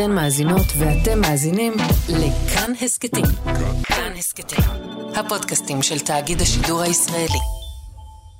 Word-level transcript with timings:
אתן 0.00 0.12
מאזינות 0.12 0.66
ואתם 0.78 1.20
מאזינים 1.20 1.72
לכאן 2.08 2.72
הסכתים. 2.82 3.24
כאן 3.84 4.12
הסכתים, 4.18 4.64
הפודקאסטים 5.14 5.82
של 5.82 5.98
תאגיד 5.98 6.40
השידור 6.40 6.80
הישראלי. 6.80 7.38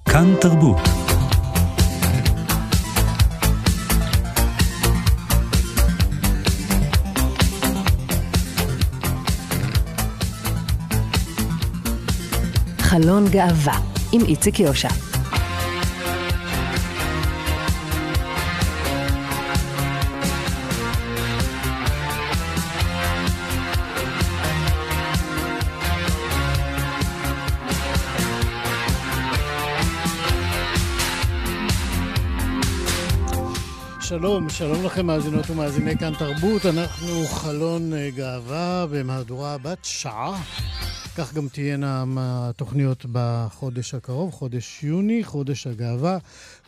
כאן 0.04 0.34
תרבות. 0.40 0.76
חלון 12.80 13.28
גאווה 13.28 13.78
עם 14.12 14.24
איציק 14.24 14.60
יושע. 14.60 15.07
שלום, 34.18 34.48
שלום 34.48 34.84
לכם 34.84 35.06
מאזינות 35.06 35.50
ומאזיני 35.50 35.96
כאן 35.96 36.12
תרבות, 36.18 36.66
אנחנו 36.66 37.26
חלון 37.26 37.92
אה, 37.92 38.10
גאווה 38.10 38.86
במהדורה 38.90 39.58
בת 39.58 39.78
שעה. 39.82 40.42
כך 41.16 41.34
גם 41.34 41.48
תהיינה 41.48 42.04
התוכניות 42.16 43.06
בחודש 43.12 43.94
הקרוב, 43.94 44.32
חודש 44.32 44.84
יוני, 44.84 45.24
חודש 45.24 45.66
הגאווה. 45.66 46.18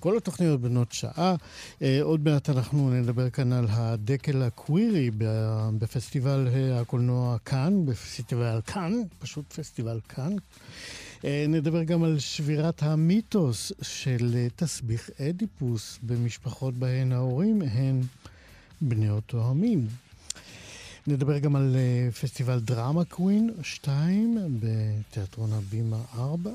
כל 0.00 0.16
התוכניות 0.16 0.60
בנות 0.60 0.92
שעה. 0.92 1.34
אה, 1.82 1.98
עוד 2.02 2.28
מעט 2.28 2.50
אנחנו 2.50 2.90
נדבר 2.90 3.30
כאן 3.30 3.52
על 3.52 3.66
הדקל 3.70 4.42
הקווירי 4.42 5.10
בפסטיבל 5.78 6.48
הקולנוע 6.74 7.36
כאן, 7.44 7.86
בפסטיבל 7.86 8.60
כאן, 8.66 8.92
פשוט 9.18 9.52
פסטיבל 9.52 10.00
כאן. 10.08 10.32
אה, 11.24 11.44
נדבר 11.48 11.82
גם 11.82 12.02
על 12.02 12.18
שבירת 12.18 12.82
המיתוס 12.82 13.72
של 13.82 14.32
אה, 14.34 14.46
תסביך 14.56 15.10
אדיפוס 15.20 15.98
במשפחות 16.02 16.74
בהן 16.74 17.12
ההורים 17.12 17.62
הם 17.62 18.00
בני 18.80 19.10
אותו 19.10 19.44
המין. 19.46 19.88
נדבר 21.06 21.38
גם 21.38 21.56
על 21.56 21.76
אה, 21.76 22.12
פסטיבל 22.12 22.60
דרמה 22.60 23.04
קווין 23.04 23.50
2 23.62 24.38
בתיאטרון 24.60 25.52
הבימה 25.52 25.98
4. 26.14 26.50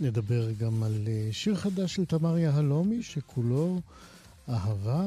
נדבר 0.00 0.52
גם 0.52 0.82
על 0.82 1.08
שיר 1.32 1.56
חדש 1.56 1.94
של 1.94 2.04
תמר 2.04 2.38
יהלומי, 2.38 3.02
שכולו 3.02 3.80
אהבה 4.48 5.04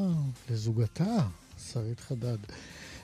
לזוגתה, 0.49 1.27
שרית 1.71 1.99
חדד. 1.99 2.37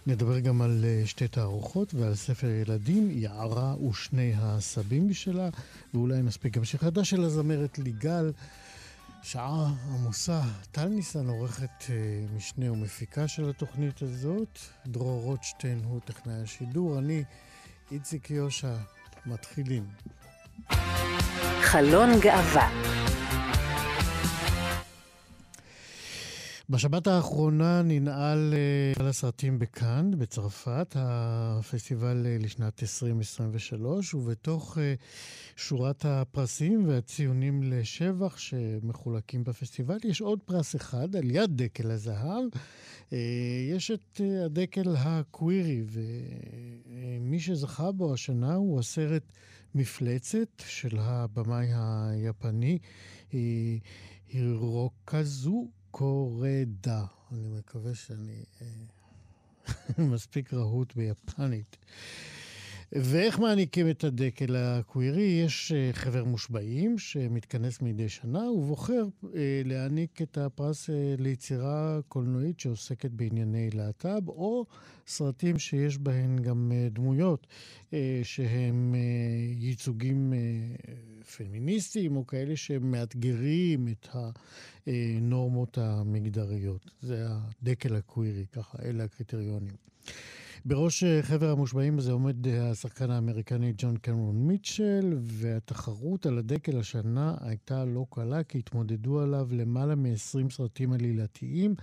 נדבר 0.07 0.39
גם 0.39 0.61
על 0.61 0.85
אה, 0.85 1.01
שתי 1.05 1.27
תערוכות 1.27 1.93
ועל 1.93 2.15
ספר 2.15 2.47
ילדים, 2.47 3.11
יערה 3.11 3.75
ושני 3.89 4.33
הסבים 4.37 5.13
שלה, 5.13 5.49
ואולי 5.93 6.21
נספיק 6.21 6.53
גם 6.53 6.63
שיר 6.63 6.79
חדש 6.79 7.09
של 7.09 7.23
הזמרת 7.23 7.79
ליגל. 7.79 8.31
שעה 9.23 9.73
עמוסה. 9.93 10.41
טל 10.71 10.87
ניסן 10.87 11.27
עורכת 11.27 11.69
uh, 11.81 11.91
משנה 12.35 12.71
ומפיקה 12.71 13.27
של 13.27 13.49
התוכנית 13.49 14.01
הזאת. 14.01 14.59
דרור 14.87 15.21
רוטשטיין 15.21 15.81
הוא 15.83 15.99
טכנאי 16.05 16.41
השידור. 16.43 16.99
אני, 16.99 17.23
איציק 17.91 18.31
יושע, 18.31 18.73
מתחילים. 19.25 19.85
חלון 21.61 22.19
גאווה 22.19 22.69
בשבת 26.71 27.07
האחרונה 27.07 27.81
ננעל 27.81 28.53
על 28.97 29.03
אה, 29.03 29.09
הסרטים 29.09 29.59
בקאנד, 29.59 30.15
בצרפת, 30.15 30.95
הפסטיבל 30.99 32.25
אה, 32.25 32.37
לשנת 32.39 32.83
2023, 32.83 34.13
ובתוך 34.13 34.77
אה, 34.77 34.93
שורת 35.55 36.05
הפרסים 36.05 36.87
והציונים 36.87 37.63
לשבח 37.63 38.37
שמחולקים 38.37 39.43
בפסטיבל, 39.43 39.97
יש 40.03 40.21
עוד 40.21 40.39
פרס 40.45 40.75
אחד, 40.75 41.15
על 41.15 41.31
יד 41.31 41.61
דקל 41.61 41.91
הזהב. 41.91 42.43
יש 43.71 43.91
את 43.91 44.21
הדקל 44.45 44.95
הקווירי, 44.97 45.83
ומי 45.91 47.39
שזכה 47.39 47.91
בו 47.91 48.13
השנה 48.13 48.53
הוא 48.53 48.79
הסרט 48.79 49.23
מפלצת 49.75 50.63
של 50.67 50.97
הבמאי 50.99 51.67
היפני 51.73 52.77
הירוקזו. 54.29 55.80
קורדה. 55.91 57.05
אני 57.31 57.47
מקווה 57.47 57.95
שאני 57.95 58.43
אה, 58.61 60.03
מספיק 60.13 60.53
רהוט 60.53 60.95
ביפנית. 60.95 61.77
ואיך 62.91 63.39
מעניקים 63.39 63.89
את 63.89 64.03
הדקל 64.03 64.55
הקווירי? 64.55 65.21
יש 65.45 65.71
אה, 65.71 65.89
חבר 65.93 66.23
מושבעים 66.23 66.97
שמתכנס 66.97 67.81
מדי 67.81 68.09
שנה 68.09 68.51
ובוחר 68.51 69.05
אה, 69.35 69.61
להעניק 69.65 70.21
את 70.21 70.37
הפרס 70.37 70.89
ליצירה 71.17 71.99
קולנועית 72.07 72.59
שעוסקת 72.59 73.11
בענייני 73.11 73.69
להט"ב, 73.69 74.27
או 74.29 74.65
סרטים 75.07 75.59
שיש 75.59 75.97
בהן 75.97 76.39
גם 76.39 76.71
דמויות 76.91 77.47
שהם 78.23 78.95
ייצוגים 79.57 80.33
פמיניסטיים, 81.23 82.15
או 82.15 82.27
כאלה 82.27 82.55
שמאתגרים 82.55 83.87
את 83.87 84.07
הנורמות 84.87 85.77
המגדריות. 85.77 86.91
זה 87.01 87.25
הדקל 87.29 87.95
הקווירי, 87.95 88.45
ככה, 88.51 88.77
אלה 88.85 89.03
הקריטריונים. 89.03 89.75
בראש 90.65 91.03
אה, 91.03 91.21
חבר 91.21 91.49
המושבעים 91.49 91.97
הזה 91.97 92.11
עומד 92.11 92.47
אה, 92.47 92.69
השחקן 92.69 93.11
האמריקני 93.11 93.73
ג'ון 93.77 93.97
קמרון 93.97 94.47
מיטשל, 94.47 95.17
והתחרות 95.21 96.25
על 96.25 96.37
הדקל 96.37 96.79
השנה 96.79 97.35
הייתה 97.41 97.85
לא 97.85 98.05
קלה, 98.09 98.43
כי 98.43 98.57
התמודדו 98.57 99.19
עליו 99.19 99.47
למעלה 99.51 99.95
מ-20 99.95 100.51
סרטים 100.51 100.93
עלילתיים 100.93 101.75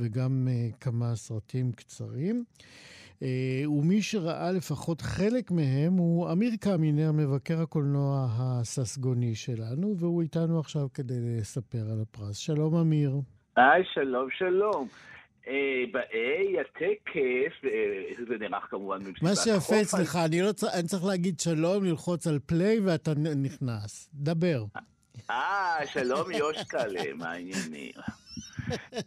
וגם 0.00 0.48
uh, 0.48 0.76
כמה 0.80 1.16
סרטים 1.16 1.72
קצרים. 1.72 2.44
Uh, 3.20 3.68
ומי 3.68 4.02
שראה 4.02 4.52
לפחות 4.52 5.00
חלק 5.00 5.50
מהם 5.50 5.92
הוא 5.92 6.32
אמיר 6.32 6.50
קמינר, 6.60 7.12
מבקר 7.12 7.60
הקולנוע 7.60 8.28
הססגוני 8.30 9.34
שלנו, 9.34 9.94
והוא 9.98 10.22
איתנו 10.22 10.60
עכשיו 10.60 10.86
כדי 10.94 11.14
לספר 11.20 11.78
על 11.92 12.02
הפרס. 12.02 12.36
שלום 12.36 12.74
אמיר. 12.74 13.12
היי, 13.56 13.84
שלום, 13.94 14.28
שלום. 14.38 14.88
אה, 15.48 15.84
ב-A 15.92 16.60
הטקס, 16.60 17.64
אה, 17.64 18.24
זה 18.28 18.34
נערך 18.40 18.66
כמובן 18.70 18.98
במסיבת 18.98 19.22
מה 19.22 19.36
שיפה 19.36 19.80
אצלך, 19.82 20.18
אני, 20.24 20.42
לא 20.42 20.52
צריך, 20.52 20.74
אני 20.74 20.88
צריך 20.88 21.04
להגיד 21.04 21.40
שלום, 21.40 21.84
ללחוץ 21.84 22.26
על 22.26 22.38
פליי 22.46 22.80
ואתה 22.80 23.12
נכנס. 23.36 24.10
דבר. 24.14 24.64
אה, 25.30 25.78
שלום 25.86 26.30
יושקלה, 26.30 27.14
מה 27.14 27.30
העניינים? 27.30 27.92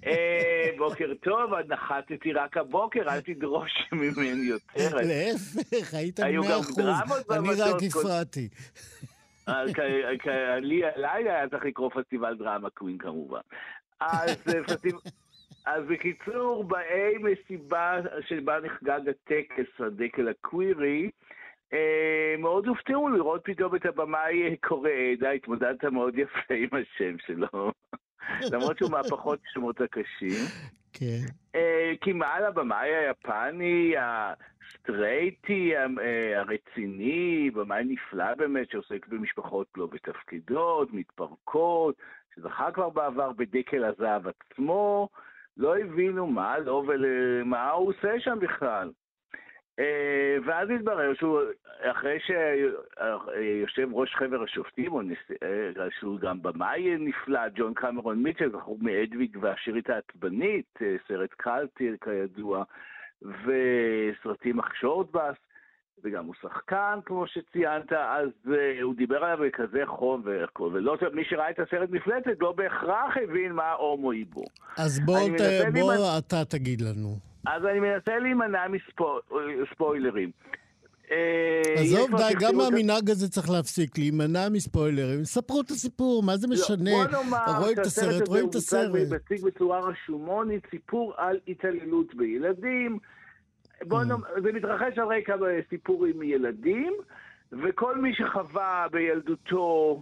אה, 0.08 0.70
בוקר 0.78 1.14
טוב, 1.24 1.52
נחתתי 1.68 2.34
רק 2.34 2.58
הבוקר, 2.58 3.02
אל 3.10 3.22
תדרוש 3.22 3.72
ממני 3.92 4.46
יותר. 4.46 4.96
להפך, 4.96 5.94
היית 5.94 6.20
מאה 6.20 6.60
אחוז, 6.60 6.80
אני 7.32 7.50
רק 7.62 7.84
הפרעתי. 7.88 8.50
לי 10.62 10.82
הלילה 10.86 11.36
היה 11.36 11.50
צריך 11.50 11.66
לקרוא 11.66 11.90
פסטיבל 11.90 12.36
דרמה 12.38 12.70
קווין 12.70 12.98
כמובן. 12.98 13.42
אז 14.00 14.36
אז 15.66 15.84
בקיצור, 15.90 16.64
ב-A 16.64 17.20
מסיבה 17.20 18.00
שבה 18.28 18.60
נחגג 18.60 19.02
הטקס, 19.10 19.80
הדקל 19.80 20.28
הקווירי, 20.30 21.10
אה, 21.74 22.36
מאוד 22.40 22.68
הופתעו 22.68 23.10
לראות 23.10 23.42
פתאום 23.44 23.76
את 23.76 23.86
הבמאי 23.86 24.58
קורא 24.58 24.90
עדה, 24.90 25.32
התמודדת 25.32 25.84
מאוד 25.84 26.18
יפה 26.18 26.54
עם 26.54 26.70
השם 26.72 27.16
שלו. 27.26 27.72
למרות 28.52 28.78
שהוא 28.78 28.92
מהפחות 28.92 29.40
שמות 29.54 29.82
הקשים. 29.82 30.46
כן. 30.94 31.26
אה, 31.56 31.92
כי 32.02 32.14
מעל 32.14 32.46
הבמאי 32.46 32.90
היפני, 32.96 33.94
הסטרייטי, 34.00 35.74
אה, 35.76 36.40
הרציני, 36.40 37.50
במאי 37.54 37.84
נפלא 37.84 38.36
באמת, 38.36 38.72
שעוסק 38.72 39.08
במשפחות 39.08 39.68
לא 39.78 39.88
בתפקידות, 39.88 40.94
מתפרקות, 40.94 41.96
שזכה 42.36 42.72
כבר 42.72 42.90
בעבר 42.90 43.32
בדקל 43.32 43.84
הזהב 43.84 44.28
עצמו, 44.28 45.10
לא 45.58 45.78
הבינו 45.78 46.28
מה 46.28 46.58
לו 46.58 46.84
ומה 46.88 47.72
הוא 47.72 47.90
עושה 47.90 48.20
שם 48.20 48.38
בכלל. 48.42 48.92
אה, 49.80 50.38
ואז 50.46 50.70
התברר 50.70 51.14
שהוא, 51.14 51.40
אחרי 51.82 52.18
שיושב 52.20 53.88
ראש 53.92 54.16
חבר 54.16 54.44
השופטים. 54.44 54.92
אה, 55.44 55.88
שהוא 56.00 56.20
גם 56.20 56.42
במאי 56.42 56.98
נפלא, 56.98 57.50
ג'ון 57.56 57.74
קמרון 57.74 58.24
מיטשל, 58.24 58.52
זכור 58.52 58.78
מאדוויג 58.82 59.38
והשירית 59.42 59.90
העצבנית, 59.90 60.80
אה, 60.82 60.96
סרט 61.08 61.34
קלטי 61.38 61.92
כידוע, 62.02 62.64
וסרטים 63.22 64.60
אח 64.60 64.74
וגם 66.04 66.26
הוא 66.26 66.34
שחקן, 66.42 67.00
כמו 67.06 67.28
שציינת, 67.28 67.94
אז 67.94 68.30
uh, 68.46 68.50
הוא 68.82 68.96
דיבר 68.96 69.24
עליו 69.24 69.46
בכזה 69.48 69.82
חום 69.86 70.22
והכל, 70.26 70.70
ולא, 70.74 70.98
מי 71.14 71.26
שראה 71.26 71.50
את 71.50 71.60
הסרט 71.60 71.90
מפלצת 71.90 72.42
לא 72.42 72.52
בהכרח 72.52 73.18
הבין 73.24 73.52
מה 73.52 73.72
הומואי 73.72 74.24
בו. 74.24 74.44
אז 74.78 75.00
בוא, 75.06 75.20
ת, 75.38 75.74
בוא 75.74 75.94
מה... 75.96 76.18
אתה 76.18 76.46
תגיד 76.46 76.82
לנו. 76.82 77.16
אז 77.48 77.66
אני 77.66 77.80
מנסה 77.80 78.20
להימנע 78.20 78.68
מספוילרים. 79.62 80.32
אה, 81.12 81.74
עזוב, 81.82 82.10
די, 82.18 82.34
גם 82.40 82.56
מהמנהג 82.56 83.10
הזה 83.10 83.30
צריך 83.30 83.50
להפסיק, 83.50 83.98
להימנע 83.98 84.50
מספוילרים. 84.50 85.24
ספרו 85.24 85.62
את 85.62 85.72
הסיפור, 85.72 86.24
מה 86.24 86.38
זה 86.38 86.48
לא, 86.48 86.54
משנה? 86.54 86.92
רואים 87.60 87.74
את 87.80 87.86
הסרט, 87.86 88.28
רואים 88.28 88.50
את 88.50 88.56
הסרט. 88.56 88.90
בוא 88.92 89.00
נאמר 89.00 89.16
מציג 89.16 89.46
בצורה 89.46 89.80
רשומונית 89.80 90.64
סיפור 90.72 91.14
על 91.18 91.40
התעללות 91.48 92.16
בילדים. 92.16 93.00
בוא 93.88 94.02
mm. 94.02 94.06
נאמר, 94.06 94.28
זה 94.42 94.52
מתרחש 94.52 94.98
על 94.98 95.08
רקע 95.08 95.36
סיפור 95.70 96.06
עם 96.06 96.22
ילדים, 96.22 96.94
וכל 97.52 97.98
מי 97.98 98.16
שחווה 98.16 98.88
בילדותו 98.92 100.02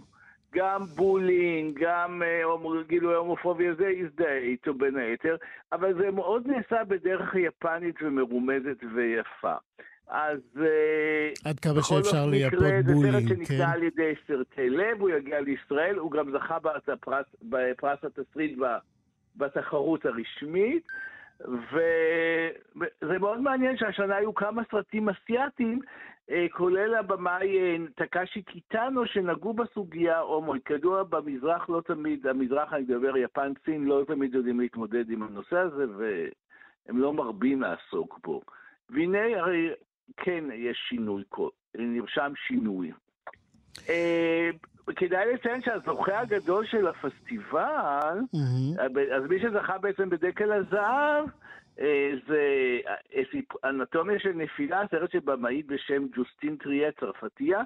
גם 0.54 0.80
bullying, 0.96 1.78
גם 1.80 2.22
אה, 2.22 2.82
גילוי 2.86 3.14
הומופוביה, 3.14 3.74
זה 3.74 3.88
הזדהה 4.00 4.38
איתו 4.38 4.74
בין 4.74 4.96
היתר, 4.96 5.36
אבל 5.72 5.94
זה 5.94 6.10
מאוד 6.10 6.46
נעשה 6.46 6.84
בדרך 6.84 7.34
יפנית 7.34 7.94
ומרומזת 8.02 8.84
ויפה. 8.94 9.54
אז 10.08 10.40
אה, 10.60 11.50
עד 11.50 11.60
כמה 11.60 11.82
שאפשר 11.82 12.26
לייפות 12.26 12.58
בולינג, 12.94 13.28
כן. 13.28 13.28
זה 13.28 13.34
סרט 13.36 13.48
שנקנה 13.48 13.72
על 13.72 13.82
ידי 13.82 14.12
סרטי 14.26 14.70
לב, 14.70 15.00
הוא 15.00 15.10
יגיע 15.10 15.40
לישראל, 15.40 15.96
הוא 15.96 16.10
גם 16.10 16.30
זכה 16.32 16.58
בפרס, 16.88 17.26
בפרס 17.42 17.98
התסריט 18.04 18.58
בתחרות 19.36 20.06
הרשמית, 20.06 20.86
וזה 21.40 23.18
מאוד 23.18 23.40
מעניין 23.40 23.76
שהשנה 23.76 24.16
היו 24.16 24.34
כמה 24.34 24.62
סרטים 24.70 25.08
אסיאתיים, 25.08 25.80
אה, 26.30 26.46
כולל 26.52 26.94
הבמאי 26.94 27.58
אה, 27.58 27.76
טקשי 27.94 28.42
קיטאנו, 28.42 29.06
שנגעו 29.06 29.52
בסוגיה 29.52 30.18
הומואי. 30.18 30.58
כידוע, 30.64 31.02
במזרח 31.02 31.68
לא 31.68 31.82
תמיד, 31.86 32.26
המזרח, 32.26 32.72
אני 32.72 32.82
מדבר 32.82 33.16
יפן, 33.16 33.52
סין, 33.64 33.84
לא 33.84 34.02
תמיד 34.06 34.34
יודעים 34.34 34.60
להתמודד 34.60 35.10
עם 35.10 35.22
הנושא 35.22 35.58
הזה, 35.58 35.84
והם 35.96 36.98
לא 36.98 37.12
מרבים 37.12 37.60
לעסוק 37.60 38.20
בו. 38.24 38.40
והנה, 38.90 39.40
הרי 39.40 39.70
כן 40.16 40.44
יש 40.54 40.78
שינוי, 40.88 41.22
נרשם 41.74 42.32
שינוי. 42.46 42.92
כדאי 44.96 45.34
לציין 45.34 45.62
שהזוכה 45.62 46.20
הגדול 46.20 46.66
של 46.66 46.86
הפסטיבל, 46.86 48.18
אז 49.16 49.22
מי 49.28 49.40
שזכה 49.40 49.78
בעצם 49.78 50.10
בדקל 50.10 50.52
הזהב, 50.52 51.26
אה, 51.80 52.10
זה 52.26 52.78
אה, 53.14 53.68
אנטומיה 53.70 54.18
של 54.18 54.32
נפילה, 54.32 54.82
סרט 54.90 55.10
של 55.10 55.18
במאית 55.24 55.66
בשם 55.66 56.06
ג'וסטין 56.16 56.56
טריה 56.56 56.92
צרפתיה. 56.92 57.60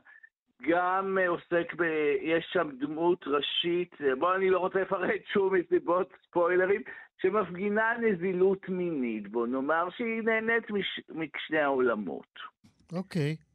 גם 0.62 1.18
עוסק 1.28 1.74
ב... 1.76 1.82
יש 2.22 2.46
שם 2.52 2.70
דמות 2.78 3.24
ראשית, 3.26 3.94
בוא, 4.18 4.34
אני 4.34 4.50
לא 4.50 4.58
רוצה 4.58 4.80
לפרט 4.80 5.20
שום 5.32 5.54
מסיבות 5.54 6.12
ספוילרים, 6.28 6.82
שמפגינה 7.22 7.92
נזילות 8.00 8.68
מינית, 8.68 9.28
בוא 9.28 9.46
נאמר 9.46 9.88
שהיא 9.96 10.22
נהנית 10.22 10.70
מש... 10.70 11.00
משני 11.10 11.58
העולמות. 11.58 12.38
אוקיי. 12.92 13.36
אה. 13.40 13.45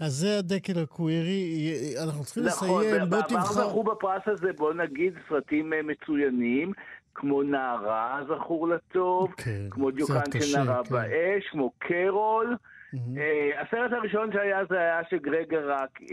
אז 0.00 0.12
זה 0.12 0.38
הדקל 0.38 0.78
הקווירי, 0.82 1.94
אנחנו 2.04 2.24
צריכים 2.24 2.44
נכון, 2.44 2.84
לסיים, 2.84 3.10
בוא 3.10 3.20
תבחר. 3.20 3.38
נכון, 3.38 3.56
זכו 3.56 3.82
בפרס 3.82 4.22
הזה, 4.26 4.52
בוא 4.56 4.74
נגיד, 4.74 5.14
סרטים 5.28 5.72
אה, 5.72 5.82
מצוינים, 5.82 6.72
כמו 7.14 7.42
נערה, 7.42 8.20
זכור 8.28 8.68
לטוב, 8.68 9.32
כן, 9.32 9.70
כמו 9.70 9.90
דיוקן 9.90 10.40
של 10.40 10.58
נערה 10.58 10.84
כן. 10.84 10.90
באש, 10.90 11.48
כמו 11.50 11.72
קרול. 11.78 12.56
Mm-hmm. 12.94 12.96
Uh, 12.96 13.60
הסרט 13.60 13.92
הראשון 13.92 14.32
שהיה 14.32 14.64
זה 14.70 14.78
היה 14.78 15.00
של 15.10 15.18
גרגר 15.18 15.76
uh, 15.76 16.12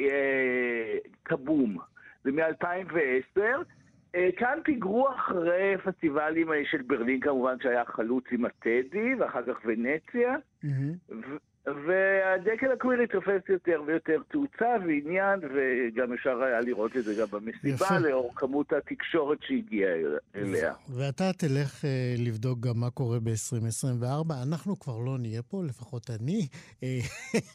קבום, 1.24 1.78
זה 2.24 2.32
מ-2010. 2.32 3.40
Uh, 3.40 4.18
כאן 4.38 4.60
פיגרו 4.64 5.08
אחרי 5.16 5.76
פסטיבלים 5.84 6.48
של 6.72 6.82
ברלין 6.88 7.20
כמובן 7.20 7.56
שהיה 7.62 7.86
חלוץ 7.86 8.24
עם 8.32 8.46
הטדי, 8.46 9.16
ואחר 9.20 9.42
כך 9.44 9.58
ונציה. 9.66 10.36
Mm-hmm. 10.64 11.20
והדקל 11.66 12.72
הקווירי 12.72 13.08
תופס 13.08 13.50
יותר 13.50 13.82
ויותר 13.86 14.22
תאוצה 14.28 14.76
ועניין, 14.88 15.40
וגם 15.40 16.14
אפשר 16.14 16.44
היה 16.44 16.62
לראות 16.62 16.98
את 16.98 17.04
זה 17.04 17.22
גם 17.22 17.28
במסיבה, 17.32 17.86
יפה. 17.86 18.00
לאור 18.00 18.32
כמות 18.36 18.74
התקשורת 18.74 19.38
שהגיעה 19.42 19.92
אליה. 20.36 20.74
ואתה 20.90 21.34
תלך 21.34 21.82
uh, 21.82 21.88
לבדוק 22.28 22.60
גם 22.60 22.80
מה 22.80 22.90
קורה 22.90 23.20
ב-2024. 23.20 24.34
אנחנו 24.44 24.80
כבר 24.80 24.98
לא 25.00 25.18
נהיה 25.18 25.42
פה, 25.42 25.64
לפחות 25.70 26.10
אני, 26.10 26.48
אה, 26.84 27.00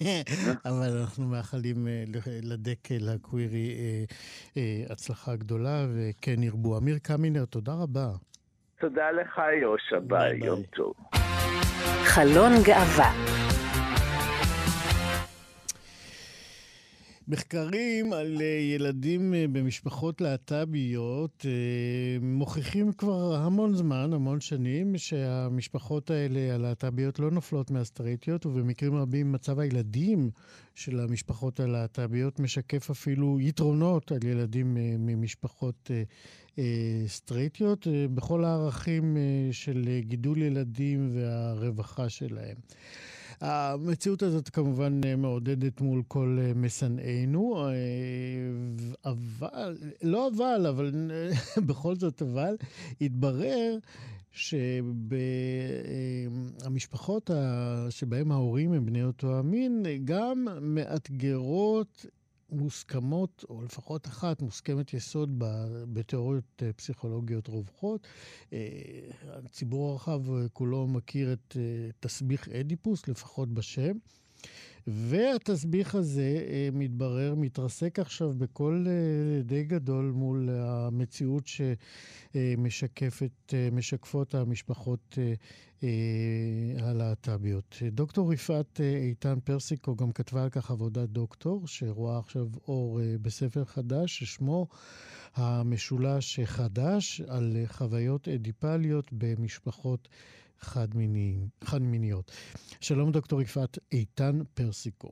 אבל 0.70 0.98
אנחנו 1.00 1.24
מאחלים 1.24 1.76
uh, 1.86 2.28
לדקל 2.42 3.08
הקווירי 3.14 3.76
הצלחה 4.90 5.36
גדולה, 5.36 5.86
וכן 5.94 6.42
ירבו. 6.42 6.78
אמיר 6.78 6.98
קמינר, 7.02 7.44
תודה 7.44 7.72
רבה. 7.72 8.08
תודה 8.80 9.10
לך, 9.10 9.40
יושה, 9.62 10.00
ביי, 10.00 10.38
יום 10.38 10.62
טוב. 10.62 10.94
חלון 12.14 12.62
גאווה 12.62 13.10
מחקרים 17.28 18.12
על 18.12 18.36
אה, 18.40 18.46
ילדים 18.46 19.34
אה, 19.34 19.44
במשפחות 19.52 20.20
להט"ביות 20.20 21.46
אה, 21.48 22.18
מוכיחים 22.20 22.92
כבר 22.92 23.34
המון 23.34 23.74
זמן, 23.74 24.12
המון 24.12 24.40
שנים, 24.40 24.98
שהמשפחות 24.98 26.10
האלה, 26.10 26.54
הלהט"ביות, 26.54 27.18
לא 27.18 27.30
נופלות 27.30 27.70
מהסטרייטיות, 27.70 28.46
ובמקרים 28.46 28.94
רבים 28.96 29.32
מצב 29.32 29.58
הילדים 29.58 30.30
של 30.74 31.00
המשפחות 31.00 31.60
הלהט"ביות 31.60 32.40
משקף 32.40 32.90
אפילו 32.90 33.40
יתרונות 33.40 34.12
על 34.12 34.24
ילדים 34.24 34.76
ממשפחות 34.98 35.90
סטרייטיות, 37.06 37.86
בכל 38.14 38.44
הערכים 38.44 39.16
של 39.52 39.88
גידול 40.00 40.42
ילדים 40.42 41.10
והרווחה 41.14 42.08
שלהם. 42.08 42.56
המציאות 43.40 44.22
הזאת 44.22 44.48
כמובן 44.48 45.00
מעודדת 45.16 45.80
מול 45.80 46.02
כל 46.08 46.38
משנאינו, 46.56 47.66
אה, 47.66 47.72
אבל, 49.04 49.76
לא 50.02 50.30
אבל, 50.36 50.66
אבל 50.66 50.92
בכל 51.66 51.96
זאת 51.96 52.22
אבל, 52.22 52.56
התברר 53.00 53.76
שבמשפחות 56.62 57.30
שבהם 57.90 58.32
ההורים 58.32 58.72
הם 58.72 58.86
בני 58.86 59.04
אותו 59.04 59.38
המין, 59.38 59.86
גם 60.04 60.48
מאתגרות 60.60 62.06
מוסכמות, 62.54 63.44
או 63.50 63.62
לפחות 63.62 64.06
אחת 64.06 64.42
מוסכמת 64.42 64.94
יסוד 64.94 65.34
בתיאוריות 65.92 66.62
אה, 66.62 66.72
פסיכולוגיות 66.72 67.48
רווחות. 67.48 68.06
אה, 68.52 68.58
הציבור 69.22 69.90
הרחב 69.90 70.30
אה, 70.30 70.48
כולו 70.52 70.86
מכיר 70.86 71.32
את 71.32 71.56
תסביך 72.00 72.48
אדיפוס, 72.48 73.08
לפחות 73.08 73.54
בשם. 73.54 73.96
והתסביך 74.86 75.94
הזה, 75.94 76.40
מתברר, 76.72 77.34
מתרסק 77.34 77.98
עכשיו 77.98 78.32
בקול 78.38 78.86
די 79.44 79.64
גדול 79.64 80.12
מול 80.14 80.48
המציאות 80.52 81.44
שמשקפת, 82.34 83.54
משקפות 83.72 84.34
המשפחות 84.34 85.18
הלהט"ביות. 86.78 87.76
דוקטור 87.92 88.32
יפעת 88.32 88.80
אה, 88.80 88.96
איתן 88.96 89.40
פרסיקו 89.44 89.96
גם 89.96 90.12
כתבה 90.12 90.42
על 90.42 90.50
כך 90.50 90.70
עבודת 90.70 91.08
דוקטור, 91.08 91.66
שרואה 91.66 92.18
עכשיו 92.18 92.46
אור 92.68 93.00
אה, 93.00 93.14
בספר 93.22 93.64
חדש, 93.64 94.18
ששמו 94.18 94.66
המשולש 95.34 96.40
חדש, 96.40 97.20
על 97.20 97.56
חוויות 97.66 98.28
אדיפליות 98.28 99.08
במשפחות 99.12 100.08
חד-מיניות. 101.64 102.32
שלום 102.80 103.12
דוקטור 103.12 103.42
יפעת 103.42 103.78
איתן 103.92 104.38
פרסיקו. 104.54 105.10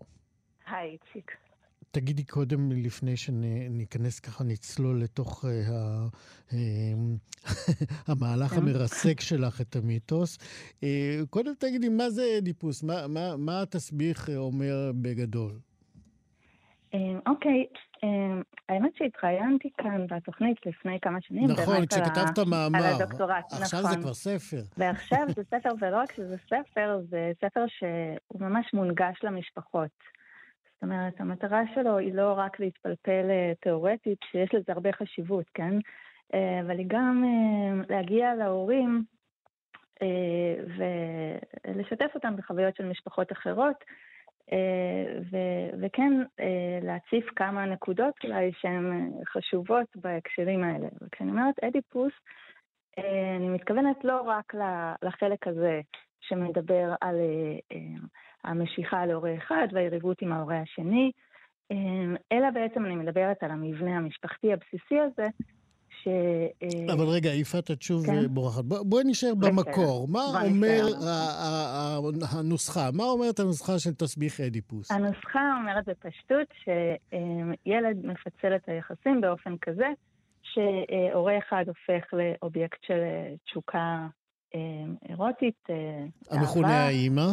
היי, 0.66 0.90
איציק. 0.90 1.51
תגידי 1.92 2.24
קודם, 2.24 2.72
לפני 2.72 3.16
שניכנס 3.16 4.20
ככה, 4.20 4.44
נצלול 4.44 5.02
לתוך 5.02 5.44
uh, 5.44 5.48
uh, 6.50 6.54
המהלך 8.08 8.50
כן. 8.50 8.56
המרסק 8.56 9.20
שלך 9.20 9.60
את 9.60 9.76
המיתוס. 9.76 10.38
Uh, 10.38 10.84
קודם 11.30 11.52
תגידי, 11.58 11.88
מה 11.88 12.10
זה 12.10 12.22
אדיפוס? 12.38 12.82
מה, 12.82 13.06
מה, 13.08 13.36
מה 13.36 13.62
התסביך 13.62 14.30
אומר 14.36 14.92
בגדול? 15.02 15.52
אוקיי, 17.26 17.66
האמת 18.68 18.90
שהתראיינתי 18.96 19.70
כאן 19.78 20.06
בתוכנית 20.06 20.66
לפני 20.66 20.98
כמה 21.02 21.18
שנים. 21.20 21.50
נכון, 21.50 21.86
כשכתבת 21.86 22.38
מאמר. 22.46 22.78
על 22.78 22.94
הדוקטורט, 22.94 23.44
נכון. 23.52 23.62
עכשיו 23.62 23.82
זה 23.82 23.96
כבר 23.96 24.14
ספר. 24.14 24.62
ועכשיו 24.76 25.26
זה 25.36 25.42
ספר, 25.44 25.68
ולא 25.80 25.96
רק 25.96 26.12
שזה 26.12 26.36
ספר, 26.46 27.00
זה 27.10 27.32
ספר 27.44 27.64
שהוא 27.68 28.40
ממש 28.40 28.66
מונגש 28.74 29.18
למשפחות. 29.22 29.90
זאת 30.82 30.90
אומרת, 30.90 31.20
המטרה 31.20 31.62
שלו 31.74 31.98
היא 31.98 32.14
לא 32.14 32.34
רק 32.36 32.60
להתפלפל 32.60 33.30
אה, 33.30 33.52
תיאורטית, 33.60 34.18
שיש 34.30 34.54
לזה 34.54 34.72
הרבה 34.72 34.92
חשיבות, 34.92 35.44
כן? 35.54 35.78
אה, 36.34 36.60
אבל 36.60 36.78
היא 36.78 36.86
גם 36.88 37.24
אה, 37.24 37.84
להגיע 37.96 38.34
להורים 38.34 39.04
ולשתף 40.76 42.10
אותם 42.14 42.36
בחוויות 42.36 42.76
של 42.76 42.88
משפחות 42.88 43.32
אחרות, 43.32 43.84
וכן 45.80 46.12
להציף 46.82 47.30
כמה 47.36 47.66
נקודות 47.66 48.14
אולי 48.24 48.52
שהן 48.60 49.10
חשובות 49.26 49.86
בהקשרים 49.94 50.64
האלה. 50.64 50.88
וכשאני 51.02 51.30
אומרת 51.30 51.64
אדיפוס, 51.64 52.12
אני 53.36 53.48
מתכוונת 53.48 54.04
לא 54.04 54.20
רק 54.20 54.54
לחלק 55.02 55.46
הזה 55.46 55.80
שמדבר 56.20 56.94
על 57.00 57.16
המשיכה 58.44 59.06
להורה 59.06 59.34
אחד 59.38 59.66
והיריבות 59.72 60.22
עם 60.22 60.32
ההורה 60.32 60.60
השני, 60.60 61.10
אלא 62.32 62.50
בעצם 62.54 62.86
אני 62.86 62.96
מדברת 62.96 63.36
על 63.42 63.50
המבנה 63.50 63.96
המשפחתי 63.96 64.52
הבסיסי 64.52 65.00
הזה, 65.00 65.26
ש... 66.02 66.08
אה, 66.62 66.94
אבל 66.94 67.04
רגע, 67.04 67.30
יפעת, 67.34 67.70
את 67.70 67.82
שוב 67.82 68.06
כן? 68.06 68.26
בורחת. 68.28 68.64
בואי 68.64 69.04
נשאר 69.06 69.34
במקור. 69.34 70.08
מה 70.08 70.20
אומר 70.44 70.84
הנוסחה? 72.32 72.90
מה 72.92 73.04
אומרת 73.04 73.40
הנוסחה 73.40 73.78
של 73.78 73.94
תסביך 73.94 74.40
אדיפוס? 74.40 74.90
הנוסחה 74.90 75.40
אומרת 75.60 75.84
בפשטות 75.84 76.48
שילד 76.64 78.06
מפצל 78.06 78.56
את 78.56 78.68
היחסים 78.68 79.20
באופן 79.20 79.54
כזה 79.60 79.86
שהורה 80.42 81.38
אחד 81.38 81.64
הופך 81.66 82.04
לאובייקט 82.12 82.78
של 82.86 83.00
תשוקה 83.44 84.06
אירוטית, 85.08 85.68
המכונה 86.30 86.86
האימא? 86.86 87.30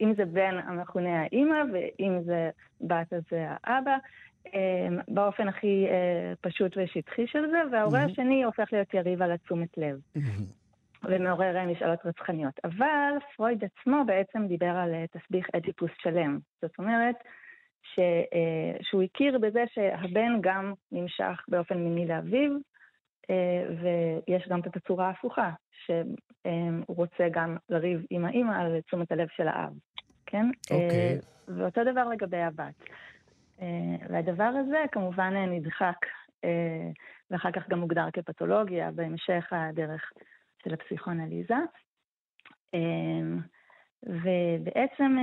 אם 0.00 0.14
זה 0.16 0.24
בן 0.24 0.58
המכונה 0.64 1.22
האימא, 1.22 1.62
ואם 1.72 2.22
זה 2.24 2.50
בת 2.80 3.12
אז 3.12 3.22
זה 3.30 3.46
האבא. 3.48 3.96
אמ, 4.54 4.98
באופן 5.08 5.48
הכי 5.48 5.86
אה, 5.88 6.32
פשוט 6.40 6.76
ושטחי 6.76 7.26
של 7.26 7.50
זה, 7.50 7.58
וההורה. 7.72 8.02
השני 8.04 8.44
הופך 8.44 8.72
להיות 8.72 8.94
יריב 8.94 9.22
על 9.22 9.32
התשומת 9.32 9.78
לב. 9.78 10.00
ומעורר 11.04 11.66
משאלות 11.66 11.98
רצחניות. 12.04 12.60
אבל 12.64 13.12
פרויד 13.36 13.64
עצמו 13.64 14.04
בעצם 14.06 14.46
דיבר 14.46 14.66
על 14.76 14.94
אה, 14.94 15.04
תסביך 15.06 15.46
אדיפוס 15.56 15.90
שלם. 16.02 16.38
זאת 16.62 16.78
אומרת, 16.78 17.16
ש, 17.82 17.98
אה, 18.34 18.76
שהוא 18.82 19.02
הכיר 19.02 19.38
בזה 19.38 19.64
שהבן 19.74 20.40
גם 20.40 20.72
נמשך 20.92 21.44
באופן 21.48 21.78
מיני 21.78 22.06
לאביו, 22.06 22.50
ויש 23.80 24.48
גם 24.48 24.60
את 24.60 24.76
הצורה 24.76 25.06
ההפוכה, 25.06 25.50
שהוא 25.84 26.16
רוצה 26.88 27.28
גם 27.30 27.56
לריב 27.68 28.06
עם 28.10 28.24
האימא 28.24 28.52
על 28.52 28.80
תשומת 28.80 29.12
הלב 29.12 29.28
של 29.36 29.48
האב, 29.48 29.72
כן? 30.26 30.46
אוקיי. 30.70 31.18
Okay. 31.18 31.30
ואותו 31.48 31.80
דבר 31.84 32.08
לגבי 32.08 32.42
הבת. 32.42 32.74
אה, 33.62 34.06
והדבר 34.08 34.52
הזה 34.60 34.84
כמובן 34.92 35.34
נדחק, 35.36 35.96
אה, 36.44 36.90
ואחר 37.30 37.50
כך 37.50 37.68
גם 37.68 37.78
מוגדר 37.78 38.10
כפתולוגיה 38.12 38.90
בהמשך 38.90 39.52
הדרך 39.52 40.12
של 40.64 40.74
הפסיכואנליזה. 40.74 41.54
אה, 42.74 42.80
ובעצם 44.06 45.16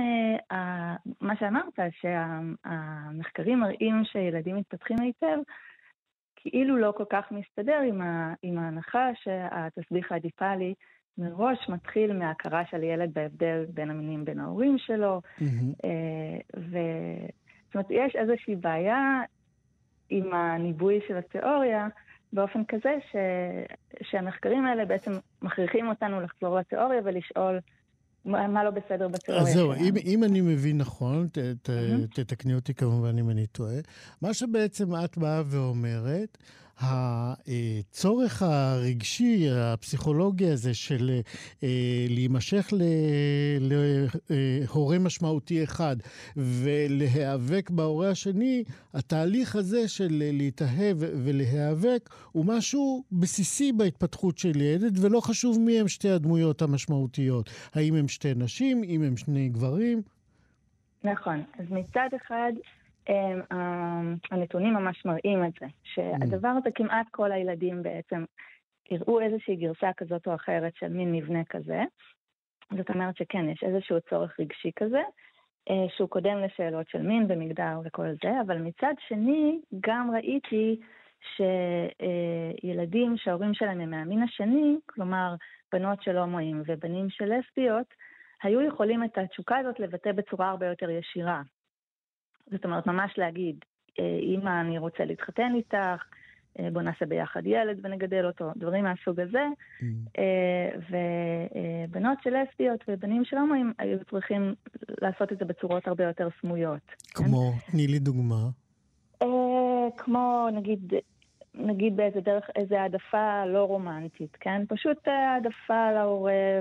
מה 1.20 1.36
שאמרת, 1.36 1.78
שהמחקרים 2.00 3.60
מראים 3.60 4.04
שילדים 4.04 4.56
מתפתחים 4.56 4.96
היטב, 5.00 5.38
כאילו 6.40 6.76
לא 6.76 6.92
כל 6.96 7.04
כך 7.10 7.24
מסתדר 7.30 7.80
עם, 7.88 8.02
ה, 8.02 8.34
עם 8.42 8.58
ההנחה 8.58 9.08
שהתסביך 9.14 10.12
האדיפלי 10.12 10.74
מראש 11.18 11.68
מתחיל 11.68 12.12
מהכרה 12.12 12.62
של 12.70 12.82
ילד 12.82 13.14
בהבדל 13.14 13.64
בין 13.68 13.90
המינים 13.90 14.24
בין 14.24 14.40
ההורים 14.40 14.78
שלו, 14.78 15.20
mm-hmm. 15.40 15.86
ו... 16.56 16.78
זאת 17.66 17.74
אומרת, 17.74 17.90
יש 17.90 18.16
איזושהי 18.16 18.56
בעיה 18.56 19.20
עם 20.10 20.34
הניבוי 20.34 21.00
של 21.08 21.16
התיאוריה, 21.16 21.88
באופן 22.32 22.64
כזה 22.64 22.94
ש... 23.12 23.16
שהמחקרים 24.02 24.66
האלה 24.66 24.84
בעצם 24.84 25.10
מכריחים 25.42 25.88
אותנו 25.88 26.20
לחזור 26.20 26.58
לתיאוריה 26.58 27.00
ולשאול 27.04 27.58
מה, 28.24 28.48
מה 28.48 28.64
לא 28.64 28.70
בסדר 28.70 29.08
בתיאוריה. 29.08 29.48
אז 29.48 29.54
זהו, 29.54 29.72
אם, 29.74 29.94
אם 30.04 30.24
אני 30.24 30.40
מבין 30.40 30.78
נכון, 30.78 31.28
ת, 31.28 31.38
ת, 31.38 31.68
mm-hmm. 31.68 32.14
תתקני 32.14 32.54
אותי 32.54 32.74
כמובן 32.74 33.18
אם 33.18 33.30
אני 33.30 33.46
טועה, 33.46 33.76
מה 34.22 34.34
שבעצם 34.34 34.94
את 35.04 35.18
באה 35.18 35.42
ואומרת, 35.46 36.38
הצורך 36.80 38.42
הרגשי, 38.42 39.46
הפסיכולוגי 39.50 40.50
הזה 40.50 40.74
של 40.74 41.20
אה, 41.62 41.68
להימשך 42.08 42.72
להורה 43.60 44.98
משמעותי 44.98 45.64
אחד 45.64 45.96
ולהיאבק 46.36 47.70
בהורה 47.70 48.10
השני, 48.10 48.64
התהליך 48.94 49.56
הזה 49.56 49.88
של 49.88 50.22
להתאהב 50.32 50.96
ולהיאבק 51.00 52.10
הוא 52.32 52.44
משהו 52.44 53.04
בסיסי 53.12 53.72
בהתפתחות 53.72 54.38
של 54.38 54.60
ילד, 54.60 54.98
ולא 55.00 55.20
חשוב 55.20 55.58
מי 55.60 55.80
הם 55.80 55.88
שתי 55.88 56.10
הדמויות 56.10 56.62
המשמעותיות. 56.62 57.50
האם 57.74 57.94
הם 57.94 58.08
שתי 58.08 58.34
נשים, 58.36 58.84
אם 58.84 59.02
הם 59.02 59.16
שני 59.16 59.48
גברים. 59.48 60.02
נכון. 61.04 61.42
אז 61.58 61.64
מצד 61.70 62.08
אחד, 62.16 62.52
הנתונים 64.30 64.74
ממש 64.74 65.04
מראים 65.04 65.44
את 65.44 65.52
זה, 65.60 65.66
שהדבר 65.82 66.48
הזה 66.48 66.70
כמעט 66.74 67.06
כל 67.10 67.32
הילדים 67.32 67.82
בעצם 67.82 68.24
יראו 68.90 69.20
איזושהי 69.20 69.56
גרסה 69.56 69.90
כזאת 69.96 70.26
או 70.26 70.34
אחרת 70.34 70.72
של 70.76 70.88
מין 70.88 71.12
מבנה 71.12 71.44
כזה. 71.44 71.82
זאת 72.76 72.90
אומרת 72.90 73.16
שכן, 73.16 73.48
יש 73.48 73.62
איזשהו 73.62 73.96
צורך 74.10 74.40
רגשי 74.40 74.70
כזה, 74.76 75.02
אה, 75.70 75.86
שהוא 75.96 76.08
קודם 76.08 76.38
לשאלות 76.38 76.88
של 76.88 77.02
מין 77.02 77.26
ומגדר 77.28 77.80
וכל 77.84 78.06
זה, 78.22 78.40
אבל 78.46 78.58
מצד 78.58 78.94
שני, 79.08 79.60
גם 79.80 80.10
ראיתי 80.14 80.80
שילדים 81.36 83.16
שההורים 83.16 83.54
שלהם 83.54 83.80
הם 83.80 83.90
מהמין 83.90 84.22
השני, 84.22 84.76
כלומר 84.86 85.34
בנות 85.72 86.02
של 86.02 86.18
הומואים 86.18 86.62
ובנים 86.66 87.10
של 87.10 87.32
לסביות, 87.38 87.86
היו 88.42 88.60
יכולים 88.60 89.04
את 89.04 89.18
התשוקה 89.18 89.56
הזאת 89.58 89.80
לבטא 89.80 90.12
בצורה 90.12 90.50
הרבה 90.50 90.66
יותר 90.66 90.90
ישירה. 90.90 91.42
זאת 92.52 92.64
אומרת, 92.64 92.86
ממש 92.86 93.14
להגיד, 93.18 93.56
אמא, 93.98 94.50
אה, 94.50 94.60
אני 94.60 94.78
רוצה 94.78 95.04
להתחתן 95.04 95.52
איתך, 95.54 96.02
אה, 96.58 96.68
בוא 96.72 96.82
נעשה 96.82 97.06
ביחד 97.06 97.46
ילד 97.46 97.78
ונגדל 97.82 98.26
אותו, 98.26 98.50
דברים 98.56 98.84
מהסוג 98.84 99.20
הזה. 99.20 99.46
Mm. 99.80 99.84
אה, 100.18 100.70
ובנות 101.88 102.18
של 102.22 102.30
לסביות 102.30 102.80
ובנים 102.88 103.24
של 103.24 103.36
הומואים 103.36 103.72
היו 103.78 103.98
צריכים 104.10 104.54
לעשות 105.02 105.32
את 105.32 105.38
זה 105.38 105.44
בצורות 105.44 105.86
הרבה 105.86 106.04
יותר 106.04 106.28
סמויות. 106.40 106.92
כמו, 107.14 107.52
כן? 107.52 107.72
תני 107.72 107.86
לי 107.86 107.98
דוגמה. 107.98 108.48
כמו, 109.96 110.48
נגיד, 110.52 110.92
נגיד 111.58 111.96
באיזה 111.96 112.20
דרך, 112.20 112.44
איזה 112.56 112.80
העדפה 112.80 113.46
לא 113.46 113.64
רומנטית, 113.64 114.36
כן? 114.40 114.62
פשוט 114.68 114.98
העדפה 115.08 115.92
להורה 115.92 116.60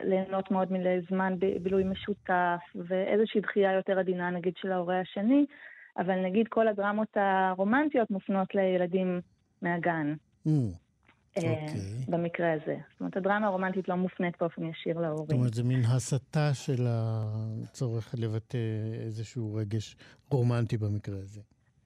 וליהנות 0.00 0.50
מאוד 0.50 0.68
מזמן 0.72 1.34
בילוי 1.62 1.84
משותף 1.84 2.60
ואיזושהי 2.74 3.40
דחייה 3.40 3.72
יותר 3.72 3.98
עדינה 3.98 4.30
נגיד 4.30 4.52
של 4.56 4.72
ההורה 4.72 5.00
השני, 5.00 5.46
אבל 5.98 6.24
נגיד 6.24 6.48
כל 6.48 6.68
הדרמות 6.68 7.16
הרומנטיות 7.16 8.10
מופנות 8.10 8.54
לילדים 8.54 9.20
מהגן. 9.62 10.14
Mm. 10.46 10.50
Okay. 10.50 11.38
אוקיי. 11.38 11.80
במקרה 12.08 12.52
הזה. 12.52 12.76
זאת 12.92 13.00
אומרת, 13.00 13.16
הדרמה 13.16 13.46
הרומנטית 13.46 13.88
לא 13.88 13.94
מופנית 13.94 14.34
באופן 14.40 14.64
ישיר 14.64 15.00
להורים. 15.00 15.26
זאת 15.26 15.32
אומרת, 15.32 15.54
זה 15.54 15.64
מין 15.64 15.80
הסתה 15.84 16.54
של 16.54 16.86
הצורך 16.88 18.14
לבטא 18.18 18.58
איזשהו 19.04 19.54
רגש 19.54 19.96
רומנטי 20.30 20.76
במקרה 20.76 21.18
הזה. 21.18 21.40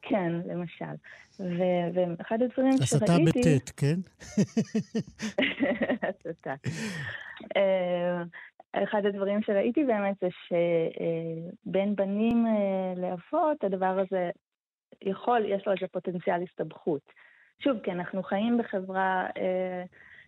כן, 0.08 0.32
למשל. 0.46 0.94
ו- 1.40 1.88
ואחד 1.94 2.42
הדברים 2.42 2.72
שראיתי... 2.72 2.82
הסתה 2.82 3.16
בטית, 3.26 3.72
כן? 3.76 3.96
הסתה. 6.08 6.54
אה, 7.56 8.22
אחד 8.82 9.06
הדברים 9.06 9.42
שראיתי 9.42 9.84
באמת 9.84 10.16
זה 10.20 10.28
שבין 10.46 11.96
בנים 11.96 12.46
אה, 12.46 12.94
לאבות, 12.96 13.64
הדבר 13.64 13.98
הזה 14.06 14.30
יכול, 15.02 15.44
יש 15.48 15.62
לו 15.66 15.72
איזה 15.72 15.86
פוטנציאל 15.92 16.42
הסתבכות. 16.42 17.02
שוב, 17.58 17.76
כי 17.84 17.92
אנחנו 17.92 18.22
חיים 18.22 18.58
בחברה 18.58 19.26
אה, 19.36 19.84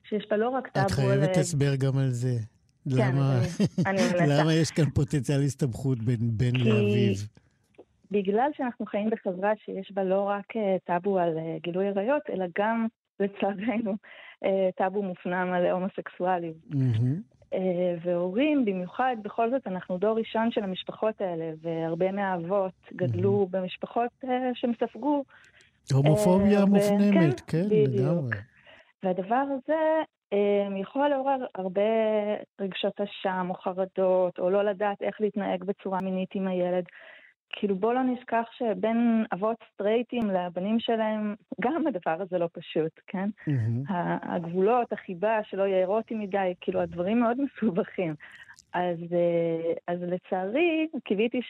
שיש 0.09 0.27
בה 0.31 0.37
לא 0.37 0.49
רק 0.49 0.69
טאבו... 0.69 0.87
את 0.87 0.91
חייבת 0.91 1.37
הסבר 1.37 1.77
גם 1.77 1.99
על 1.99 2.11
זה. 2.11 2.37
כן, 2.97 3.17
למה. 3.17 3.41
למה 4.39 4.55
יש 4.55 4.71
כאן 4.71 4.91
פוטנציאל 4.91 5.43
הסתבכות 5.43 5.99
בין 5.99 6.19
בן. 6.21 6.57
לאביו? 6.57 7.15
בגלל 8.11 8.51
שאנחנו 8.57 8.87
חיים 8.87 9.11
בחברה 9.11 9.53
שיש 9.65 9.93
בה 9.93 10.05
לא 10.05 10.23
רק 10.23 10.57
אה, 10.57 10.77
טאבו 10.85 11.19
על 11.19 11.39
אה, 11.39 11.57
גילוי 11.63 11.89
עריות, 11.89 12.23
אלא 12.31 12.45
גם, 12.59 12.87
לצערנו, 13.21 13.95
אה, 14.45 14.69
טאבו 14.77 15.03
מופנם 15.03 15.53
על 15.53 15.67
הומוסקסואלים. 15.67 16.53
Mm-hmm. 16.71 17.57
והורים, 18.03 18.65
במיוחד, 18.65 19.17
בכל 19.23 19.51
זאת, 19.51 19.67
אנחנו 19.67 19.99
דור 19.99 20.19
ראשון 20.19 20.51
של 20.51 20.63
המשפחות 20.63 21.21
האלה, 21.21 21.53
והרבה 21.63 22.13
מהאבות 22.13 22.73
גדלו 22.93 23.43
mm-hmm. 23.43 23.57
במשפחות 23.57 24.25
שהם 24.55 24.73
ספגו. 24.81 25.25
הומופוביה 25.93 26.65
מופנמת, 26.65 27.41
כן, 27.41 27.69
כן 27.69 27.69
לגמרי. 27.71 28.37
והדבר 29.03 29.45
הזה 29.51 30.03
יכול 30.81 31.09
לעורר 31.09 31.47
הרבה 31.55 31.83
רגשות 32.61 33.01
אשם 33.01 33.47
או 33.51 33.55
חרדות, 33.55 34.39
או 34.39 34.51
לא 34.51 34.63
לדעת 34.65 35.03
איך 35.03 35.21
להתנהג 35.21 35.65
בצורה 35.65 35.99
מינית 36.03 36.35
עם 36.35 36.49
הילד. 36.49 36.85
כאילו 37.51 37.77
בוא 37.77 37.95
לא 37.95 38.03
נשכח 38.03 38.45
שבין 38.53 39.25
אבות 39.33 39.57
סטרייטים 39.73 40.31
לבנים 40.31 40.81
שלהם, 40.81 41.35
גם 41.61 41.87
הדבר 41.87 42.17
הזה 42.23 42.39
לא 42.39 42.49
פשוט, 42.53 43.01
כן? 43.07 43.29
Mm-hmm. 43.49 43.93
הגבולות, 44.23 44.93
החיבה, 44.93 45.39
שלא 45.43 45.63
יהיה 45.63 45.79
אירוטי 45.79 46.15
מדי, 46.15 46.55
כאילו 46.61 46.81
הדברים 46.81 47.21
מאוד 47.21 47.37
מסובכים. 47.41 48.15
אז, 48.73 48.99
אה, 49.13 49.73
אז 49.87 50.03
לצערי, 50.03 50.89
קיוויתי 51.05 51.41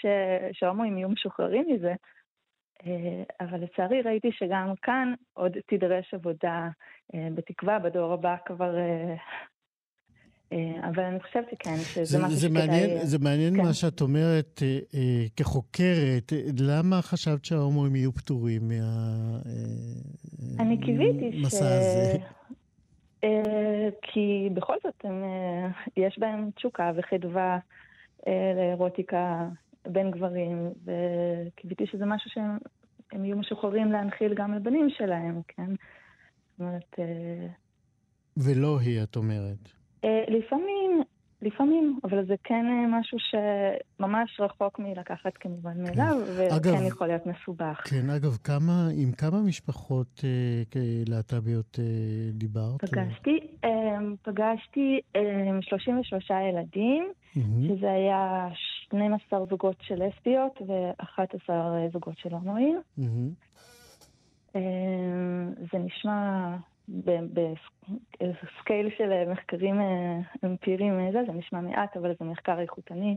שההומואים 0.52 0.98
יהיו 0.98 1.08
משוחררים 1.08 1.64
מזה, 1.68 1.94
אבל 3.40 3.60
לצערי 3.60 4.02
ראיתי 4.02 4.32
שגם 4.32 4.72
כאן 4.82 5.14
עוד 5.34 5.56
תידרש 5.66 6.14
עבודה, 6.14 6.68
בתקווה 7.34 7.78
בדור 7.78 8.12
הבא 8.12 8.36
כבר 8.44 8.78
אה, 8.78 9.14
אבל 10.82 11.02
אני 11.02 11.20
חושבת 11.20 11.44
שכן, 11.50 11.76
שזה 11.76 12.04
זה, 12.04 12.18
משהו 12.18 12.36
זה 12.36 12.48
שכדאי... 12.48 12.66
מעניין, 12.66 13.06
זה 13.06 13.18
מעניין 13.18 13.56
כן. 13.56 13.62
מה 13.62 13.74
שאת 13.74 14.00
אומרת 14.00 14.62
אה, 14.62 14.78
אה, 14.94 15.26
כחוקרת. 15.36 16.32
למה 16.60 17.02
חשבת 17.02 17.44
שההומואים 17.44 17.96
יהיו 17.96 18.12
פטורים 18.12 18.68
מהמסע 18.68 19.48
אה, 20.58 20.64
אני 20.64 20.80
קיוויתי 20.80 21.42
ש... 21.42 21.54
הזה? 21.54 22.16
אה, 23.24 23.88
כי 24.02 24.48
בכל 24.54 24.74
זאת 24.84 25.04
הם, 25.04 25.24
אה, 25.24 25.68
יש 25.96 26.18
בהם 26.18 26.50
תשוקה 26.56 26.92
וחדווה 26.96 27.58
אה, 28.26 28.52
לאירוטיקה 28.56 29.48
בין 29.88 30.10
גברים, 30.10 30.70
וקיוויתי 30.84 31.86
שזה 31.86 32.04
משהו 32.06 32.30
שהם 32.30 33.24
יהיו 33.24 33.36
משוחררים 33.36 33.92
להנחיל 33.92 34.34
גם 34.34 34.54
לבנים 34.54 34.88
שלהם, 34.90 35.40
כן? 35.48 35.70
זאת 35.70 36.60
אומרת... 36.60 36.94
אה... 36.98 37.46
ולא 38.36 38.78
היא, 38.80 39.02
את 39.02 39.16
אומרת. 39.16 39.77
אה, 40.04 40.24
לפעמים, 40.28 41.02
לפעמים, 41.42 41.98
אבל 42.04 42.26
זה 42.26 42.34
כן 42.44 42.66
אה, 42.66 43.00
משהו 43.00 43.18
שממש 43.18 44.40
רחוק 44.40 44.78
מלקחת 44.78 45.32
כמובן 45.40 45.82
מאליו, 45.82 46.16
כן. 46.36 46.70
וכן 46.70 46.86
יכול 46.86 47.06
להיות 47.06 47.26
מסובך. 47.26 47.82
כן, 47.84 48.10
אגב, 48.10 48.36
כמה, 48.44 48.88
עם 48.96 49.12
כמה 49.12 49.40
משפחות 49.40 50.20
אה, 50.24 50.80
להט"ביות 51.06 51.78
אה, 51.78 51.84
דיברת? 52.32 52.80
פגשתי, 52.80 53.38
אה, 53.64 53.98
פגשתי 54.22 55.00
אה, 55.16 55.22
33 55.60 56.30
ילדים, 56.30 57.12
mm-hmm. 57.36 57.40
שזה 57.68 57.90
היה 57.90 58.48
12 58.86 59.46
זוגות 59.50 59.76
של 59.80 59.94
לסביות 59.94 60.62
ו-11 60.66 61.50
זוגות 61.92 62.18
של 62.18 62.32
הומואים. 62.32 62.80
Mm-hmm. 62.98 63.48
אה, 64.56 64.60
זה 65.72 65.78
נשמע 65.78 66.56
בסקייל 68.20 68.90
של 68.98 69.30
מחקרים 69.32 69.80
אה, 69.80 70.18
אמפיריים, 70.44 71.00
אה, 71.00 71.12
זה, 71.12 71.18
זה 71.26 71.32
נשמע 71.32 71.60
מעט, 71.60 71.96
אבל 71.96 72.12
זה 72.18 72.24
מחקר 72.24 72.60
איכותני. 72.60 73.16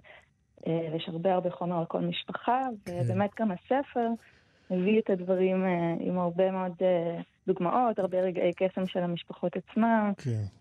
אה, 0.67 0.89
יש 0.95 1.09
הרבה 1.09 1.33
הרבה 1.33 1.51
חומר 1.51 1.79
על 1.79 1.85
כל 1.85 1.99
משפחה, 1.99 2.61
כן. 2.85 2.99
ובאמת 3.03 3.29
גם 3.39 3.51
הספר 3.51 4.07
מביא 4.71 4.99
את 4.99 5.09
הדברים 5.09 5.65
עם 5.99 6.19
הרבה 6.19 6.51
מאוד 6.51 6.73
דוגמאות, 7.47 7.99
הרבה 7.99 8.21
רגעי 8.21 8.51
קסם 8.53 8.87
של 8.87 8.99
המשפחות 8.99 9.51
עצמם. 9.55 10.11
כן. 10.17 10.60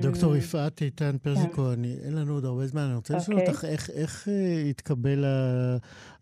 דוקטור 0.00 0.36
יפעת 0.36 0.82
איתן 0.82 1.18
פרזיקו, 1.18 1.62
כן. 1.62 1.72
אני, 1.78 1.96
אין 2.04 2.16
לנו 2.16 2.34
עוד 2.34 2.44
הרבה 2.44 2.66
זמן, 2.66 2.82
אני 2.82 2.94
רוצה 2.94 3.16
לשאול 3.16 3.36
אוקיי. 3.36 3.48
אותך 3.48 3.64
איך, 3.64 3.90
איך 3.90 4.28
אה, 4.28 4.62
התקבל 4.70 5.24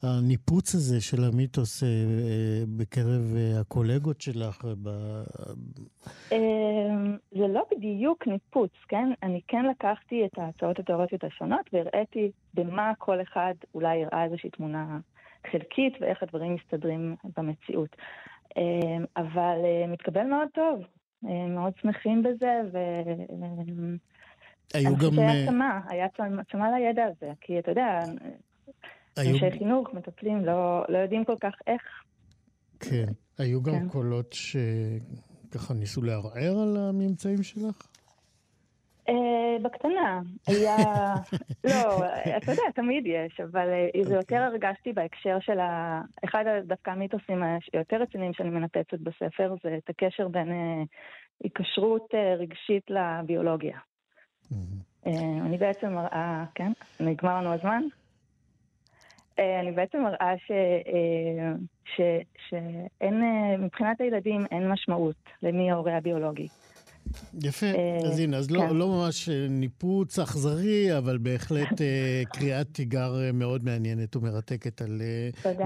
הניפוץ 0.02 0.74
הזה 0.74 1.00
של 1.00 1.24
המיתוס 1.24 1.82
אה, 1.82 1.88
אה, 1.88 2.64
בקרב 2.76 3.34
הקולגות 3.60 4.20
שלך? 4.20 4.64
ב... 4.82 4.88
אמ, 6.32 7.16
זה 7.30 7.48
לא 7.48 7.64
בדיוק 7.70 8.26
ניפוץ, 8.26 8.70
כן? 8.88 9.12
אני 9.22 9.40
כן 9.48 9.64
לקחתי 9.64 10.26
את 10.26 10.38
ההצעות 10.38 10.78
התיאורטיות 10.78 11.24
השונות 11.24 11.70
והראיתי 11.72 12.30
במה 12.54 12.92
כל 12.98 13.22
אחד 13.22 13.54
אולי 13.74 13.96
יראה 13.96 14.24
איזושהי 14.24 14.50
תמונה 14.50 14.98
חלקית 15.52 15.92
ואיך 16.00 16.22
הדברים 16.22 16.54
מסתדרים 16.54 17.16
במציאות. 17.36 17.96
אמ, 18.56 19.04
אבל 19.16 19.56
מתקבל 19.88 20.24
מאוד 20.24 20.48
טוב. 20.54 20.97
מאוד 21.22 21.72
שמחים 21.80 22.22
בזה, 22.22 22.60
ו... 22.72 22.78
היו 24.74 24.96
גם... 24.96 25.06
אני 25.06 25.16
חושבת 25.16 25.56
שהיה 25.88 26.08
היה 26.28 26.44
צמא 26.52 26.66
לידע 26.66 27.04
הזה, 27.04 27.32
כי 27.40 27.58
אתה 27.58 27.70
יודע, 27.70 28.00
אנשי 29.18 29.50
חינוך, 29.58 29.94
מטפלים, 29.94 30.44
לא, 30.44 30.84
לא 30.88 30.98
יודעים 30.98 31.24
כל 31.24 31.36
כך 31.40 31.54
איך. 31.66 31.82
כן. 32.80 33.06
היו 33.38 33.62
גם 33.62 33.72
כן. 33.72 33.88
קולות 33.88 34.32
שככה 34.32 35.74
ניסו 35.74 36.02
לערער 36.02 36.58
על 36.58 36.76
הממצאים 36.76 37.42
שלך? 37.42 37.87
אה, 39.08 39.56
בקטנה. 39.62 40.20
היה... 40.46 40.76
לא, 41.64 42.06
אתה 42.36 42.50
יודע, 42.52 42.62
תמיד 42.74 43.06
יש, 43.06 43.40
אבל 43.40 43.68
אה, 43.68 43.88
זה 43.94 44.00
אוקיי. 44.00 44.16
יותר 44.16 44.36
הרגשתי 44.36 44.92
בהקשר 44.92 45.38
של 45.40 45.60
ה... 45.60 46.02
אחד 46.24 46.44
דווקא 46.66 46.90
המיתוסים 46.90 47.42
היותר 47.72 47.96
רציניים 47.96 48.34
שאני 48.34 48.50
מנפצת 48.50 48.98
בספר, 49.00 49.54
זה 49.62 49.78
את 49.84 49.90
הקשר 49.90 50.28
בין 50.28 50.52
אה, 50.52 50.82
היקשרות 51.44 52.14
רגשית 52.38 52.90
לביולוגיה. 52.90 53.78
אני 55.46 55.58
בעצם 55.58 55.92
מראה, 55.92 56.44
כן? 56.54 56.72
נגמר 57.00 57.36
לנו 57.40 57.54
הזמן? 57.54 57.82
אני 59.38 59.72
בעצם 59.72 60.02
מראה 60.02 60.34
ש, 60.46 60.52
ש, 61.84 62.00
שאין, 62.48 63.22
מבחינת 63.58 64.00
הילדים 64.00 64.46
אין 64.50 64.68
משמעות 64.68 65.16
למי 65.42 65.70
ההורה 65.70 65.96
הביולוגי. 65.96 66.48
יפה, 67.42 67.66
אה, 67.66 67.98
אז 68.06 68.18
הנה, 68.18 68.36
אז 68.36 68.50
לא, 68.50 68.60
כן. 68.60 68.76
לא 68.76 68.88
ממש 68.88 69.28
אה, 69.28 69.46
ניפוץ 69.48 70.18
אכזרי, 70.18 70.98
אבל 70.98 71.18
בהחלט 71.18 71.80
אה, 71.80 72.22
קריאת 72.32 72.66
תיגר 72.72 73.14
מאוד 73.34 73.64
מעניינת 73.64 74.16
ומרתקת 74.16 74.82
על 74.82 75.02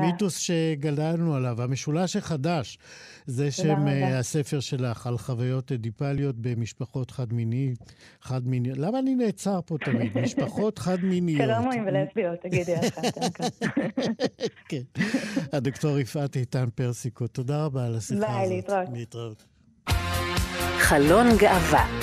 מיתוס 0.00 0.37
שגדלנו 0.38 1.35
עליו. 1.35 1.62
המשולש 1.62 2.16
החדש, 2.16 2.78
זה 3.26 3.50
שם 3.50 3.87
הספר 4.14 4.61
שלך, 4.61 5.07
על 5.07 5.18
חוויות 5.18 5.72
אדיפליות 5.72 6.35
במשפחות 6.38 7.11
חד-מיניות. 7.11 7.92
חד 8.20 8.46
מיני 8.46 8.74
למה 8.74 8.98
אני 8.98 9.14
נעצר 9.14 9.61
פה 9.66 9.76
תמיד? 9.85 10.18
משפחות 10.18 10.78
חד-מיניות. 10.85 11.48
כרמואים 11.48 11.87
ולסביות, 11.87 12.40
תגידי 12.40 12.74
אחת. 12.78 13.18
כן. 14.68 14.83
הדוקטור 15.52 15.98
יפעת 15.98 16.37
איתן 16.37 16.68
פרסיקו, 16.74 17.26
תודה 17.26 17.64
רבה 17.64 17.87
על 17.87 17.96
השיחה 17.96 18.14
הזאת. 18.16 18.48
ביי, 18.48 18.57
להתראות. 18.57 18.88
להתראות. 18.92 19.51
חלון 20.83 21.37
גאווה 21.37 22.03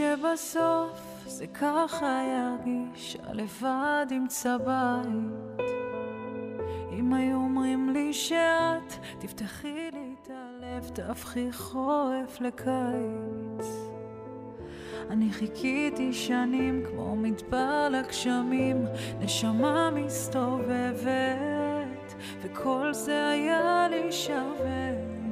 שבסוף 0.00 1.24
זה 1.26 1.46
ככה 1.46 2.22
ירגיש, 2.26 3.16
הלבד 3.22 4.06
ימצא 4.10 4.56
בית. 4.56 5.60
אם 6.92 7.12
היו 7.12 7.36
אומרים 7.36 7.90
לי 7.90 8.12
שאת 8.12 8.92
תפתחי 9.18 9.90
לי 9.92 10.09
הלב, 10.70 10.90
תהפכי 10.94 11.52
חורף 11.52 12.40
לקיץ. 12.40 13.66
אני 15.10 15.32
חיכיתי 15.32 16.12
שנים 16.12 16.84
כמו 16.88 17.16
מדבר 17.16 17.88
לגשמים, 17.90 18.86
נשמה 19.20 19.90
מסתובבת, 19.90 21.04
וכל 22.42 22.94
זה 22.94 23.28
היה 23.28 23.86
לי 23.90 24.12
שווה, 24.12 24.90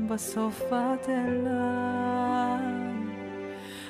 בסוף 0.08 0.62
באת 0.70 1.08
אליי. 1.08 2.68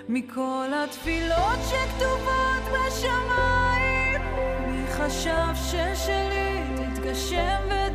מכל 0.08 0.66
התפילות 0.74 1.58
שכתובות 1.68 2.64
בשמיים, 2.72 4.20
מי 4.66 4.86
חשב 4.86 5.54
ששלי 5.54 6.62
תתגשם 6.76 7.58
ותבוא 7.66 7.87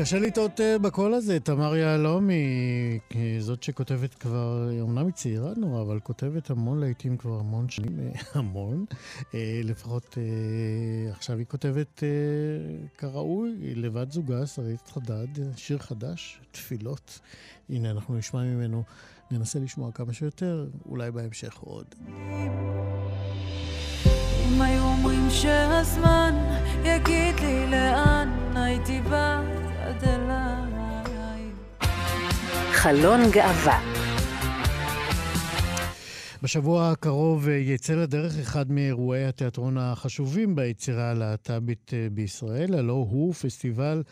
קשה 0.00 0.18
לטעות 0.18 0.60
אה, 0.60 0.78
בקול 0.78 1.14
הזה. 1.14 1.40
תמר 1.40 1.76
יהלומי, 1.76 2.44
זאת 3.38 3.62
שכותבת 3.62 4.14
כבר, 4.14 4.68
אמנם 4.80 5.06
היא 5.06 5.12
צעירה 5.12 5.52
נורא, 5.56 5.82
אבל 5.82 6.00
כותבת 6.00 6.50
המון 6.50 6.80
לעיתים 6.80 7.16
כבר 7.16 7.38
המון 7.38 7.68
שנים, 7.68 8.00
אה, 8.00 8.20
המון. 8.38 8.84
אה, 9.34 9.60
לפחות 9.64 10.18
עכשיו 11.10 11.38
היא 11.38 11.46
כותבת 11.46 12.02
כראוי, 12.98 13.74
לבד 13.76 14.12
זוגה, 14.12 14.46
שרית 14.46 14.88
חדד, 14.88 15.26
שיר 15.56 15.78
חדש, 15.78 16.40
תפילות. 16.50 17.20
הנה, 17.70 17.90
אנחנו 17.90 18.16
נשמע 18.16 18.42
ממנו, 18.42 18.82
ננסה 19.30 19.58
לשמוע 19.58 19.92
כמה 19.92 20.12
שיותר, 20.12 20.66
אולי 20.86 21.10
בהמשך 21.10 21.58
עוד. 21.58 21.86
אם 24.48 24.62
היו 24.62 24.82
אומרים 24.82 25.30
שהזמן 25.30 26.34
יגיד 26.84 27.40
לי 27.40 27.70
לאן 27.70 28.28
הייתי 28.54 29.00
בא 29.00 29.49
חלון 32.82 33.20
גאווה 33.30 33.80
בשבוע 36.42 36.90
הקרוב 36.90 37.48
יצא 37.48 37.94
לדרך 37.94 38.38
אחד 38.38 38.72
מאירועי 38.72 39.24
התיאטרון 39.24 39.78
החשובים 39.78 40.54
ביצירה 40.54 41.10
הלהט"בית 41.10 41.90
בישראל, 42.12 42.74
הלא 42.74 42.92
הוא 42.92 43.34
פסטיבל 43.34 44.02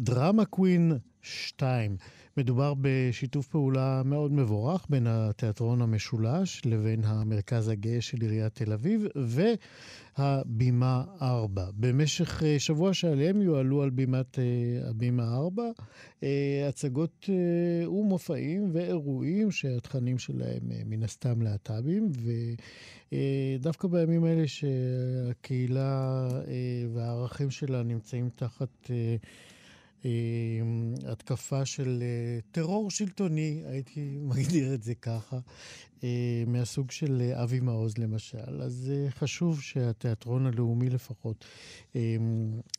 דרמה 0.00 0.44
קווין 0.44 0.98
2. 1.22 1.96
מדובר 2.36 2.74
בשיתוף 2.80 3.48
פעולה 3.48 4.02
מאוד 4.04 4.32
מבורך 4.32 4.86
בין 4.90 5.06
התיאטרון 5.06 5.82
המשולש 5.82 6.62
לבין 6.64 7.00
המרכז 7.04 7.68
הגאה 7.68 8.00
של 8.00 8.20
עיריית 8.20 8.54
תל 8.54 8.72
אביב 8.72 9.06
והבימה 10.18 11.04
4. 11.22 11.64
במשך 11.74 12.42
אה, 12.42 12.58
שבוע 12.58 12.94
שעליהם 12.94 13.42
יועלו 13.42 13.82
על 13.82 13.90
בימת 13.90 14.38
אה, 14.38 14.44
הבימה 14.90 15.34
4 15.34 15.62
אה, 16.22 16.66
הצגות 16.68 17.30
ומופעים 17.86 18.70
ואירועים 18.72 19.50
שהתכנים 19.50 20.18
שלהם 20.18 20.62
מן 20.86 21.02
הסתם 21.02 21.42
להט"בים, 21.42 22.10
ודווקא 23.12 23.88
בימים 23.88 24.24
האלה 24.24 24.44
שהקהילה 24.48 26.28
והערכים 26.94 27.50
שלה 27.50 27.82
נמצאים 27.82 28.28
תחת... 28.36 28.90
התקפה 31.06 31.64
של 31.64 32.02
אה, 32.02 32.38
טרור 32.50 32.90
שלטוני, 32.90 33.62
הייתי 33.66 34.18
מגדיר 34.30 34.74
את 34.74 34.82
זה 34.82 34.94
ככה, 34.94 35.38
אה, 36.04 36.44
מהסוג 36.46 36.90
של 36.90 37.20
אה, 37.20 37.42
אבי 37.42 37.60
מעוז 37.60 37.98
למשל. 37.98 38.62
אז 38.62 38.92
חשוב 39.10 39.60
שהתיאטרון 39.60 40.46
הלאומי 40.46 40.90
לפחות 40.90 41.44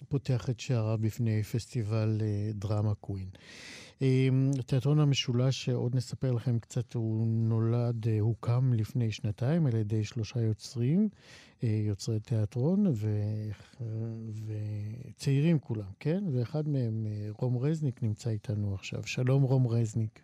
פותח 0.10 0.50
את 0.50 0.60
שעריו 0.60 0.98
בפני 1.02 1.44
פסטיבל 1.44 2.22
דרמה 2.54 2.94
קווין. 2.96 3.30
התיאטרון 4.60 5.00
המשולש, 5.00 5.70
עוד 5.70 5.96
נספר 5.96 6.32
לכם 6.32 6.60
קצת, 6.60 6.94
הוא 6.94 7.28
נולד, 7.28 8.08
הוקם 8.20 8.74
לפני 8.74 9.12
שנתיים 9.12 9.66
על 9.66 9.76
ידי 9.76 10.04
שלושה 10.04 10.42
יוצרים. 10.42 11.10
יוצרי 11.64 12.20
תיאטרון 12.20 12.88
ו... 12.88 13.08
וצעירים 14.48 15.60
כולם, 15.60 15.92
כן? 16.00 16.24
ואחד 16.34 16.68
מהם, 16.68 17.08
רום 17.40 17.58
רזניק, 17.58 18.04
נמצא 18.04 18.30
איתנו 18.30 18.74
עכשיו. 18.74 19.04
שלום, 19.04 19.44
רום 19.44 19.68
רזניק. 19.68 20.20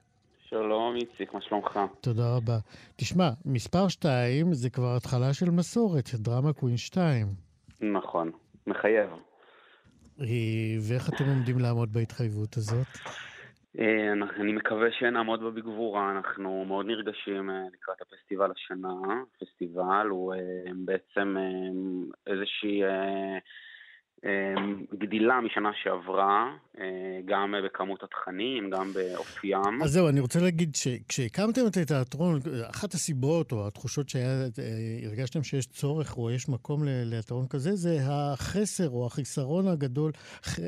שלום, 0.49 0.95
איציק, 0.95 1.33
מה 1.33 1.41
שלומך? 1.41 1.79
תודה 2.01 2.35
רבה. 2.35 2.57
תשמע, 2.95 3.29
מספר 3.45 3.87
שתיים 3.87 4.53
זה 4.53 4.69
כבר 4.69 4.95
התחלה 4.95 5.33
של 5.33 5.49
מסורת, 5.49 6.09
דרמה 6.13 6.53
קווין 6.53 6.77
שתיים. 6.77 7.27
נכון, 7.81 8.31
מחייב. 8.67 9.09
אה, 10.21 10.25
ואיך 10.81 11.09
אתם 11.09 11.23
עומדים 11.29 11.59
לעמוד 11.59 11.93
בהתחייבות 11.93 12.57
הזאת? 12.57 12.87
אה, 13.79 14.13
אני 14.39 14.53
מקווה 14.53 14.91
שנעמוד 14.91 15.41
בה 15.43 15.49
בגבורה, 15.49 16.11
אנחנו 16.11 16.65
מאוד 16.65 16.85
נרגשים 16.85 17.49
אה, 17.49 17.63
לקראת 17.73 18.01
הפסטיבל 18.01 18.51
השנה. 18.51 19.23
הפסטיבל 19.35 20.07
הוא 20.09 20.33
אה, 20.33 20.39
בעצם 20.75 21.37
איזושהי 22.27 22.81
גדילה 24.99 25.41
משנה 25.41 25.71
שעברה, 25.83 26.53
אה, 26.79 26.85
גם 27.25 27.55
בכמות 27.65 28.03
התכנים, 28.03 28.69
גם 28.69 28.93
באופיים. 28.93 29.83
אז 29.83 29.91
זהו, 29.91 30.09
אני 30.09 30.19
רוצה 30.19 30.39
להגיד 30.39 30.75
שכשהקמתם 30.75 31.61
את 31.67 31.77
התיאטרון, 31.77 32.39
אחת 32.69 32.93
הסיבות 32.93 33.51
או 33.51 33.67
התחושות 33.67 34.09
שהרגשתם 34.09 35.43
שיש 35.43 35.65
צורך 35.65 36.17
או 36.17 36.31
יש 36.31 36.49
מקום 36.49 36.83
לתיאטרון 36.85 37.47
כזה, 37.47 37.75
זה 37.75 37.97
החסר 38.01 38.89
או 38.89 39.05
החיסרון 39.05 39.67
הגדול, 39.67 40.11
אה, 40.59 40.63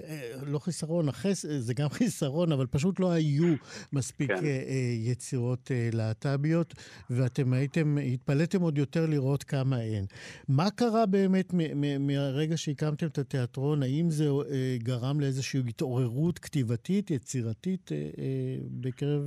לא 0.47 0.59
חיסרון, 0.59 1.09
החס, 1.09 1.45
זה 1.45 1.73
גם 1.73 1.89
חיסרון, 1.99 2.51
אבל 2.51 2.67
פשוט 2.67 2.99
לא 2.99 3.11
היו 3.11 3.55
מספיק 3.93 4.31
כן. 4.31 4.45
אה, 4.45 4.93
יצירות 5.05 5.71
להט"ביות, 5.93 6.73
ואתם 7.09 7.53
הייתם, 7.53 7.97
התפלאתם 8.13 8.61
עוד 8.61 8.77
יותר 8.77 9.05
לראות 9.05 9.43
כמה 9.43 9.81
אין. 9.81 10.05
מה 10.49 10.69
קרה 10.69 11.05
באמת 11.05 11.53
מהרגע 11.99 12.57
שהקמתם 12.57 13.07
את 13.07 13.17
התיאטרון? 13.17 13.40
התיאטרון, 13.43 13.84
האם 13.84 14.10
זה 14.10 14.23
אה, 14.23 14.75
גרם 14.77 15.19
לאיזושהי 15.19 15.60
התעוררות 15.69 16.39
כתיבתית, 16.39 17.12
יצירתית, 17.12 17.91
אה, 17.91 17.97
אה, 17.97 18.56
בקרב 18.82 19.21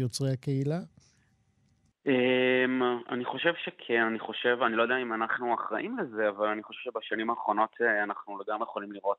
יוצרי 0.00 0.30
הקהילה? 0.32 0.78
Um, 2.06 2.82
אני 3.10 3.24
חושב 3.24 3.52
שכן, 3.64 4.02
אני 4.02 4.18
חושב, 4.18 4.58
אני 4.66 4.76
לא 4.76 4.82
יודע 4.82 4.96
אם 4.96 5.12
אנחנו 5.12 5.54
אחראים 5.54 5.98
לזה, 5.98 6.28
אבל 6.28 6.48
אני 6.48 6.62
חושב 6.62 6.80
שבשנים 6.90 7.30
האחרונות 7.30 7.76
אנחנו 8.04 8.38
לגמרי 8.38 8.62
יכולים 8.62 8.92
לראות 8.92 9.18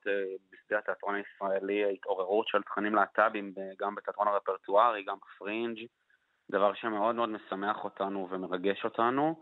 בשדה 0.52 0.78
התיאטרון 0.80 1.16
הישראלי 1.16 1.94
התעוררות 1.94 2.48
של 2.48 2.62
תכנים 2.62 2.96
להט"בים, 2.96 3.54
גם 3.80 3.96
בתיאטרון 3.96 4.28
הרפרטוארי, 4.28 5.04
גם 5.04 5.18
בפרינג', 5.18 5.80
דבר 6.52 6.74
שמאוד 6.74 7.16
מאוד 7.16 7.30
משמח 7.30 7.84
אותנו 7.84 8.28
ומרגש 8.32 8.86
אותנו. 8.86 9.36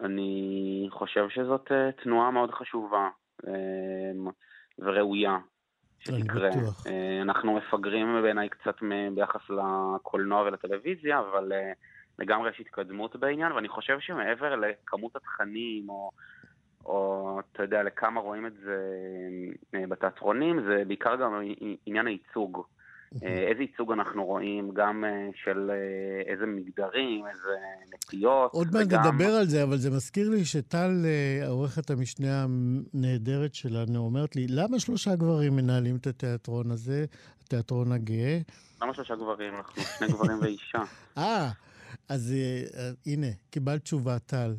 אני 0.00 0.86
חושב 0.90 1.28
שזאת 1.28 1.72
אה, 1.72 1.92
תנועה 1.92 2.30
מאוד 2.30 2.50
חשובה 2.50 3.08
אה, 3.46 3.52
וראויה 4.78 5.38
שתקרה. 5.98 6.50
אה, 6.86 7.22
אנחנו 7.22 7.56
מפגרים 7.56 8.22
בעיניי 8.22 8.48
קצת 8.48 8.76
ביחס 9.14 9.40
לקולנוע 9.50 10.42
ולטלוויזיה, 10.42 11.18
אבל 11.18 11.52
לגמרי 12.18 12.50
יש 12.50 12.60
התקדמות 12.60 13.16
בעניין, 13.16 13.52
ואני 13.52 13.68
חושב 13.68 14.00
שמעבר 14.00 14.56
לכמות 14.56 15.16
התכנים, 15.16 15.88
או, 15.88 16.10
או 16.84 17.40
אתה 17.52 17.62
יודע, 17.62 17.82
לכמה 17.82 18.20
רואים 18.20 18.46
את 18.46 18.54
זה 18.64 18.78
בתיאטרונים, 19.88 20.62
זה 20.62 20.82
בעיקר 20.86 21.16
גם 21.16 21.42
עניין 21.86 22.06
הייצוג. 22.06 22.62
אה, 23.22 23.48
איזה 23.48 23.62
ייצוג 23.62 23.92
אנחנו 23.92 24.24
רואים, 24.24 24.70
גם 24.74 25.04
אה, 25.04 25.28
של 25.44 25.70
אה, 25.70 26.32
איזה 26.32 26.46
מגדרים, 26.46 27.26
איזה 27.26 27.56
נטיות. 27.94 28.52
עוד 28.52 28.68
מעט 28.72 28.86
וגם... 28.86 29.02
נדבר 29.04 29.30
על 29.34 29.46
זה, 29.46 29.62
אבל 29.62 29.76
זה 29.76 29.90
מזכיר 29.90 30.30
לי 30.30 30.44
שטל, 30.44 31.04
עורכת 31.48 31.90
המשנה 31.90 32.46
הנהדרת 32.94 33.54
שלנו, 33.54 33.98
אומרת 33.98 34.36
לי, 34.36 34.46
למה 34.48 34.80
שלושה 34.80 35.16
גברים 35.16 35.56
מנהלים 35.56 35.96
את 35.96 36.06
התיאטרון 36.06 36.70
הזה, 36.70 37.04
התיאטרון 37.42 37.92
הגאה? 37.92 38.38
למה 38.82 38.94
שלושה 38.94 39.16
גברים? 39.16 39.54
אנחנו 39.54 39.82
שני 39.82 40.08
גברים 40.08 40.38
ואישה. 40.40 40.82
אה, 41.18 41.50
אז 42.08 42.34
הנה, 43.06 43.26
קיבלת 43.50 43.82
תשובה, 43.82 44.18
טל. 44.18 44.54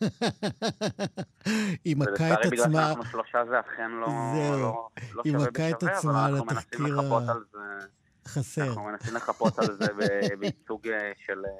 היא 1.84 1.96
מכה 1.96 2.34
את 2.34 2.38
עצמה... 2.38 2.50
בגלל 2.50 2.72
שאנחנו 2.72 3.04
שלושה 3.04 3.44
זה 3.48 3.60
אכן 3.60 3.90
לא, 3.90 4.06
לא, 4.36 4.88
לא 5.14 5.22
היא 5.24 5.36
מכה 5.36 5.70
את 5.70 5.82
עצמה 5.82 6.26
על 6.26 6.36
התחקיר 6.36 7.00
ה... 7.00 7.04
חסר. 8.26 8.68
אנחנו 8.68 8.82
מנסים 8.82 9.14
לחפות 9.14 9.58
על 9.58 9.76
זה 9.78 9.86
בייצוג 10.40 10.88
אה, 10.88 11.12
של 11.26 11.44
אה, 11.44 11.50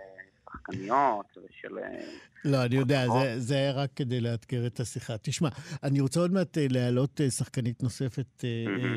שחקניות 0.44 1.26
ושל... 1.36 1.78
אה, 1.78 2.04
לא, 2.44 2.64
אני 2.64 2.76
יודע, 2.76 3.08
זה, 3.08 3.40
זה 3.40 3.70
רק 3.70 3.90
כדי 3.96 4.20
לאתגר 4.20 4.66
את 4.66 4.80
השיחה. 4.80 5.18
תשמע, 5.18 5.48
אני 5.82 6.00
רוצה 6.00 6.20
עוד 6.20 6.32
מעט 6.32 6.58
להעלות 6.60 7.20
שחקנית 7.30 7.82
נוספת 7.82 8.44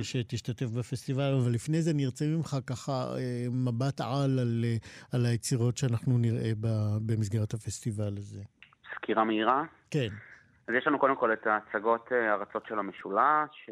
שתשתתף 0.01 0.65
בפסטיבל, 0.65 1.33
אבל 1.41 1.51
לפני 1.51 1.81
זה 1.81 1.91
אני 1.91 2.05
ארצה 2.05 2.25
ממך 2.25 2.57
ככה 2.65 3.15
מבט 3.51 4.01
על 4.01 4.39
על, 4.39 4.65
על 5.11 5.25
היצירות 5.25 5.77
שאנחנו 5.77 6.17
נראה 6.17 6.51
במסגרת 7.05 7.53
הפסטיבל 7.53 8.17
הזה. 8.17 8.41
סקירה 9.03 9.23
מהירה? 9.23 9.63
כן. 9.91 10.09
אז 10.67 10.73
יש 10.75 10.87
לנו 10.87 10.99
קודם 10.99 11.15
כל 11.15 11.33
את 11.33 11.47
ההצגות 11.47 12.11
ארצות 12.11 12.63
אה, 12.63 12.69
של 12.69 12.79
המשולש, 12.79 13.69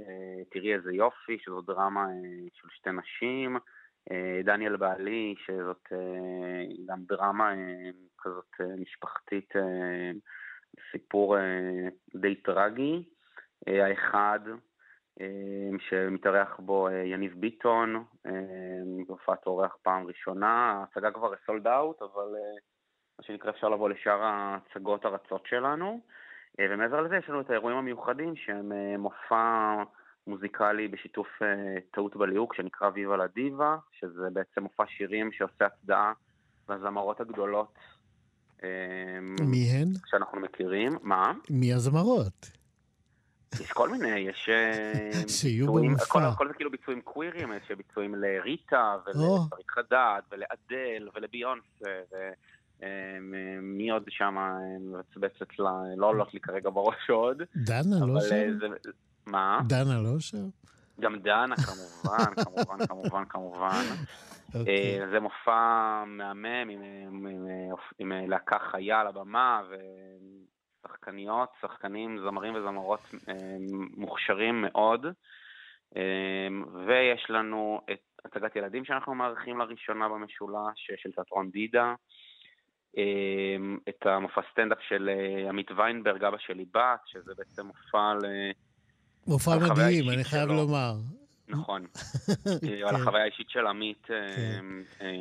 תראי 0.51 0.73
איזה 0.73 0.93
יופי, 0.93 1.37
שזו 1.39 1.61
דרמה 1.61 2.01
אה, 2.01 2.47
של 2.53 2.67
שתי 2.71 2.89
נשים, 2.91 3.57
אה, 4.11 4.41
דניאל 4.43 4.75
בעלי, 4.77 5.35
שזאת 5.45 5.89
גם 6.87 6.97
דרמה 7.07 7.53
כזאת 8.17 8.79
משפחתית, 8.81 9.53
סיפור 10.91 11.37
די 12.15 12.35
טרגי. 12.35 13.03
האחד, 13.67 14.39
שמתארח 15.79 16.59
בו 16.59 16.89
יניב 16.89 17.33
ביטון, 17.37 18.03
בהופעת 19.07 19.45
אורח 19.45 19.77
פעם 19.81 20.07
ראשונה, 20.07 20.47
ההצגה 20.49 21.11
כבר 21.11 21.33
סולד 21.45 21.67
אאוט, 21.67 22.01
אבל 22.01 22.35
מה 23.19 23.25
שנקרא 23.25 23.49
אפשר 23.51 23.69
לבוא 23.69 23.89
לשאר 23.89 24.21
ההצגות 24.23 25.05
הרצות 25.05 25.45
שלנו. 25.45 26.01
אה, 26.59 26.65
ומעבר 26.69 27.01
לזה 27.01 27.15
יש 27.15 27.29
לנו 27.29 27.41
את 27.41 27.49
האירועים 27.49 27.77
המיוחדים 27.77 28.35
שהם 28.35 28.71
אה, 28.71 28.97
מופע 28.97 29.83
מוזיקלי 30.27 30.87
בשיתוף 30.87 31.27
אה, 31.41 31.47
טעות 31.91 32.15
בליהוק 32.15 32.53
שנקרא 32.53 32.89
ויבה 32.93 33.17
לדיבה, 33.17 33.77
שזה 33.99 34.29
בעצם 34.33 34.63
מופע 34.63 34.83
שירים 34.87 35.31
שעושה 35.31 35.65
הצדעה 35.65 36.13
לזמרות 36.69 37.21
הגדולות. 37.21 37.73
מי 39.41 39.69
הן? 39.71 39.87
שאנחנו 40.05 40.39
מכירים. 40.39 40.91
מה? 41.01 41.33
מי 41.49 41.73
הזמרות? 41.73 42.51
יש 43.61 43.71
כל 43.71 43.89
מיני, 43.89 44.19
יש... 44.19 44.49
שיהיו 45.39 45.73
במופע. 45.73 46.03
הכל, 46.03 46.23
הכל 46.23 46.47
זה 46.47 46.53
כאילו 46.53 46.71
ביצועים 46.71 47.01
קווירים, 47.01 47.53
יש 47.53 47.71
ביצועים 47.77 48.15
לריטה, 48.15 48.97
ולפריט 49.05 49.69
חדד, 49.69 50.21
ולאדל, 50.31 51.09
ולביונסה, 51.15 52.01
מי 53.61 53.91
עוד 53.91 54.03
שם 54.09 54.35
מבצבצת 54.79 55.59
לה, 55.59 55.71
לא 55.97 56.05
עולות 56.05 56.33
לי 56.33 56.39
כרגע 56.39 56.69
בראש 56.69 57.09
עוד. 57.09 57.41
דנה 57.55 58.05
לא 58.05 58.21
שם? 58.21 58.59
זה, 58.59 58.67
מה? 59.25 59.61
דנה 59.67 60.01
לא 60.01 60.19
שם? 60.19 60.49
גם 60.99 61.19
דנה 61.19 61.55
כמובן, 61.55 62.35
כמובן, 62.43 62.85
כמובן, 62.87 63.25
כמובן. 63.25 63.83
Okay. 64.51 64.57
אוקיי. 64.59 64.99
זה 65.11 65.19
מופע 65.19 66.03
מהמם 66.07 66.69
עם, 66.69 66.81
עם, 66.81 67.27
עם, 67.27 67.47
עם 67.99 68.29
להקה 68.29 68.59
חיה 68.71 68.99
על 68.99 69.07
הבמה 69.07 69.61
ושחקניות, 70.83 71.49
שחקנים, 71.61 72.19
זמרים 72.19 72.55
וזמרות 72.55 72.99
מוכשרים 73.97 74.61
מאוד. 74.61 75.05
ויש 76.87 77.25
לנו 77.29 77.81
את 77.91 77.99
הצגת 78.25 78.55
ילדים 78.55 78.85
שאנחנו 78.85 79.15
מארחים 79.15 79.59
לראשונה 79.59 80.09
במשולש, 80.09 80.91
של 80.97 81.11
תיאטרון 81.11 81.49
דידה. 81.49 81.93
את 83.89 84.05
המופע 84.05 84.41
סטנדאפ 84.51 84.77
של 84.87 85.09
עמית 85.49 85.71
ויינברג, 85.77 86.23
אבא 86.23 86.37
שלי 86.39 86.65
בת, 86.73 86.99
שזה 87.05 87.31
בעצם 87.37 87.65
מופע 87.67 88.13
ל... 88.13 88.25
מופע 89.27 89.51
מדהים, 89.57 90.09
אני 90.09 90.23
חייב 90.23 90.49
לומר. 90.49 90.93
נכון. 91.51 91.85
על 92.87 92.89
כן. 92.89 92.95
החוויה 92.95 93.23
האישית 93.23 93.49
של 93.49 93.67
עמית 93.67 94.03
כן. 94.05 94.13
אה, 94.13 95.05
אה, 95.05 95.11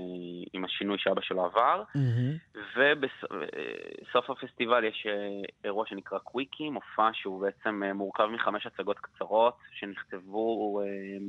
עם 0.52 0.64
השינוי 0.64 0.96
שאבא 0.98 1.20
שלו 1.20 1.44
עבר. 1.44 1.82
ובסוף 2.76 4.30
הפסטיבל 4.30 4.84
יש 4.84 5.06
אה, 5.08 5.42
אירוע 5.64 5.86
שנקרא 5.86 6.18
קוויקי, 6.18 6.70
מופע 6.70 7.10
שהוא 7.12 7.40
בעצם 7.40 7.82
מורכב 7.94 8.26
מחמש 8.26 8.66
הצגות 8.66 8.98
קצרות, 8.98 9.56
שנכתבו 9.72 10.80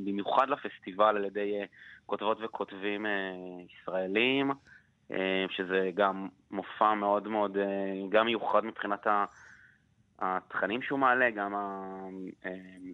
במיוחד 0.05 0.49
לפסטיבל 0.49 1.17
על 1.17 1.25
ידי 1.25 1.53
כותבות 2.05 2.37
וכותבים 2.41 3.05
ישראלים, 3.69 4.51
שזה 5.49 5.89
גם 5.93 6.27
מופע 6.51 6.93
מאוד 6.93 7.27
מאוד, 7.27 7.57
גם 8.09 8.25
מיוחד 8.25 8.65
מבחינת. 8.65 9.07
התכנים 10.21 10.81
שהוא 10.81 10.99
מעלה, 10.99 11.29
גם 11.29 11.53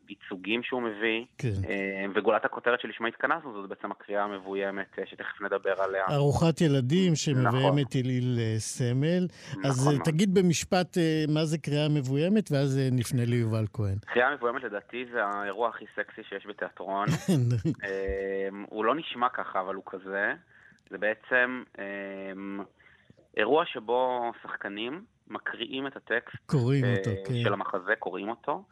הייצוגים 0.07 0.63
שהוא 0.63 0.81
מביא, 0.81 1.25
כן. 1.37 1.49
אה, 1.69 2.05
וגולת 2.15 2.45
הכותרת 2.45 2.79
שלשמה 2.81 3.07
התכנסנו, 3.07 3.53
זאת 3.53 3.69
בעצם 3.69 3.91
הקריאה 3.91 4.23
המבוימת, 4.23 4.99
אה, 4.99 5.05
שתכף 5.05 5.41
נדבר 5.41 5.81
עליה. 5.81 6.05
ארוחת 6.11 6.61
ילדים 6.61 7.15
שמביימת 7.15 7.87
נכון. 7.87 8.01
אליל 8.01 8.37
אה, 8.39 8.55
סמל. 8.59 9.27
נכון. 9.49 9.65
אז 9.65 9.87
נכון. 9.87 10.03
תגיד 10.03 10.33
במשפט 10.33 10.97
מה 11.27 11.45
זה 11.45 11.57
קריאה 11.57 11.89
מבוימת, 11.89 12.51
ואז 12.51 12.79
נפנה 12.91 13.25
ליובל 13.25 13.65
כהן. 13.73 13.97
קריאה 14.05 14.35
מבוימת 14.35 14.63
לדעתי 14.63 15.05
זה 15.11 15.25
האירוע 15.25 15.69
הכי 15.69 15.85
סקסי 15.95 16.21
שיש 16.29 16.47
בתיאטרון. 16.47 17.07
הוא 18.69 18.85
לא 18.85 18.95
נשמע 18.95 19.29
ככה, 19.29 19.59
אבל 19.59 19.75
הוא 19.75 19.83
כזה. 19.85 20.33
זה 20.89 20.97
בעצם 20.97 21.63
אירוע 23.37 23.65
שבו 23.65 24.31
שחקנים, 24.43 25.05
מקריאים 25.27 25.87
את 25.87 25.95
הטקסט 25.95 26.35
קוראים 26.45 26.85
uh, 26.85 26.87
אותו, 26.87 27.09
כן. 27.27 27.33
של 27.43 27.53
המחזה, 27.53 27.95
קוראים 27.99 28.29
אותו, 28.29 28.63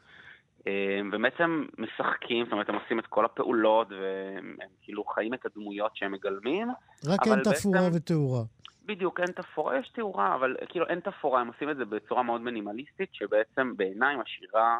uh, 0.60 0.64
ובעצם 1.12 1.66
משחקים, 1.78 2.46
זאת 2.46 2.52
אומרת, 2.52 2.70
הם 2.70 2.76
עושים 2.76 3.00
את 3.00 3.08
כל 3.08 3.26
הפעולות, 3.26 3.88
והם 3.92 4.56
כאילו 4.82 5.04
חיים 5.04 5.34
את 5.34 5.46
הדמויות 5.46 5.96
שהם 5.96 6.12
מגלמים. 6.12 6.68
רק 7.08 7.20
אין 7.28 7.40
תפאורה 7.44 7.80
בעצם... 7.80 7.96
ותאורה. 7.96 8.42
בדיוק, 8.86 9.20
אין 9.20 9.32
תפאורה, 9.32 9.80
יש 9.80 9.90
תאורה, 9.90 10.36
אבל 10.36 10.56
כאילו 10.70 10.88
אין 10.88 11.00
תפאורה, 11.00 11.42
הם 11.42 11.48
עושים 11.48 11.70
את 11.70 11.78
זה 11.78 11.86
בצורה 11.86 12.24
מאוד 12.24 12.42
מינימליסטית, 12.42 13.10
שבעצם 13.14 13.78
בעיניי 13.78 14.16
משאירה 14.16 14.80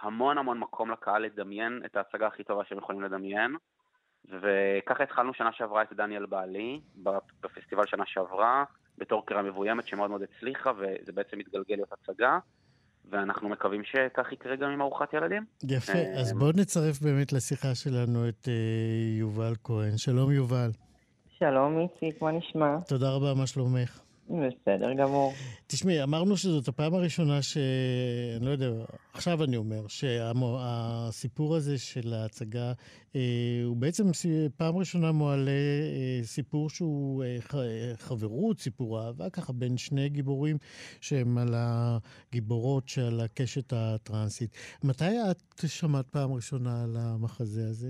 המון 0.00 0.38
המון 0.38 0.58
מקום 0.58 0.90
לקהל 0.90 1.22
לדמיין 1.22 1.82
את 1.84 1.96
ההצגה 1.96 2.26
הכי 2.26 2.44
טובה 2.44 2.64
שהם 2.64 2.78
יכולים 2.78 3.02
לדמיין. 3.02 3.56
וככה 4.24 5.02
התחלנו 5.02 5.34
שנה 5.34 5.52
שעברה 5.52 5.82
את 5.82 5.92
דניאל 5.92 6.26
בעלי, 6.26 6.80
בפסטיבל 7.42 7.86
שנה 7.86 8.04
שעברה, 8.06 8.64
בתור 8.98 9.26
קריאה 9.26 9.42
מבוימת 9.42 9.86
שמאוד 9.86 10.10
מאוד 10.10 10.22
הצליחה, 10.22 10.72
וזה 10.78 11.12
בעצם 11.12 11.38
מתגלגל 11.38 11.74
להיות 11.74 11.92
הצגה. 11.92 12.38
ואנחנו 13.10 13.48
מקווים 13.48 13.82
שכך 13.84 14.32
יקרה 14.32 14.56
גם 14.56 14.70
עם 14.70 14.80
ארוחת 14.80 15.14
ילדים. 15.14 15.44
יפה, 15.68 15.98
אז 16.20 16.32
בואו 16.32 16.50
נצרף 16.56 17.00
באמת 17.00 17.32
לשיחה 17.32 17.74
שלנו 17.74 18.28
את 18.28 18.44
uh, 18.44 18.50
יובל 19.18 19.52
כהן. 19.64 19.96
שלום 19.96 20.32
יובל. 20.32 20.70
שלום 21.38 21.78
איציק, 21.78 22.22
מה 22.22 22.30
נשמע? 22.32 22.76
תודה 22.88 23.10
רבה, 23.10 23.34
מה 23.34 23.46
שלומך? 23.46 24.00
בסדר 24.30 24.92
גמור. 24.92 25.32
תשמעי, 25.66 26.02
אמרנו 26.02 26.36
שזאת 26.36 26.68
הפעם 26.68 26.94
הראשונה 26.94 27.42
ש... 27.42 27.56
אני 28.36 28.46
לא 28.46 28.50
יודע, 28.50 28.66
עכשיו 29.12 29.44
אני 29.44 29.56
אומר, 29.56 29.86
שהסיפור 29.88 31.56
הזה 31.56 31.78
של 31.78 32.12
ההצגה 32.12 32.72
אה, 33.16 33.20
הוא 33.64 33.76
בעצם 33.76 34.04
פעם 34.56 34.76
ראשונה 34.76 35.12
מועלה 35.12 35.50
אה, 35.50 36.22
סיפור 36.22 36.70
שהוא 36.70 37.24
אה, 37.24 37.36
חברות, 37.96 38.58
סיפור 38.58 39.00
אהבה, 39.00 39.30
ככה 39.30 39.52
בין 39.52 39.76
שני 39.76 40.08
גיבורים 40.08 40.56
שהם 41.00 41.38
על 41.38 41.54
הגיבורות 41.54 42.88
שעל 42.88 43.20
הקשת 43.24 43.72
הטרנסית. 43.76 44.50
מתי 44.84 45.04
את 45.30 45.68
שמעת 45.68 46.06
פעם 46.06 46.32
ראשונה 46.32 46.82
על 46.82 46.96
המחזה 46.98 47.62
הזה? 47.70 47.88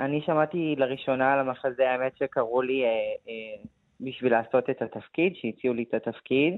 אני 0.00 0.20
שמעתי 0.26 0.74
לראשונה 0.78 1.32
על 1.32 1.38
המחזה, 1.38 1.90
האמת 1.90 2.16
שקראו 2.16 2.62
לי 2.62 2.82
בשביל 4.00 4.32
לעשות 4.32 4.70
את 4.70 4.82
התפקיד, 4.82 5.32
שהציעו 5.36 5.74
לי 5.74 5.84
את 5.88 5.94
התפקיד. 5.94 6.54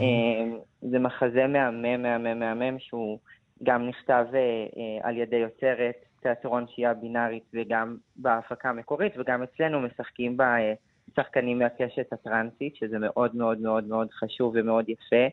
אמ, 0.00 0.58
זה 0.90 0.98
מחזה 0.98 1.46
מהמם, 1.46 2.02
מהמם, 2.02 2.38
מהמם, 2.38 2.78
שהוא 2.78 3.18
גם 3.62 3.88
נכתב 3.88 4.24
אה, 4.34 4.38
אה, 4.38 5.08
על 5.08 5.16
ידי 5.16 5.36
יוצרת 5.36 5.94
תיאטרון 6.22 6.64
שהיא 6.68 6.88
הבינארית 6.88 7.44
וגם 7.54 7.96
בהפקה 8.16 8.68
המקורית, 8.68 9.12
וגם 9.18 9.42
אצלנו 9.42 9.80
משחקים 9.80 10.36
בה 10.36 10.44
אה, 10.44 10.72
שחקנים 11.16 11.58
מהקשת 11.58 12.12
הטרנסית, 12.12 12.76
שזה 12.76 12.98
מאוד 12.98 13.36
מאוד 13.36 13.60
מאוד 13.60 13.84
מאוד 13.84 14.08
חשוב 14.10 14.52
ומאוד 14.56 14.88
יפה. 14.88 15.26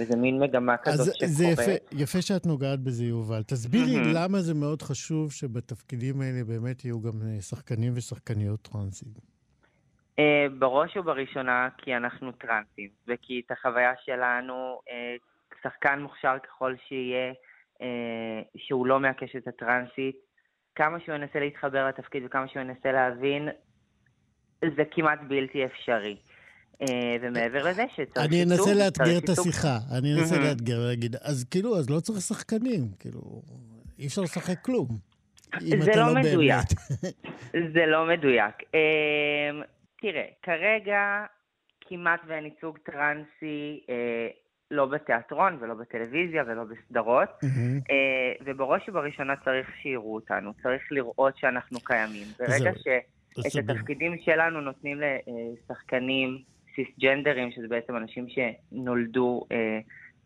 וזה 0.00 0.16
מין 0.16 0.38
מגמה 0.38 0.76
כזאת 0.76 1.14
שקורית. 1.14 1.22
אז 1.22 1.36
זה 1.36 1.44
יפה, 1.44 1.72
יפה 1.92 2.22
שאת 2.22 2.46
נוגעת 2.46 2.80
בזה, 2.80 3.04
יובל. 3.04 3.42
תסבירי 3.42 3.96
mm-hmm. 3.96 4.14
למה 4.14 4.42
זה 4.42 4.54
מאוד 4.54 4.82
חשוב 4.82 5.32
שבתפקידים 5.32 6.20
האלה 6.20 6.44
באמת 6.44 6.84
יהיו 6.84 7.00
גם 7.00 7.12
שחקנים 7.40 7.92
ושחקניות 7.96 8.68
טרנסים. 8.72 9.33
Uh, 10.20 10.22
בראש 10.58 10.96
ובראשונה 10.96 11.68
כי 11.78 11.96
אנחנו 11.96 12.32
טרנסים, 12.32 12.88
וכי 13.08 13.42
את 13.46 13.50
החוויה 13.50 13.92
שלנו, 14.04 14.80
uh, 14.88 15.62
שחקן 15.62 15.98
מוכשר 16.02 16.36
ככל 16.46 16.74
שיהיה, 16.88 17.32
uh, 17.78 17.84
שהוא 18.56 18.86
לא 18.86 19.00
מהקשת 19.00 19.48
הטרנסית, 19.48 20.16
כמה 20.74 21.00
שהוא 21.00 21.14
ינסה 21.14 21.40
להתחבר 21.40 21.88
לתפקיד 21.88 22.22
וכמה 22.26 22.48
שהוא 22.48 22.62
ינסה 22.62 22.92
להבין, 22.92 23.48
זה 24.76 24.82
כמעט 24.90 25.18
בלתי 25.28 25.64
אפשרי. 25.64 26.16
ומעבר 27.22 27.68
לזה 27.68 27.84
שצריך 27.94 28.26
אני 28.26 28.42
אנסה 28.42 28.74
לאתגר 28.74 29.18
את 29.18 29.28
השיחה, 29.28 29.78
אני 29.98 30.14
אנסה 30.14 30.38
לאתגר 30.38 30.80
ולהגיד, 30.80 31.16
אז 31.16 31.44
כאילו, 31.50 31.78
אז 31.78 31.90
לא 31.90 32.00
צריך 32.00 32.20
שחקנים, 32.20 32.88
כאילו, 32.98 33.42
אי 33.98 34.06
אפשר 34.06 34.22
לשחק 34.22 34.64
כלום. 34.64 34.88
זה 35.60 35.76
לא, 35.96 36.06
לא 36.06 36.14
מדויק. 36.14 36.66
זה 37.74 37.86
לא 37.86 38.06
מדויק. 38.06 38.54
תראה, 40.00 40.26
כרגע 40.42 41.24
כמעט 41.80 42.20
ואין 42.26 42.44
ייצוג 42.44 42.78
טרנסי 42.78 43.80
אה, 43.88 44.28
לא 44.70 44.86
בתיאטרון 44.86 45.58
ולא 45.60 45.74
בטלוויזיה 45.74 46.44
ולא 46.46 46.64
בסדרות, 46.64 47.28
mm-hmm. 47.28 47.90
אה, 47.90 48.32
ובראש 48.44 48.88
ובראשונה 48.88 49.34
צריך 49.44 49.70
שיראו 49.82 50.14
אותנו, 50.14 50.52
צריך 50.62 50.82
לראות 50.90 51.36
שאנחנו 51.36 51.80
קיימים. 51.80 52.26
ברגע 52.38 52.70
שאת 52.78 53.70
התפקידים 53.70 54.16
שלנו 54.24 54.60
נותנים 54.60 55.00
לשחקנים 55.00 56.38
סיסג'נדרים, 56.74 57.50
שזה 57.50 57.68
בעצם 57.68 57.96
אנשים 57.96 58.26
שנולדו 58.28 59.44
אה, 59.52 59.78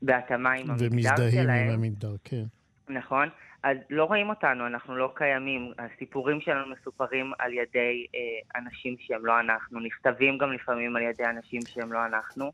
בהתאמה 0.03 0.53
עם 0.53 0.71
המגדר 0.71 0.87
שלהם. 0.87 1.19
ומזדהים 1.21 1.49
עם 1.49 1.75
המגדר, 1.75 2.15
כן. 2.25 2.45
נכון. 2.89 3.29
אז 3.63 3.77
לא 3.91 4.05
רואים 4.05 4.31
אותנו, 4.31 4.67
אנחנו 4.67 4.97
לא 4.97 5.13
קיימים. 5.15 5.73
הסיפורים 5.79 6.41
שלנו 6.41 6.75
מסופרים 6.75 7.33
על 7.39 7.53
ידי 7.53 8.07
אה, 8.15 8.61
אנשים 8.61 8.97
שהם 8.99 9.27
לא 9.27 9.41
אנחנו, 9.41 9.81
נכתבים 9.81 10.39
גם 10.39 10.53
לפעמים 10.53 10.97
על 10.97 11.03
ידי 11.03 11.25
אנשים 11.25 11.61
שהם 11.67 11.93
לא 11.93 12.05
אנחנו, 12.05 12.53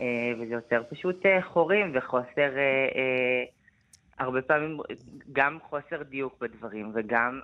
אה, 0.00 0.32
וזה 0.38 0.54
יוצר 0.54 0.82
פשוט 0.90 1.26
אה, 1.26 1.42
חורים 1.42 1.90
וחוסר... 1.94 2.56
אה, 2.56 2.88
אה, 2.96 3.44
הרבה 4.22 4.42
פעמים 4.42 4.78
גם 5.32 5.58
חוסר 5.68 6.02
דיוק 6.10 6.38
בדברים, 6.40 6.92
וגם 6.94 7.40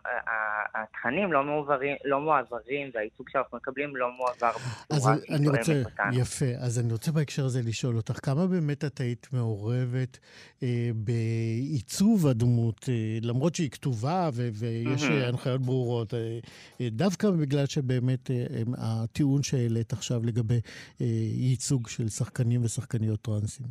התכנים 0.75 1.33
לא 1.33 1.45
מועברים, 1.45 1.97
לא 2.05 2.21
מועברים 2.21 2.91
והייצוג 2.95 3.29
שאנחנו 3.29 3.57
מקבלים 3.57 3.97
לא 3.97 4.11
מועבר 4.17 4.53
בצורה 4.93 5.17
שהיא 5.27 5.37
תורמת 5.45 5.69
אותנו. 5.85 6.21
יפה. 6.21 6.47
אז 6.61 6.79
אני 6.79 6.93
רוצה 6.93 7.13
בהקשר 7.13 7.45
הזה 7.45 7.61
לשאול 7.65 7.97
אותך, 7.97 8.19
כמה 8.23 8.47
באמת 8.47 8.85
את 8.85 9.01
היית 9.01 9.27
מעורבת 9.33 10.19
אה, 10.63 10.91
בעיצוב 10.95 12.27
הדמות, 12.27 12.89
אה, 12.89 13.19
למרות 13.23 13.55
שהיא 13.55 13.71
כתובה 13.71 14.31
ו- 14.33 14.49
ויש 14.53 15.03
mm-hmm. 15.03 15.13
הנחיות 15.29 15.61
ברורות, 15.61 16.15
אה, 16.15 16.39
אה, 16.81 16.89
דווקא 16.91 17.31
בגלל 17.31 17.67
שבאמת 17.67 18.31
אה, 18.31 18.37
הטיעון 18.79 19.43
שהעלית 19.43 19.93
עכשיו 19.93 20.21
לגבי 20.25 20.61
אה, 21.01 21.07
ייצוג 21.35 21.89
של 21.89 22.09
שחקנים 22.09 22.65
ושחקניות 22.65 23.23
טרנסים? 23.23 23.67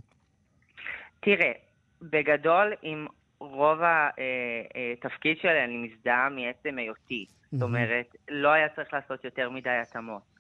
תראה, 1.20 1.52
בגדול, 2.02 2.74
עם 2.82 3.08
רוב 3.40 3.80
התפקיד 3.84 5.38
שלי 5.38 5.64
אני 5.64 5.78
מזדהה 5.78 6.30
מעצם 6.30 6.78
היותי. 6.78 7.26
זאת 7.52 7.62
אומרת, 7.62 8.16
לא 8.30 8.50
היה 8.50 8.70
צריך 8.70 8.94
לעשות 8.94 9.24
יותר 9.24 9.50
מדי 9.50 9.70
התאמות. 9.70 10.38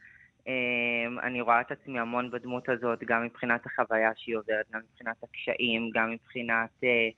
אמ, 0.47 1.19
אני 1.19 1.41
רואה 1.41 1.61
את 1.61 1.71
עצמי 1.71 1.99
המון 1.99 2.31
בדמות 2.31 2.69
הזאת, 2.69 3.03
גם 3.03 3.25
מבחינת 3.25 3.65
החוויה 3.65 4.11
שהיא 4.15 4.37
עוברת, 4.37 4.65
גם 4.73 4.79
מבחינת 4.91 5.23
הקשיים, 5.23 5.89
גם 5.93 6.11
מבחינת 6.11 6.69
אה, 6.83 7.09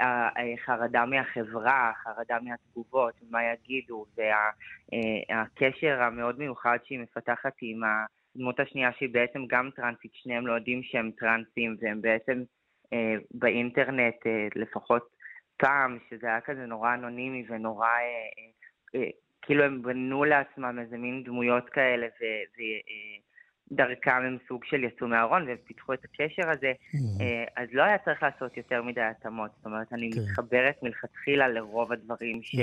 אה, 0.00 0.28
החרדה 0.54 1.04
מהחברה, 1.06 1.90
החרדה 1.90 2.38
מהתגובות, 2.42 3.14
מה 3.30 3.40
יגידו, 3.44 4.06
והקשר 4.16 6.02
המאוד 6.02 6.38
מיוחד 6.38 6.78
שהיא 6.84 6.98
מפתחת 6.98 7.52
עם 7.62 7.80
הדמות 7.84 8.60
השנייה 8.60 8.90
שהיא 8.98 9.08
בעצם 9.12 9.46
גם 9.46 9.70
טרנסית, 9.76 10.10
שניהם 10.14 10.46
לא 10.46 10.52
יודעים 10.52 10.82
שהם 10.82 11.10
טרנסים, 11.18 11.76
והם 11.80 12.00
בעצם 12.00 12.38
אה, 12.38 12.44
באינטרנט, 13.30 14.26
אה, 14.26 14.48
לפחות 14.54 15.16
פעם, 15.56 15.98
שזה 16.10 16.26
היה 16.26 16.40
כזה 16.40 16.66
נורא 16.66 16.94
אנונימי 16.94 17.44
ונורא... 17.48 17.86
אה, 17.86 17.92
אה, 17.94 19.00
אה, 19.00 19.10
כאילו 19.42 19.64
הם 19.64 19.82
בנו 19.82 20.24
לעצמם 20.24 20.78
איזה 20.80 20.96
מין 20.96 21.24
דמויות 21.24 21.68
כאלה, 21.68 22.06
ודרכם 23.70 24.10
הם 24.10 24.36
סוג 24.48 24.64
של 24.64 24.84
יצאו 24.84 25.08
מהארון 25.08 25.46
ופיתחו 25.48 25.92
את 25.92 26.04
הקשר 26.04 26.50
הזה, 26.50 26.72
Mm-hmm. 26.94 27.22
אה, 27.22 27.62
אז 27.62 27.68
לא 27.72 27.82
היה 27.82 27.98
צריך 28.04 28.22
לעשות 28.22 28.56
יותר 28.56 28.82
מדי 28.82 29.00
התאמות. 29.00 29.50
זאת 29.56 29.66
אומרת, 29.66 29.92
אני 29.92 30.10
כן. 30.12 30.20
מתחברת 30.20 30.82
מלכתחילה 30.82 31.48
לרוב 31.48 31.92
הדברים 31.92 32.40
ש... 32.42 32.56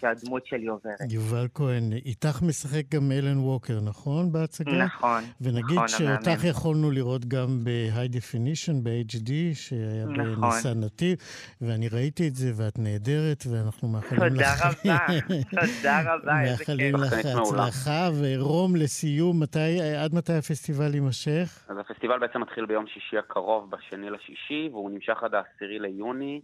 שהדמות 0.00 0.46
שלי 0.46 0.66
עוברת. 0.66 0.98
יובל 1.10 1.48
כהן, 1.54 1.92
איתך 1.92 2.42
משחק 2.42 2.82
גם 2.94 3.12
אלן 3.12 3.38
ווקר, 3.38 3.80
נכון? 3.84 4.32
בהצגה? 4.32 4.84
נכון, 4.84 5.24
ונגיד 5.40 5.76
נכון, 5.76 5.88
שאותך 5.88 6.26
המאמן. 6.26 6.48
יכולנו 6.50 6.90
לראות 6.90 7.24
גם 7.24 7.64
ב-high 7.64 8.12
definition, 8.16 8.72
ב-HD, 8.82 9.30
שהיה 9.54 10.04
נכון. 10.04 10.50
בניסן 10.50 10.80
נתיב, 10.80 11.18
ואני 11.60 11.88
ראיתי 11.88 12.28
את 12.28 12.34
זה, 12.34 12.52
ואת 12.56 12.78
נהדרת, 12.78 13.44
ואנחנו 13.50 13.88
מאחלים 13.88 14.34
לך... 14.34 14.62
תודה 14.62 14.70
רבה, 14.70 15.06
תודה 15.76 16.14
רבה, 16.14 16.42
איזה 16.42 16.50
מאחלים 16.58 16.96
כיף. 16.96 17.04
לך 17.04 17.10
שחקנית 17.14 17.34
מעולה. 17.36 17.62
הצלחה, 17.62 18.08
ורום, 18.20 18.76
לסיום, 18.76 19.40
מתי, 19.42 19.80
עד 20.02 20.14
מתי 20.14 20.32
הפסטיבל 20.46 20.94
יימשך? 20.94 21.66
אז 21.68 21.78
הפסטיבל 21.78 22.18
בעצם 22.18 22.40
מתחיל 22.40 22.66
ביום 22.66 22.86
שישי 22.86 23.18
הקרוב, 23.18 23.70
בשני 23.70 24.10
לשישי, 24.10 24.68
והוא 24.72 24.90
נמשך 24.90 25.22
עד 25.22 25.34
העשירי 25.34 25.78
ליוני, 25.78 26.40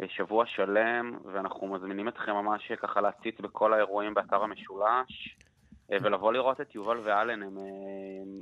אה, 0.00 0.06
שבוע 0.08 0.46
שלם, 0.46 1.18
ואנחנו 1.32 1.66
מזמינים 1.66 2.08
אתכם 2.08 2.32
ממש 2.32 2.72
ככה 2.72 3.00
להציץ 3.00 3.40
בכל 3.40 3.72
האירועים 3.72 4.14
באתר 4.14 4.42
המשולש, 4.42 5.36
אה, 5.92 5.96
ולבוא 6.02 6.32
לראות 6.32 6.60
את 6.60 6.74
יובל 6.74 6.98
ואלן, 7.04 7.42
הם 7.42 7.58
אה, 7.58 7.62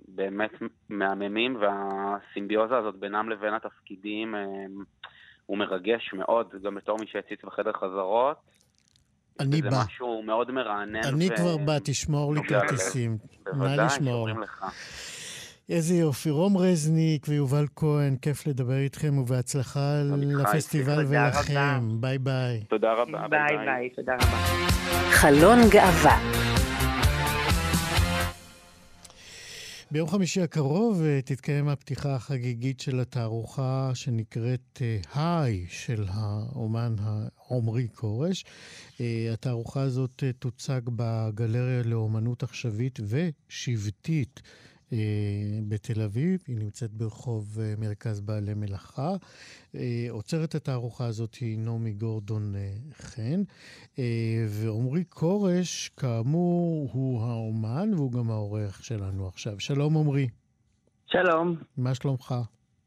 באמת 0.09 0.53
מהממים, 0.89 1.57
והסימביוזה 1.61 2.77
הזאת 2.77 2.95
בינם 2.95 3.29
לבין 3.29 3.55
התפקידים 3.55 4.35
אה, 4.35 4.41
הוא 5.47 5.59
מרגש 5.59 6.13
מאוד, 6.13 6.55
גם 6.63 6.75
בתור 6.75 6.99
מי 7.01 7.07
שהציץ 7.07 7.45
בחדר 7.45 7.73
חזרות. 7.73 8.37
אני 9.41 9.63
זה 9.63 9.71
בא. 9.71 9.83
משהו 9.87 10.23
מאוד 10.27 10.51
מרענן. 10.51 11.05
אני 11.05 11.29
ו- 11.33 11.37
כבר 11.37 11.57
בא, 11.57 11.79
תשמור 11.85 12.35
לי. 12.35 12.41
כרטיסים. 12.49 13.19
נא 13.47 13.53
בוודאי, 13.53 13.87
לשמור. 13.87 14.29
איזה 15.71 15.95
יופי. 15.95 16.31
רום 16.31 16.57
רזניק 16.57 17.27
ויובל 17.29 17.67
כהן, 17.77 18.17
כיף 18.23 18.47
לדבר 18.47 18.77
איתכם, 18.79 19.19
ובהצלחה 19.19 20.01
לפסטיבל 20.43 21.05
ולכם. 21.09 21.81
ביי 22.01 22.19
ביי. 22.19 22.61
תודה 22.69 22.93
רבה, 22.93 23.29
ביי 23.29 23.57
ביי, 23.65 23.91
תודה 23.97 24.15
רבה. 24.15 24.37
חלון 25.11 25.59
גאווה. 25.71 26.19
ביום 29.91 30.09
חמישי 30.09 30.41
הקרוב 30.41 31.03
אה, 31.03 31.21
תתקיים 31.25 31.69
הפתיחה 31.69 32.15
החגיגית 32.15 32.81
של 32.81 33.01
התערוכה 33.01 33.91
שנקראת 33.95 34.83
אה, 34.83 34.99
היי 35.15 35.67
של 35.69 36.05
האומן 36.09 36.97
העומרי 36.99 37.89
כורש. 37.95 38.45
אה, 39.01 39.31
התערוכה 39.33 39.81
הזאת 39.81 40.23
תוצג 40.39 40.81
בגלריה 40.97 41.83
לאומנות 41.83 42.43
עכשווית 42.43 42.99
ושבטית 43.09 44.43
בתל 45.69 46.03
אביב. 46.03 46.45
היא 46.47 46.59
נמצאת 46.59 46.91
ברחוב 46.91 47.59
אה, 47.61 47.75
מרכז 47.79 48.21
בעלי 48.21 48.55
מלאכה. 48.55 49.15
אה, 49.75 50.07
עוצרת 50.11 50.55
התערוכה 50.55 51.07
הזאת 51.07 51.35
היא 51.35 51.59
נעמי 51.59 51.93
גורדון 51.93 52.55
אה, 52.55 52.73
חן. 52.93 53.43
אה, 53.99 54.45
ועמרי 54.49 55.05
כורש, 55.09 55.89
כאמור, 55.89 56.91
הוא 56.93 57.23
האומן 57.23 57.95
והוא 57.95 58.13
גם 58.13 58.31
העורך 58.31 58.85
שלנו 58.85 59.29
עכשיו. 59.29 59.61
שלום 59.61 59.97
עמרי, 59.97 60.29
שלום, 61.07 61.57
מה 61.77 61.95
שלומך? 61.95 62.35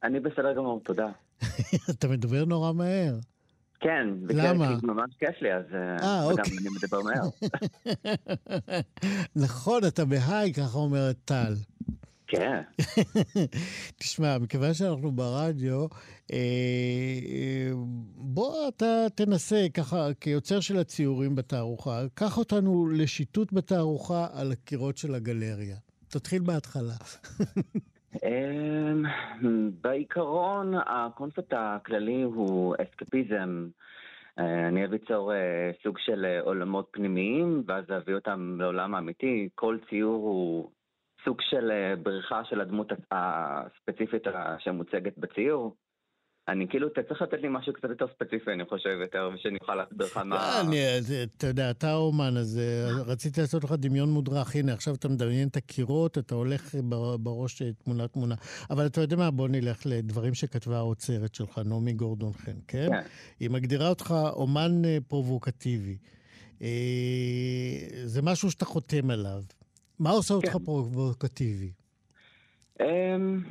אני 0.03 0.19
בסדר 0.19 0.53
גמור, 0.53 0.81
תודה. 0.83 1.07
אתה 1.91 2.07
מדבר 2.07 2.45
נורא 2.45 2.73
מהר. 2.73 3.19
כן, 3.79 4.07
למה? 4.29 4.79
כי 4.79 4.85
ממש 4.85 5.15
כיף 5.19 5.41
לי, 5.41 5.53
אז 5.53 5.63
אה, 5.73 5.95
אה, 6.01 6.27
וגם 6.27 6.37
אוקיי. 6.39 6.57
אני 6.57 6.67
מדבר 6.77 7.01
מהר. 7.01 7.29
נכון, 9.45 9.81
אתה 9.87 10.05
בהיי, 10.05 10.53
ככה 10.53 10.77
אומרת 10.77 11.15
טל. 11.25 11.53
כן, 12.31 12.61
תשמע, 13.99 14.37
מכיוון 14.37 14.73
שאנחנו 14.73 15.11
ברדיו, 15.11 15.85
אה, 16.31 16.37
אה, 17.27 17.71
בוא 18.15 18.67
אתה 18.67 19.05
תנסה, 19.15 19.65
ככה, 19.73 20.07
כיוצר 20.21 20.59
של 20.59 20.77
הציורים 20.77 21.35
בתערוכה, 21.35 22.01
קח 22.13 22.37
אותנו 22.37 22.87
לשיטוט 22.97 23.53
בתערוכה 23.53 24.27
על 24.33 24.51
הקירות 24.51 24.97
של 24.97 25.15
הגלריה. 25.15 25.75
תתחיל 26.09 26.41
בהתחלה. 26.41 26.93
אמ, 28.25 29.03
בעיקרון 29.81 30.73
הקונספט 30.85 31.53
הכללי 31.53 32.21
הוא 32.21 32.75
אסקפיזם. 32.75 33.67
אה, 34.39 34.67
אני 34.67 34.79
אוהב 34.79 34.91
ליצור 34.91 35.31
סוג 35.83 35.97
של 35.99 36.39
עולמות 36.41 36.87
פנימיים, 36.91 37.63
ואז 37.67 37.85
להביא 37.89 38.15
אותם 38.15 38.55
לעולם 38.59 38.95
האמיתי. 38.95 39.49
כל 39.55 39.77
ציור 39.89 40.23
הוא 40.23 40.69
סוג 41.25 41.38
של 41.49 41.71
אה, 41.71 41.95
בריחה 41.95 42.41
של 42.49 42.62
הדמות 42.62 42.91
הספציפית 43.12 44.23
שמוצגת 44.60 45.17
בציור. 45.17 45.75
אני 46.47 46.67
כאילו, 46.69 46.88
אתה 46.88 47.03
צריך 47.03 47.21
לתת 47.21 47.41
לי 47.41 47.47
משהו 47.51 47.73
קצת 47.73 47.89
יותר 47.89 48.05
ספציפי, 48.15 48.51
אני 48.51 48.65
חושב, 48.65 48.89
יותר, 49.01 49.29
ושאני 49.36 49.57
אוכל 49.62 49.75
להסביר 49.75 50.07
לך 50.07 50.17
מה... 50.17 50.62
אני, 50.62 50.77
אתה 51.38 51.47
יודע, 51.47 51.71
אתה 51.71 51.89
האומן, 51.89 52.38
אז 52.38 52.60
אה, 52.60 53.03
רציתי 53.05 53.41
לעשות 53.41 53.63
לך 53.63 53.71
דמיון 53.71 54.10
מודרך. 54.10 54.55
הנה, 54.55 54.73
עכשיו 54.73 54.95
אתה 54.95 55.10
מדמיין 55.10 55.47
את 55.47 55.55
הקירות, 55.55 56.17
אתה 56.17 56.36
הולך 56.36 56.75
בר- 56.75 57.17
בראש 57.17 57.62
אה, 57.62 57.73
תמונה-תמונה. 57.84 58.36
אבל 58.69 58.86
אתה 58.86 59.01
יודע 59.01 59.15
מה, 59.15 59.31
בוא 59.31 59.47
נלך 59.47 59.81
לדברים 59.86 60.34
שכתבה 60.34 60.77
האוצרת 60.77 61.36
שלך, 61.36 61.60
נעמי 61.65 61.93
גורדון 61.93 62.34
חן, 62.34 62.57
כן? 62.67 62.88
כן. 62.91 63.01
היא 63.39 63.49
מגדירה 63.49 63.89
אותך 63.89 64.13
אומן 64.34 64.81
פרובוקטיבי. 65.07 65.97
זה 68.05 68.21
משהו 68.21 68.51
שאתה 68.51 68.65
חותם 68.65 69.10
עליו. 69.10 69.41
מה 70.01 70.09
עושה 70.09 70.33
אותך 70.33 70.51
כן. 70.51 70.59
פרובוקטיבי? 70.59 71.71
אמ, 72.79 73.43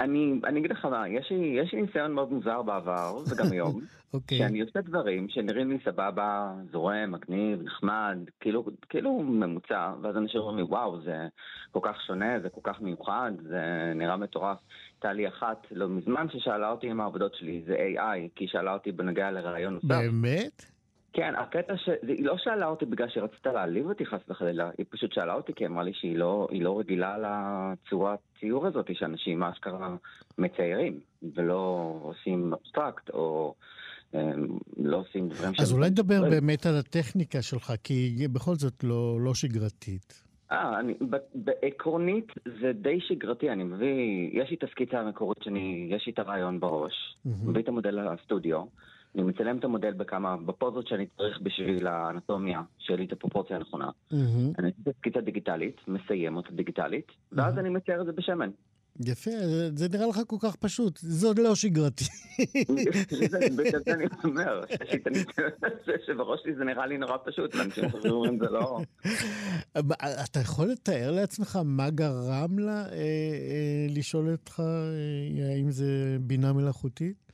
אני, 0.00 0.40
אני 0.44 0.60
אגיד 0.60 0.70
לך 0.70 0.84
מה, 0.84 1.08
יש 1.08 1.30
לי, 1.30 1.60
יש 1.62 1.72
לי 1.72 1.82
ניסיון 1.82 2.12
מאוד 2.12 2.32
מוזר 2.32 2.62
בעבר, 2.62 3.18
וגם 3.30 3.52
היום, 3.52 3.80
אוקיי. 4.14 4.38
שאני 4.38 4.60
עושה 4.60 4.80
דברים 4.80 5.28
שנראים 5.28 5.70
לי 5.70 5.78
סבבה, 5.84 6.54
זורם, 6.72 7.12
מגניב, 7.12 7.62
נחמד, 7.62 8.18
כאילו, 8.40 8.64
כאילו 8.88 9.22
ממוצע, 9.22 9.92
ואז 10.02 10.16
אנשים 10.16 10.40
אומרים 10.40 10.56
לי, 10.56 10.62
וואו, 10.62 11.02
זה 11.02 11.28
כל 11.70 11.80
כך 11.82 11.96
שונה, 12.06 12.40
זה 12.42 12.48
כל 12.48 12.60
כך 12.64 12.80
מיוחד, 12.80 13.32
זה 13.42 13.92
נראה 13.94 14.16
מטורף. 14.16 14.58
הייתה 14.94 15.12
לי 15.12 15.28
אחת 15.28 15.66
לא 15.70 15.88
מזמן 15.88 16.26
ששאלה 16.32 16.70
אותי 16.70 16.90
אם 16.90 17.00
העבודות 17.00 17.34
שלי 17.34 17.62
זה 17.66 17.74
AI, 17.74 18.28
כי 18.34 18.44
היא 18.44 18.48
שאלה 18.48 18.72
אותי 18.72 18.92
בנוגע 18.92 19.30
לרעיון 19.30 19.74
נוסף. 19.74 19.88
באמת? 19.88 20.75
כן, 21.16 21.32
הקטע 21.38 21.76
ש... 21.76 21.88
היא 22.02 22.24
לא 22.24 22.34
שאלה 22.38 22.66
אותי 22.66 22.84
בגלל 22.84 23.08
שהיא 23.08 23.22
רצתה 23.24 23.52
להעליב 23.52 23.86
אותי 23.86 24.06
חס 24.06 24.20
וחלילה, 24.28 24.70
היא 24.78 24.86
פשוט 24.90 25.12
שאלה 25.12 25.34
אותי 25.34 25.52
כי 25.54 25.66
אמרה 25.66 25.82
לי 25.82 25.92
שהיא 25.94 26.16
לא, 26.16 26.48
לא 26.52 26.78
רגילה 26.78 27.16
לצורת 27.18 28.18
ציור 28.40 28.66
הזאת 28.66 28.86
שאנשים 28.94 29.42
אשכרה 29.42 29.96
מציירים, 30.38 31.00
ולא 31.34 31.92
עושים 32.02 32.52
אבסטרקט, 32.52 33.10
או 33.10 33.54
הם, 34.12 34.46
לא 34.76 34.96
עושים 34.96 35.28
דברים 35.28 35.52
אז 35.58 35.68
שהם- 35.68 35.76
אולי 35.78 35.90
נדבר 35.90 36.20
באמת 36.30 36.66
על 36.66 36.76
הטכניקה 36.76 37.42
שלך, 37.42 37.72
כי 37.84 37.94
היא 37.94 38.28
בכל 38.28 38.54
זאת 38.54 38.84
לא 38.84 39.20
לא 39.20 39.34
שגרתית. 39.34 40.22
אה, 40.52 40.80
אני, 40.80 40.94
בעקרונית 41.34 42.26
זה 42.60 42.72
די 42.72 43.00
שגרתי, 43.00 43.50
אני 43.50 43.64
מביא, 43.64 44.30
יש 44.32 44.50
לי 44.50 44.56
את 44.56 44.64
הסקיצה 44.64 45.00
המקורית 45.00 45.38
שאני, 45.42 45.88
יש 45.90 46.06
לי 46.06 46.12
את 46.12 46.18
הרעיון 46.18 46.60
בראש, 46.60 47.16
מהמם. 47.24 47.50
מביא 47.50 47.62
את 47.62 47.68
המודל 47.68 48.12
לסטודיו, 48.12 48.64
אני 49.16 49.24
מצלם 49.24 49.58
את 49.58 49.64
המודל 49.64 49.92
בכמה, 49.92 50.36
בפוזות 50.36 50.86
שאני 50.88 51.06
צריך 51.16 51.38
בשביל 51.42 51.86
האנטומיה, 51.86 52.60
שיהיה 52.78 52.98
לי 52.98 53.04
את 53.04 53.12
הפרופורציה 53.12 53.56
הנכונה. 53.56 53.88
אני 54.58 54.70
עושה 54.78 54.90
סקיצה 54.98 55.20
דיגיטלית, 55.20 55.76
מסיים 55.88 56.36
אותה 56.36 56.48
דיגיטלית, 56.52 57.06
ואז 57.32 57.58
אני 57.58 57.68
מצייר 57.68 58.00
את 58.00 58.06
זה 58.06 58.12
בשמן. 58.12 58.50
יפה, 59.06 59.30
זה- 59.74 59.88
נראה 59.88 60.06
לך 60.06 60.20
כל 60.26 60.36
כך 60.40 60.56
פשוט. 60.56 60.98
זה 61.02 61.26
עוד 61.26 61.38
לא 61.38 61.54
שגרתי. 61.54 62.04
זה- 63.28 63.38
בגלל 63.58 63.80
זה 63.86 63.94
אני 63.94 64.04
אומר, 64.24 64.60
את 64.68 65.08
שבראש 66.06 66.40
שלי 66.42 66.54
זה 66.54 66.64
נראה 66.64 66.86
לי 66.86 66.98
נורא 66.98 67.16
פשוט, 67.24 67.54
ואנשים 67.54 67.84
אומרים 68.10 68.38
זה 68.38 68.50
לא... 68.50 68.80
אתה 70.24 70.40
יכול 70.40 70.66
לתאר 70.66 71.10
לעצמך 71.10 71.58
מה 71.64 71.90
גרם 71.90 72.58
לה 72.58 72.84
אה, 72.84 72.92
אה, 72.92 73.86
לשאול 73.88 74.30
אותך 74.32 74.60
אה, 74.60 75.54
האם 75.54 75.70
זה 75.70 75.86
בינה 76.20 76.52
מלאכותית? 76.52 77.25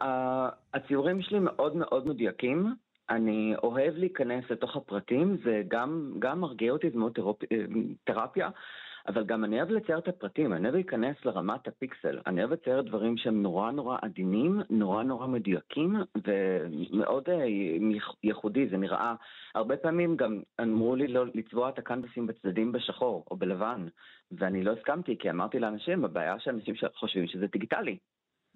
ה- 0.00 0.48
הציורים 0.74 1.22
שלי 1.22 1.38
מאוד 1.38 1.76
מאוד 1.76 2.06
מדויקים. 2.08 2.66
אני 3.10 3.54
אוהב 3.62 3.94
להיכנס 3.96 4.50
לתוך 4.50 4.76
הפרטים, 4.76 5.36
זה 5.44 5.62
גם, 5.68 6.12
גם 6.18 6.40
מרגיע 6.40 6.72
אותי, 6.72 6.90
זה 6.90 6.98
מאוד 6.98 7.18
אה, 7.52 7.58
תרפיה, 8.04 8.48
אבל 9.08 9.24
גם 9.24 9.44
אני 9.44 9.56
אוהב 9.56 9.70
לצייר 9.70 9.98
את 9.98 10.08
הפרטים, 10.08 10.52
אני 10.52 10.62
אוהב 10.64 10.74
להיכנס 10.74 11.16
לרמת 11.24 11.68
הפיקסל. 11.68 12.18
אני 12.26 12.40
אוהב 12.40 12.52
לצייר 12.52 12.80
דברים 12.82 13.16
שהם 13.16 13.42
נורא 13.42 13.70
נורא 13.70 13.98
עדינים, 14.02 14.60
נורא 14.70 15.02
נורא 15.02 15.26
מדויקים, 15.26 15.96
ומאוד 16.26 17.28
ייח- 17.28 18.16
ייחודי, 18.24 18.68
זה 18.68 18.76
נראה... 18.76 19.14
הרבה 19.54 19.76
פעמים 19.76 20.16
גם 20.16 20.40
אמרו 20.60 20.96
לי 20.96 21.06
לא 21.08 21.24
לצבוע 21.34 21.68
את 21.68 21.78
הקנבסים 21.78 22.26
בצדדים 22.26 22.72
בשחור 22.72 23.24
או 23.30 23.36
בלבן, 23.36 23.86
ואני 24.32 24.64
לא 24.64 24.72
הסכמתי, 24.72 25.18
כי 25.18 25.30
אמרתי 25.30 25.58
לאנשים, 25.58 26.04
הבעיה 26.04 26.38
שאנשים 26.38 26.74
חושבים 26.94 27.26
שזה 27.26 27.46
דיגיטלי. 27.46 27.98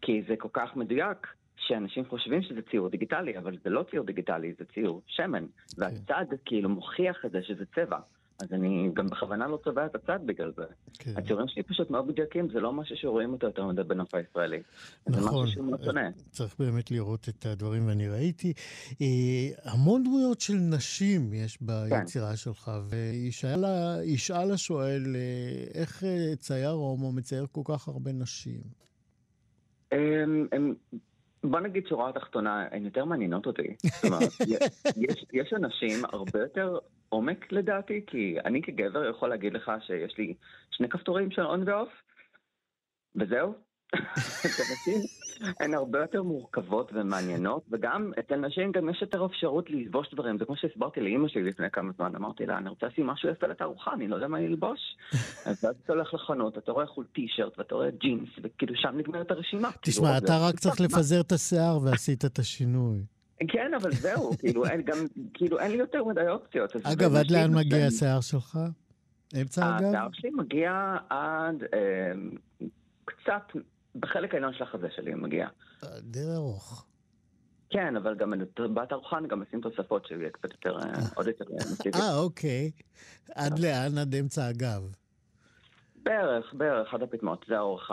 כי 0.03 0.22
זה 0.28 0.34
כל 0.38 0.49
כך 0.53 0.76
מדויק, 0.76 1.26
שאנשים 1.57 2.05
חושבים 2.05 2.42
שזה 2.42 2.62
ציור 2.70 2.88
דיגיטלי, 2.88 3.38
אבל 3.38 3.57
זה 3.64 3.70
לא 3.70 3.84
ציור 3.90 4.07
דיגיטלי, 4.07 4.55
זה 4.59 4.64
ציור 4.74 5.03
שמן. 5.07 5.47
והצד 5.78 6.24
כאילו 6.44 6.68
מוכיח 6.68 7.24
את 7.24 7.30
זה 7.30 7.42
שזה 7.42 7.64
צבע. 7.74 7.99
אז 8.40 8.53
אני 8.53 8.90
גם 8.94 9.07
בכוונה 9.07 9.47
לא 9.47 9.59
צובע 9.64 9.86
את 9.86 9.94
הצד 9.94 10.18
בגלל 10.26 10.53
זה. 10.57 10.62
כן. 10.99 11.12
הציורים 11.16 11.49
שלי 11.49 11.62
פשוט 11.62 11.90
מאוד 11.90 12.09
מדויקים, 12.09 12.49
זה 12.53 12.61
לא 12.61 12.72
משהו 12.72 12.97
שרואים 12.97 13.32
אותו 13.32 13.47
יותר 13.47 13.66
מדי 13.66 13.82
בנוף 13.82 14.14
הישראלי. 14.14 14.62
נכון, 15.07 15.49
מאוד 15.62 15.84
שונה. 15.84 16.11
צריך 16.30 16.55
באמת 16.59 16.90
לראות 16.90 17.28
את 17.28 17.47
הדברים, 17.47 17.86
ואני 17.86 18.09
ראיתי 18.09 18.53
אה, 19.01 19.72
המון 19.72 20.05
דמויות 20.05 20.40
של 20.40 20.55
נשים 20.55 21.34
יש 21.34 21.59
ביצירה 21.61 22.36
שלך, 22.36 22.70
וישאל 22.88 24.51
השואל, 24.53 25.03
אה, 25.16 25.80
איך 25.80 26.05
אה, 26.05 26.36
צייר 26.36 26.70
הומו 26.70 27.12
מצייר 27.12 27.47
כל 27.53 27.62
כך 27.64 27.88
הרבה 27.88 28.12
נשים? 28.12 28.86
הם, 29.99 30.47
הם, 30.53 30.74
בוא 31.44 31.61
נגיד 31.61 31.86
שורה 31.86 32.09
התחתונה, 32.09 32.66
הן 32.70 32.84
יותר 32.84 33.05
מעניינות 33.05 33.47
אותי. 33.47 33.76
זאת 33.84 34.05
אומרת, 34.05 34.32
יש, 34.97 35.24
יש 35.32 35.53
אנשים 35.53 36.05
הרבה 36.05 36.40
יותר 36.40 36.78
עומק 37.09 37.53
לדעתי, 37.53 38.05
כי 38.07 38.36
אני 38.44 38.62
כגבר 38.62 39.11
יכול 39.11 39.28
להגיד 39.28 39.53
לך 39.53 39.72
שיש 39.86 40.18
לי 40.18 40.34
שני 40.70 40.88
כפתורים 40.88 41.30
של 41.30 41.42
און 41.42 41.68
ואוף, 41.68 41.88
וזהו. 43.16 43.66
נשים 44.72 45.01
הן 45.61 45.74
הרבה 45.74 45.99
יותר 46.01 46.22
מורכבות 46.22 46.91
ומעניינות, 46.95 47.62
וגם 47.70 48.12
אצל 48.18 48.37
נשים 48.37 48.72
גם 48.72 48.89
יש 48.89 49.03
יותר 49.03 49.26
אפשרות 49.26 49.70
ללבוש 49.70 50.14
דברים. 50.14 50.39
זה 50.39 50.45
כמו 50.45 50.57
שהסברתי 50.57 51.01
לאימא 51.01 51.28
שלי 51.28 51.43
לפני 51.43 51.70
כמה 51.70 51.93
זמן, 51.97 52.16
אמרתי 52.16 52.47
לה, 52.47 52.59
אני 52.59 52.68
רוצה 52.68 52.87
לשים 52.87 53.07
משהו 53.07 53.28
יפה 53.28 53.47
לתערוכה, 53.47 53.91
אני 53.95 54.09
לא 54.09 54.14
יודע 54.14 54.28
מה 54.28 54.41
ללבוש. 54.41 54.80
אז 55.47 55.64
אתה 55.64 55.93
הולך 55.93 56.14
לחנות, 56.14 56.59
אתה 56.59 56.72
רואה 56.72 56.87
חול 56.87 57.05
טי-שירט 57.14 57.59
ואתה 57.59 57.74
רואה 57.74 57.91
ג'ינס, 57.91 58.28
וכאילו 58.43 58.74
שם 58.76 58.95
נגמרת 58.97 59.30
הרשימה. 59.30 59.70
תשמע, 59.80 60.05
כאילו, 60.07 60.18
אתה 60.18 60.26
זה- 60.39 60.47
רק 60.49 60.59
צריך 60.59 60.80
לפזר 60.80 61.20
את 61.20 61.32
השיער 61.32 61.78
ועשית 61.84 62.24
את 62.24 62.39
השינוי. 62.39 62.99
כן, 63.49 63.70
אבל 63.82 63.91
זהו, 63.93 64.30
כאילו, 64.41 64.66
אין 64.66 64.82
גם, 64.82 64.97
כאילו, 65.34 65.59
אין 65.59 65.70
לי 65.70 65.78
יותר 65.78 66.05
מדי 66.05 66.28
אופציות. 66.28 66.76
אגב, 66.76 67.14
עד 67.14 67.30
לאן 67.30 67.55
מגיע 67.55 67.87
השיער 67.87 68.20
שלך? 68.20 68.59
אמצע 69.41 69.76
הגב? 69.76 69.87
השיער 69.87 70.09
שלי 70.12 70.30
מגיע 70.30 70.97
עד 71.11 71.62
אה, 71.74 72.12
קצת, 73.05 73.61
בחלק 74.01 74.34
העליון 74.34 74.55
של 74.55 74.62
החזה 74.62 74.88
שלי 74.97 75.14
מגיע. 75.14 75.49
די 76.01 76.20
ארוך. 76.34 76.86
כן, 77.70 77.97
אבל 77.97 78.14
גם 78.14 78.32
בתערוכה 78.74 79.18
אני 79.18 79.28
גם 79.28 79.42
אשים 79.42 79.61
תוספות 79.61 80.07
שיהיה 80.07 80.30
קצת 80.30 80.53
יותר, 80.53 80.78
אה, 80.78 80.92
עוד 81.14 81.26
יותר 81.26 81.44
אה, 81.51 81.57
מסיבי. 81.57 81.99
אה, 81.99 82.16
אוקיי. 82.16 82.70
עד 83.34 83.59
לאן? 83.59 83.99
עד 83.99 84.14
אמצע 84.14 84.47
הגב. 84.47 84.94
בערך, 86.03 86.55
בערך, 86.55 86.94
עד 86.94 87.03
הפטמות. 87.03 87.44
זה 87.49 87.57
האורך 87.57 87.90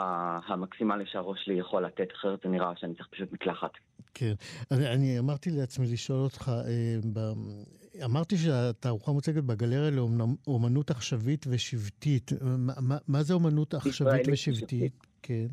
המקסימלי 0.48 1.06
שהראש 1.06 1.40
שלי 1.46 1.54
יכול 1.54 1.86
לתת, 1.86 2.08
אחרת 2.16 2.40
זה 2.44 2.50
נראה 2.50 2.72
שאני 2.76 2.96
צריך 2.96 3.08
פשוט 3.12 3.32
מקלחת. 3.32 3.72
כן. 4.14 4.34
אני, 4.72 4.88
אני 4.94 5.20
אמרתי 5.20 5.50
לעצמי 5.50 5.86
לשאול 5.94 6.20
אותך, 6.20 6.52
אה, 6.68 6.96
ב... 7.14 7.20
אמרתי 8.06 8.38
שהתערוכה 8.38 9.12
מוצגת 9.12 9.44
בגלריה 9.44 9.92
לאומנות 9.92 10.92
עכשווית 10.92 11.46
ושבטית. 11.50 12.32
מה, 12.42 12.74
מה, 12.82 12.98
מה 13.08 13.24
זה 13.24 13.34
אומנות 13.34 13.74
עכשווית 13.74 14.28
ושבטית? 14.32 14.94
כן. 15.22 15.48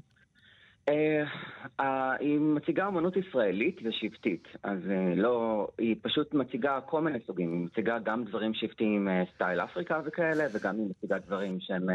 אה, 1.80 2.16
היא 2.18 2.38
מציגה 2.38 2.88
אמנות 2.88 3.16
ישראלית 3.16 3.80
ושבטית, 3.84 4.48
אז 4.62 4.78
אה, 4.90 5.14
לא, 5.16 5.68
היא 5.78 5.96
פשוט 6.02 6.34
מציגה 6.34 6.80
כל 6.80 7.00
מיני 7.00 7.18
סוגים, 7.26 7.52
היא 7.52 7.60
מציגה 7.60 7.98
גם 7.98 8.24
דברים 8.24 8.54
שבטיים 8.54 9.08
אה, 9.08 9.22
סטייל 9.34 9.60
אפריקה 9.60 10.00
וכאלה, 10.04 10.44
וגם 10.52 10.76
היא 10.78 10.86
מציגה 10.90 11.18
דברים 11.18 11.60
שהם 11.60 11.86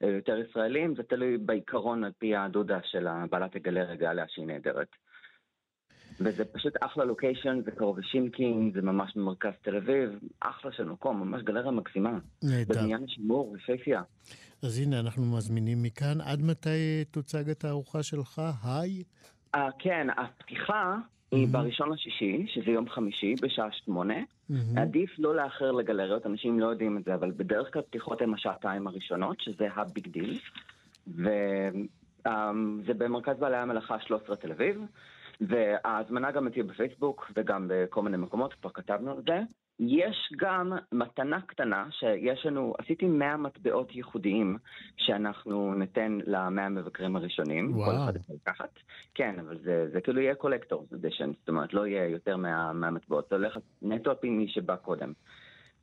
יותר 0.00 0.38
ישראלים, 0.38 0.94
זה 0.96 1.02
תלוי 1.02 1.38
בעיקרון 1.38 2.04
על 2.04 2.12
פי 2.18 2.36
הדודה 2.36 2.78
של 2.84 3.06
בעלת 3.30 3.56
הגלריה 3.56 3.94
גליה 3.94 4.24
שהיא 4.28 4.46
נהדרת. 4.46 4.88
וזה 6.20 6.44
פשוט 6.44 6.72
אחלה 6.80 7.04
location, 7.04 7.60
זה 7.64 7.70
קרוב 7.70 7.98
לשינקין, 7.98 8.70
זה 8.74 8.82
ממש 8.82 9.16
במרכז 9.16 9.52
תל 9.62 9.76
אביב, 9.76 10.10
אחלה 10.40 10.72
של 10.72 10.84
מקום, 10.84 11.20
ממש 11.20 11.42
גלריה 11.42 11.70
מקסימה. 11.70 12.18
נהדר. 12.42 12.74
בבניין 12.74 13.04
השימור, 13.04 13.56
יפהפייה. 13.56 14.02
אז 14.62 14.78
הנה, 14.78 15.00
אנחנו 15.00 15.36
מזמינים 15.36 15.82
מכאן. 15.82 16.20
עד 16.20 16.42
מתי 16.42 17.04
תוצג 17.10 17.50
התערוכה 17.50 18.02
שלך? 18.02 18.42
היי? 18.64 19.02
אה, 19.54 19.68
כן, 19.78 20.06
הפתיחה 20.16 20.96
היא 21.30 21.48
בראשון 21.48 21.92
לשישי, 21.92 22.46
שזה 22.54 22.70
יום 22.70 22.88
חמישי, 22.88 23.34
בשעה 23.42 23.68
שמונה. 23.72 24.14
מהמם. 24.48 24.78
עדיף 24.78 25.10
לא 25.18 25.36
לאחר 25.36 25.72
לגלריות, 25.72 26.26
אנשים 26.26 26.60
לא 26.60 26.66
יודעים 26.66 26.98
את 26.98 27.04
זה, 27.04 27.14
אבל 27.14 27.30
בדרך 27.30 27.72
כלל 27.72 27.82
פתיחות 27.82 28.22
הן 28.22 28.34
השעתיים 28.34 28.86
הראשונות, 28.86 29.40
שזה 29.40 29.68
ה 29.76 29.84
big 29.84 30.08
deal. 30.08 30.38
וזה 31.06 32.94
במרכז 32.98 33.36
בעלי 33.38 33.56
המלאכה 33.56 34.00
13 34.00 34.36
תל 34.36 34.52
אביב, 34.52 34.80
וההזמנה 35.40 36.30
גם 36.30 36.48
תהיה 36.48 36.64
בפייסבוק 36.64 37.30
וגם 37.36 37.66
בכל 37.70 38.02
מיני 38.02 38.16
מקומות, 38.16 38.54
כבר 38.54 38.70
כתבנו 38.70 39.10
על 39.10 39.22
זה. 39.26 39.40
יש 39.80 40.32
גם 40.36 40.72
מתנה 40.92 41.40
קטנה 41.40 41.86
שיש 41.90 42.46
לנו, 42.46 42.74
עשיתי 42.78 43.06
100 43.06 43.36
מטבעות 43.36 43.94
ייחודיים 43.96 44.58
שאנחנו 44.96 45.74
ניתן 45.74 46.18
ל-100 46.26 46.68
מבקרים 46.70 47.16
הראשונים. 47.16 47.76
וואו. 47.76 47.90
כל 47.90 47.96
אחד 47.96 48.16
יכול 48.16 48.36
לקחת. 48.36 48.70
כן, 49.14 49.34
אבל 49.46 49.58
זה, 49.64 49.86
זה 49.92 50.00
כאילו 50.00 50.20
יהיה 50.20 50.34
קולקטור 50.34 50.86
אדישן, 50.94 51.30
זאת 51.40 51.48
אומרת 51.48 51.74
לא 51.74 51.86
יהיה 51.86 52.08
יותר 52.08 52.36
מה- 52.36 52.72
מהמטבעות, 52.72 53.26
זה 53.30 53.36
הולך 53.36 53.56
נטו 53.82 54.10
על 54.10 54.16
פי 54.16 54.30
מי 54.30 54.48
שבא 54.48 54.76
קודם. 54.76 55.12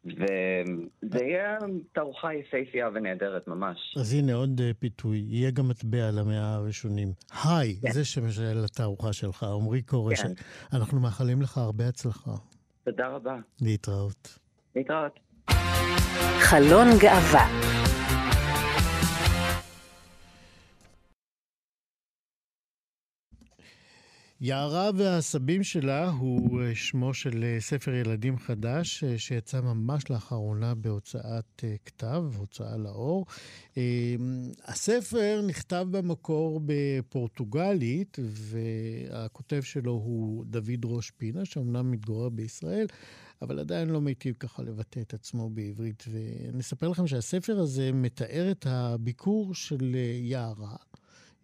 וזה 0.05 1.23
יהיה 1.25 1.57
תערוכה 1.91 2.33
יפהפייה 2.33 2.89
ונהדרת 2.93 3.47
ממש. 3.47 3.95
אז 3.99 4.13
הנה 4.13 4.33
עוד 4.33 4.61
אה, 4.63 4.71
פיתוי, 4.79 5.23
יהיה 5.27 5.51
גם 5.51 5.67
מטבע 5.69 6.11
למאה 6.11 6.53
הראשונים. 6.55 7.07
היי, 7.45 7.75
כן. 7.81 7.91
זה 7.91 8.05
שם 8.05 8.29
של 8.31 8.61
התערוכה 8.65 9.13
שלך, 9.13 9.43
עמרי 9.43 9.81
כורש. 9.83 10.21
כן. 10.21 10.31
אנחנו 10.73 10.99
מאחלים 10.99 11.41
לך 11.41 11.57
הרבה 11.57 11.87
הצלחה. 11.87 12.31
תודה 12.91 13.07
רבה. 13.07 13.35
להתראות. 13.61 14.39
להתראות. 14.75 15.19
חלון 16.39 16.87
גאווה 16.99 17.47
יערה 24.41 24.89
והעשבים 24.95 25.63
שלה 25.63 26.09
הוא 26.09 26.61
אה, 26.61 26.75
שמו 26.75 27.13
של 27.13 27.43
אה, 27.43 27.57
ספר 27.59 27.93
ילדים 27.93 28.37
חדש 28.37 29.03
אה, 29.03 29.17
שיצא 29.17 29.61
ממש 29.61 30.09
לאחרונה 30.09 30.75
בהוצאת 30.75 31.63
כתב, 31.85 32.23
הוצאה 32.37 32.77
לאור. 32.77 33.25
הספר 34.65 35.41
נכתב 35.47 35.87
במקור 35.91 36.61
בפורטוגלית, 36.65 38.17
והכותב 38.21 39.61
שלו 39.61 39.91
הוא 39.91 40.45
דוד 40.45 40.85
ראש 40.85 41.11
פינה, 41.11 41.45
שאומנם 41.45 41.91
מתגורר 41.91 42.29
בישראל, 42.29 42.87
אבל 43.41 43.59
עדיין 43.59 43.89
לא 43.89 44.01
מיטיב 44.01 44.35
ככה 44.39 44.63
לבטא 44.63 44.99
את 44.99 45.13
עצמו 45.13 45.49
בעברית. 45.49 46.03
ונספר 46.11 46.87
לכם 46.87 47.07
שהספר 47.07 47.59
הזה 47.59 47.91
מתאר 47.93 48.51
את 48.51 48.65
הביקור 48.69 49.55
של 49.55 49.95
יערה. 50.21 50.75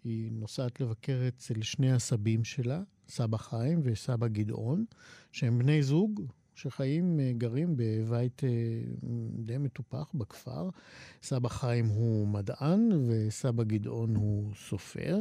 היא 0.06 0.32
נוסעת 0.32 0.82
לבקר 0.82 1.22
אצל 1.28 1.62
שני 1.62 1.91
הסבים 1.91 2.43
שלה, 2.43 2.82
סבא 3.08 3.38
חיים 3.38 3.80
וסבא 3.84 4.28
גדעון, 4.28 4.86
שהם 5.32 5.60
בני 5.60 5.84
זוג 5.84 6.22
שחיים, 6.56 7.20
אה, 7.20 7.32
גרים 7.38 7.74
בבית 7.76 8.43
אה, 8.43 8.49
די 9.30 9.58
מטופח 9.58 10.12
בכפר. 10.14 10.70
סבא 11.24 11.49
חיים 11.49 11.86
הוא 11.86 12.28
מדען 12.28 12.89
וסבא 13.08 13.64
גדעון 13.64 14.16
הוא 14.16 14.53
סופר. 14.56 15.18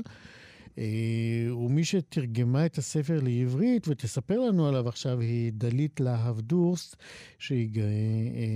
אה, 0.78 1.56
ומי 1.56 1.84
שתרגמה 1.84 2.66
את 2.66 2.78
הספר 2.78 3.20
לעברית 3.22 3.88
ותספר 3.88 4.40
לנו 4.40 4.68
עליו 4.68 4.88
עכשיו 4.88 5.20
היא 5.20 5.52
דלית 5.52 6.00
להב 6.00 6.40
דורסט, 6.40 6.96
שהיא 7.38 7.82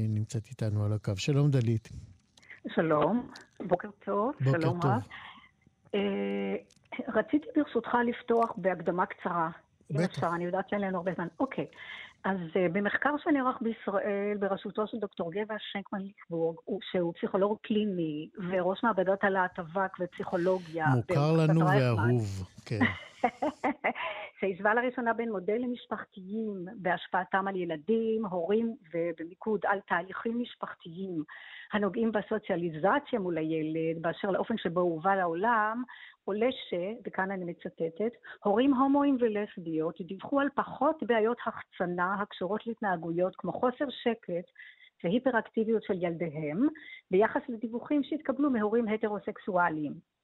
נמצאת 0.08 0.46
איתנו 0.50 0.84
על 0.84 0.92
הקו. 0.92 1.12
שלום 1.16 1.50
דלית. 1.50 1.88
שלום, 2.74 3.30
בוקר 3.66 3.88
טוב, 4.04 4.32
בוקר 4.40 4.60
שלום 4.60 4.80
טוב. 4.80 4.90
רב. 4.90 5.27
אה, 5.94 6.54
רציתי 7.08 7.46
ברשותך 7.56 7.96
לפתוח 8.06 8.52
בהקדמה 8.56 9.06
קצרה, 9.06 9.48
אם. 9.90 9.96
אפשר, 10.00 10.28
אני 10.34 10.44
יודעת 10.44 10.68
שאין 10.68 10.80
לנו 10.80 10.96
הרבה 10.98 11.12
זמן. 11.14 11.26
אוקיי, 11.40 11.66
אז 12.24 12.36
אה, 12.56 12.66
במחקר 12.72 13.10
שנערך 13.24 13.56
בישראל 13.60 14.36
בראשותו 14.38 14.86
של 14.86 14.98
דוקטור 14.98 15.32
גבע 15.32 15.54
שנקמן 15.58 15.98
ליכבורג, 16.00 16.56
הוא- 16.64 16.80
שהוא 16.90 17.14
פסיכולוג 17.14 17.58
קליני 17.62 18.28
וראש 18.50 18.84
מעבדת 18.84 19.24
אבק 19.58 19.92
ופסיכולוגיה. 20.00 20.86
מוכר 20.96 21.32
לנו 21.32 21.60
ואהוב, 21.66 22.48
כן. 22.66 22.78
שהשווה 24.40 24.74
לראשונה 24.74 25.12
בין 25.12 25.32
מודלים 25.32 25.72
משפחתיים 25.72 26.66
בהשפעתם 26.76 27.48
על 27.48 27.56
ילדים, 27.56 28.26
הורים 28.26 28.76
ובמיקוד 28.94 29.60
על 29.66 29.80
תהליכים 29.80 30.40
משפחתיים 30.40 31.22
הנוגעים 31.72 32.12
בסוציאליזציה 32.12 33.18
מול 33.18 33.38
הילד, 33.38 34.02
באשר 34.02 34.30
לאופן 34.30 34.58
שבו 34.58 34.80
הוא 34.80 34.92
הובא 34.92 35.14
לעולם, 35.14 35.82
עולה 36.24 36.52
ש, 36.52 36.74
וכאן 37.06 37.30
אני 37.30 37.44
מצטטת, 37.44 38.12
הורים 38.44 38.74
הומואים 38.74 39.16
ולסביות 39.20 40.00
דיווחו 40.00 40.40
על 40.40 40.48
פחות 40.54 41.02
בעיות 41.02 41.38
החצנה 41.46 42.14
הקשורות 42.22 42.66
להתנהגויות 42.66 43.36
כמו 43.36 43.52
חוסר 43.52 43.90
שקט 43.90 44.50
והיפראקטיביות 45.04 45.82
של 45.82 46.02
ילדיהם, 46.02 46.68
ביחס 47.10 47.42
לדיווחים 47.48 48.02
שהתקבלו 48.02 48.50
מהורים 48.50 48.88
הטרוסקסואליים. 48.88 50.17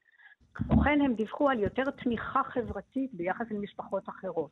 כמו 0.55 0.83
כן, 0.83 1.01
הם 1.01 1.15
דיווחו 1.15 1.49
על 1.51 1.59
יותר 1.59 1.91
תמיכה 1.91 2.43
חברתית 2.45 3.15
ביחס 3.15 3.47
למשפחות 3.51 4.09
אחרות. 4.09 4.51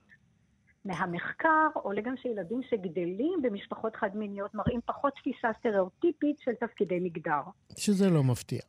מהמחקר 0.85 1.69
עולה 1.75 2.01
גם 2.01 2.17
שילדים 2.17 2.61
שגדלים 2.71 3.43
במשפחות 3.43 3.97
חד-מיניות 3.97 4.55
מראים 4.55 4.81
פחות 4.87 5.13
תפיסה 5.15 5.49
סטריאוטיפית 5.59 6.37
של 6.39 6.53
תפקידי 6.55 7.01
מגדר. 7.01 7.43
שזה 7.77 8.11
לא 8.11 8.23
מפתיע. 8.23 8.61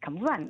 כמובן. 0.00 0.46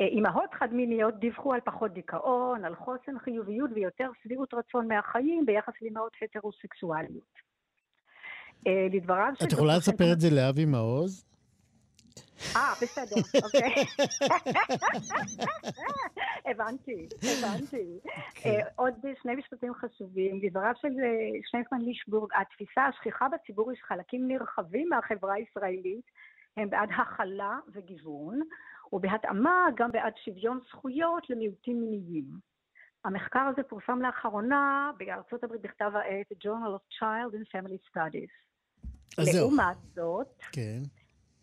אה, 0.00 0.06
אימהות 0.06 0.54
חד-מיניות 0.58 1.14
דיווחו 1.20 1.52
על 1.52 1.60
פחות 1.64 1.92
דיכאון, 1.92 2.64
על 2.64 2.74
חוסן 2.74 3.18
חיוביות 3.18 3.70
ויותר 3.74 4.10
שביעות 4.22 4.54
רצון 4.54 4.88
מהחיים 4.88 5.46
ביחס 5.46 5.72
לאימהות 5.82 6.12
הטרוסקסואליות. 6.22 7.34
אה, 8.66 8.86
לדבריו 8.92 9.32
של... 9.38 9.46
את 9.46 9.52
יכולה 9.52 9.76
לספר 9.76 10.12
את 10.12 10.20
זה 10.20 10.30
לאבי 10.30 10.64
מעוז? 10.64 11.33
אה, 12.56 12.72
בסדר, 12.82 13.20
אוקיי. 13.44 13.84
הבנתי, 16.50 17.08
הבנתי. 17.22 17.98
עוד 18.76 18.94
שני 19.22 19.34
משפטים 19.34 19.72
חשובים. 19.74 20.40
לדבריו 20.42 20.72
של 20.80 20.88
שנייסמן 21.50 21.80
לישבורג, 21.80 22.30
התפיסה 22.40 22.82
השכיחה 22.86 23.26
בציבור 23.28 23.72
יש 23.72 23.78
חלקים 23.88 24.28
נרחבים 24.28 24.88
מהחברה 24.88 25.34
הישראלית, 25.34 26.04
הם 26.56 26.70
בעד 26.70 26.88
הכלה 26.96 27.58
וגיוון, 27.72 28.40
ובהתאמה 28.92 29.66
גם 29.76 29.92
בעד 29.92 30.12
שוויון 30.24 30.60
זכויות 30.68 31.30
למיעוטים 31.30 31.80
מיניים. 31.80 32.54
המחקר 33.04 33.40
הזה 33.40 33.62
פורסם 33.62 34.02
לאחרונה 34.02 34.90
בארצות 34.98 35.44
הברית 35.44 35.62
בכתב 35.62 35.92
העת 35.94 36.32
Journal 36.32 36.74
of 36.76 37.00
Child 37.00 37.34
and 37.34 37.46
Family 37.52 37.78
Studies. 37.90 38.32
לעומת 39.18 39.76
זאת, 39.94 40.42
כן. 40.52 40.82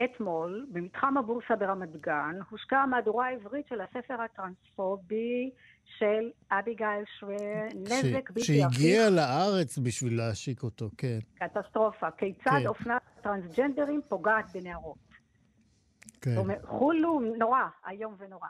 אתמול, 0.05 0.65
במתחם 0.71 1.17
הבורסה 1.17 1.55
ברמת 1.55 1.95
גן, 2.01 2.39
הושקעה 2.49 2.83
המהדורה 2.83 3.27
העברית 3.27 3.67
של 3.67 3.81
הספר 3.81 4.21
הטרנספובי 4.21 5.51
של 5.85 6.29
אביגיל 6.51 7.05
שוור, 7.19 7.65
נזק 7.75 8.29
בלתי 8.29 8.63
הפיך. 8.63 8.73
שהגיע 8.73 9.09
לארץ 9.09 9.77
בשביל 9.77 10.17
להשיק 10.17 10.63
אותו, 10.63 10.89
כן. 10.97 11.19
קטסטרופה. 11.35 12.11
כיצד 12.11 12.51
כן. 12.61 12.67
אופנה 12.67 12.97
טרנסג'נדרים 13.21 14.01
פוגעת 14.09 14.45
בנערות. 14.53 14.97
כן. 16.21 16.35
חולו, 16.63 17.19
נורא, 17.37 17.63
איום 17.89 18.15
ונורא. 18.19 18.47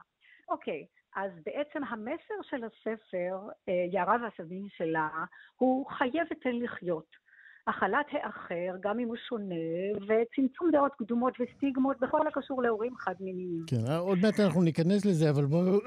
אוקיי, 0.50 0.86
אז 1.16 1.32
בעצם 1.46 1.84
המסר 1.84 2.42
של 2.50 2.64
הספר, 2.64 3.50
אה, 3.70 3.74
יערה 3.92 4.18
והסבים 4.24 4.68
שלה, 4.78 5.10
הוא 5.58 5.86
חייב 5.86 6.28
ותן 6.32 6.56
לחיות. 6.56 7.22
הכלת 7.68 8.06
האחר, 8.12 8.78
גם 8.80 9.00
אם 9.00 9.08
הוא 9.08 9.16
שונה, 9.30 9.56
וצמצום 9.96 10.72
דעות 10.72 10.92
קדומות 10.98 11.34
וסטיגמות 11.40 12.00
בכל 12.00 12.28
הקשור 12.28 12.64
להורים 12.64 12.96
חד-מיניים. 12.98 13.64
כן, 13.68 13.92
עוד 14.00 14.18
מעט 14.22 14.40
אנחנו 14.40 14.62
ניכנס 14.62 15.06
לזה, 15.06 15.30
אבל 15.30 15.46
בואו 15.46 15.80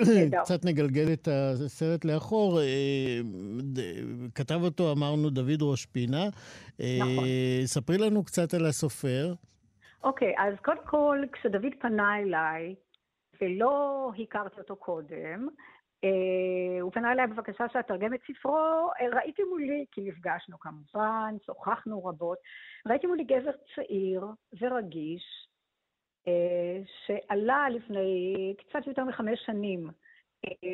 קצת 0.42 0.64
נגלגל 0.64 1.12
את 1.12 1.28
הסרט 1.28 2.04
לאחור. 2.04 2.60
אה, 2.60 3.20
כתב 4.34 4.60
אותו, 4.62 4.92
אמרנו, 4.92 5.30
דוד 5.30 5.62
ראש 5.62 5.86
פינה. 5.86 6.24
אה, 6.80 6.98
נכון. 7.00 7.24
ספרי 7.64 7.98
לנו 7.98 8.24
קצת 8.24 8.54
על 8.54 8.66
הסופר. 8.66 9.34
אוקיי, 10.04 10.34
אז 10.38 10.54
קודם 10.64 10.86
כל, 10.86 11.18
כשדוד 11.32 11.72
פנה 11.80 12.18
אליי, 12.18 12.74
ולא 13.40 14.10
הכרתי 14.18 14.60
אותו 14.60 14.76
קודם, 14.76 15.48
אה, 15.48 15.73
הוא 16.80 16.92
פנה 16.92 17.12
אליי 17.12 17.26
בבקשה 17.26 17.64
שאתרגם 17.72 18.14
את 18.14 18.20
ספרו, 18.26 18.90
אה, 19.00 19.06
ראיתי 19.12 19.42
מולי, 19.44 19.84
כי 19.92 20.00
נפגשנו 20.00 20.58
כמובן, 20.58 21.34
שוחחנו 21.46 22.04
רבות, 22.04 22.38
ראיתי 22.88 23.06
מולי 23.06 23.24
גבר 23.24 23.50
צעיר 23.74 24.26
ורגיש, 24.60 25.48
אה, 26.28 26.82
שעלה 27.06 27.68
לפני 27.68 28.54
קצת 28.58 28.86
יותר 28.86 29.04
מחמש 29.04 29.40
שנים 29.46 29.90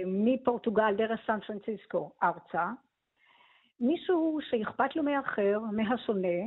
מפורטוגל 0.07 0.95
דרך 0.97 1.20
סן 1.26 1.41
פרנסיסקו 1.41 2.12
ארצה, 2.22 2.66
מישהו 3.81 4.39
שאכפת 4.51 4.97
לו 4.97 5.03
מאחר, 5.03 5.61
מהשונה, 5.72 6.39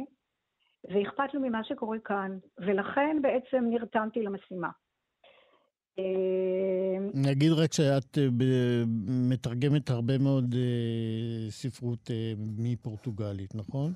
ואכפת 0.90 1.34
לו 1.34 1.42
ממה 1.42 1.64
שקורה 1.64 2.00
כאן, 2.00 2.38
ולכן 2.58 3.18
בעצם 3.22 3.64
נרתמתי 3.70 4.22
למשימה. 4.22 4.70
אה, 6.00 6.04
נגיד 7.14 7.52
רק 7.52 7.74
שאת 7.74 8.18
אה, 8.18 8.28
מתרגמת 9.08 9.90
הרבה 9.90 10.18
מאוד 10.18 10.56
אה, 10.58 11.52
ספרות 11.52 12.12
מפורטוגלית, 12.58 13.56
נכון? 13.56 13.94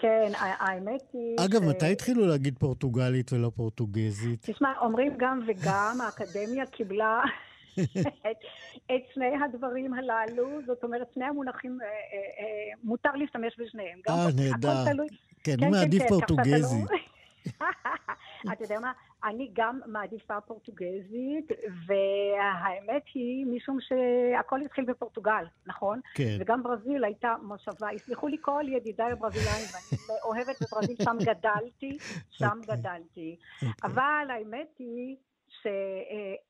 כן, 0.00 0.32
האמת 0.34 1.02
היא... 1.12 1.36
אגב, 1.44 1.64
מתי 1.64 1.92
התחילו 1.92 2.26
להגיד 2.26 2.58
פורטוגלית 2.58 3.32
ולא 3.32 3.50
פורטוגזית? 3.56 4.50
תשמע, 4.50 4.72
אומרים 4.80 5.12
גם 5.16 5.40
וגם, 5.46 5.98
האקדמיה 6.00 6.66
קיבלה 6.66 7.20
את 8.94 9.02
שני 9.14 9.32
הדברים 9.44 9.94
הללו, 9.94 10.48
זאת 10.66 10.84
אומרת, 10.84 11.06
שני 11.14 11.24
המונחים, 11.24 11.78
מותר 12.84 13.10
להשתמש 13.14 13.52
בשניהם. 13.58 13.98
אה, 14.08 14.26
נהדר. 14.36 14.84
כן, 15.44 15.52
אני 15.52 15.62
כן, 15.62 15.70
מעדיף 15.70 16.02
כן, 16.02 16.08
פורטוגזית. 16.08 16.88
אתה 18.52 18.64
יודע 18.64 18.80
מה? 18.80 18.92
אני 19.24 19.50
גם 19.52 19.80
מעדיפה 19.86 20.40
פורטוגזית, 20.40 21.48
והאמת 21.86 23.02
היא, 23.14 23.46
משום 23.46 23.78
שהכל 23.80 24.60
התחיל 24.60 24.84
בפורטוגל, 24.84 25.44
נכון? 25.66 26.00
כן. 26.14 26.36
וגם 26.40 26.62
ברזיל 26.62 27.04
הייתה 27.04 27.34
מושבה, 27.42 27.92
יסלחו 27.92 28.28
לי 28.28 28.36
כל 28.40 28.64
ידידיי 28.68 29.12
הברזילאים, 29.12 29.66
ואני 29.72 30.18
אוהבת 30.24 30.56
בברזיל, 30.62 30.96
שם 31.02 31.16
גדלתי, 31.30 31.98
שם 32.30 32.46
okay. 32.46 32.48
אוקיי. 32.48 32.76
גדלתי. 32.76 33.36
Okay. 33.38 33.66
אוקיי. 33.66 33.90
אבל 33.90 34.26
האמת 34.30 34.74
היא... 34.78 35.16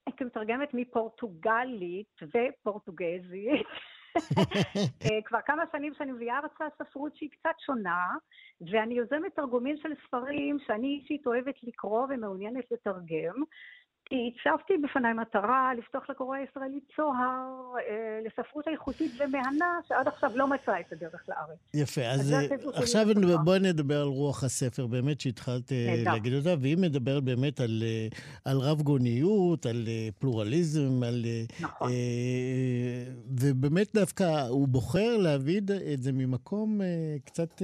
שכמתרגמת 0.09 0.75
מפורטוגלית 0.75 2.21
ופורטוגזית, 2.23 3.49
אה, 3.49 3.61
כבר 5.25 5.39
כמה 5.47 5.63
שנים 5.73 5.95
שאני 5.95 6.13
מביאה 6.13 6.39
הרצאה 6.39 6.67
ספרות 6.79 7.17
שהיא 7.17 7.31
קצת 7.31 7.55
שונה, 7.67 8.07
ואני 8.71 8.95
יוזמת 8.95 9.37
תרגומים 9.37 9.77
של 9.77 9.93
ספרים 10.07 10.59
שאני 10.67 10.99
אישית 11.01 11.27
אוהבת 11.27 11.55
לקרוא 11.63 12.07
ומעוניינת 12.11 12.65
לתרגם, 12.71 13.43
הצבתי 14.11 14.73
בפניי 14.85 15.13
מטרה 15.13 15.73
לפתוח 15.79 16.11
לקורא 16.11 16.37
הישראלי 16.37 16.81
צוהר 16.97 17.75
אה, 17.89 18.21
לספרות 18.27 18.69
איכותית 18.69 19.13
ומהנה, 19.19 19.79
שעד 19.89 20.09
עכשיו 20.09 20.31
לא 20.35 20.47
מצאה 20.47 20.81
את 20.81 20.93
הדרך 20.93 21.25
לארץ. 21.29 21.59
יפה, 21.75 22.01
אז, 22.01 22.21
אז 22.21 22.35
עכשיו 22.75 23.07
בואי 23.45 23.61
נדבר 23.61 24.01
על 24.01 24.09
רוח 24.09 24.45
הספר, 24.45 24.87
באמת 24.87 25.21
שהתחלת 25.21 25.73
אה, 25.73 26.03
להגיד 26.05 26.35
אותה, 26.35 26.55
והיא 26.61 26.77
מדברת 26.77 27.25
באמת 27.25 27.61
על, 27.61 27.83
אה, 27.83 28.09
על 28.45 28.59
רב 28.59 28.83
גוניות, 28.83 29.67
על 29.67 29.85
אה, 29.89 30.09
פלורליזם, 30.19 31.03
על... 31.03 31.25
נכון. 31.61 31.91
ובאמת 33.41 33.95
דווקא 33.95 34.47
הוא 34.49 34.69
בוחר 34.69 35.17
להביא 35.17 35.61
את 35.95 36.03
זה 36.03 36.13
ממקום 36.13 36.81
קצת 37.25 37.63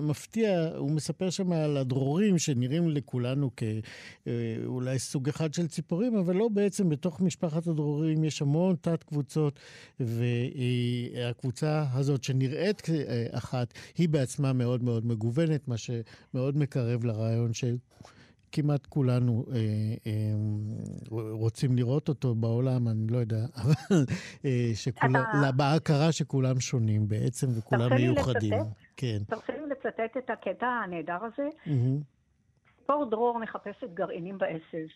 מפתיע. 0.00 0.68
הוא 0.76 0.90
מספר 0.90 1.30
שם 1.30 1.52
על 1.52 1.76
הדרורים 1.76 2.38
שנראים 2.38 2.88
לכולנו 2.88 3.50
כאולי 3.56 4.98
סוג 4.98 5.28
אחד 5.28 5.45
אחד 5.46 5.54
של 5.54 5.68
ציפורים, 5.68 6.16
אבל 6.16 6.36
לא 6.36 6.48
בעצם 6.48 6.88
בתוך 6.88 7.20
משפחת 7.20 7.66
הדרורים 7.66 8.24
יש 8.24 8.42
המון 8.42 8.76
תת-קבוצות, 8.80 9.60
והקבוצה 10.00 11.84
הזאת 11.92 12.24
שנראית 12.24 12.82
אחת, 13.30 13.74
היא 13.98 14.08
בעצמה 14.08 14.52
מאוד 14.52 14.82
מאוד 14.82 15.06
מגוונת, 15.06 15.68
מה 15.68 15.76
שמאוד 15.76 16.56
מקרב 16.56 17.04
לרעיון 17.04 17.52
של... 17.52 17.76
כמעט 18.52 18.86
כולנו 18.86 19.44
אה, 19.52 19.56
אה, 20.06 20.12
רוצים 21.30 21.76
לראות 21.76 22.08
אותו 22.08 22.34
בעולם, 22.34 22.88
אני 22.88 23.06
לא 23.06 23.18
יודע, 23.18 23.46
אבל 23.60 24.04
אה, 24.44 24.70
שכולם. 24.74 25.24
בהכרה 25.56 26.12
שכולם 26.12 26.60
שונים 26.60 27.08
בעצם 27.08 27.46
וכולם 27.58 27.94
מיוחדים. 27.94 28.52
לצטט, 28.52 28.72
כן. 28.96 29.18
תרשה 29.26 29.52
לי 29.52 29.66
לצטט 29.70 30.16
את 30.18 30.30
הקטע 30.30 30.66
הנהדר 30.66 31.18
הזה. 31.24 31.48
Mm-hmm. 31.66 32.15
ציפור 32.86 33.04
דרור 33.04 33.38
מחפשת 33.38 33.90
גרעינים 33.94 34.38
בעשב. 34.38 34.86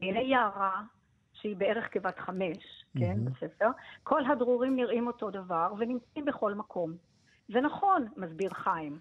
והנה 0.00 0.20
יערה, 0.20 0.82
שהיא 1.32 1.56
בערך 1.56 1.94
כבת 1.94 2.18
חמש, 2.18 2.84
כן, 2.98 3.24
בספר, 3.24 3.68
כל 4.02 4.24
הדרורים 4.24 4.76
נראים 4.76 5.06
אותו 5.06 5.30
דבר 5.30 5.72
ונמצאים 5.78 6.24
בכל 6.24 6.54
מקום. 6.54 6.92
זה 7.52 7.60
נכון, 7.60 8.06
מסביר 8.16 8.50
חיים. 8.50 8.98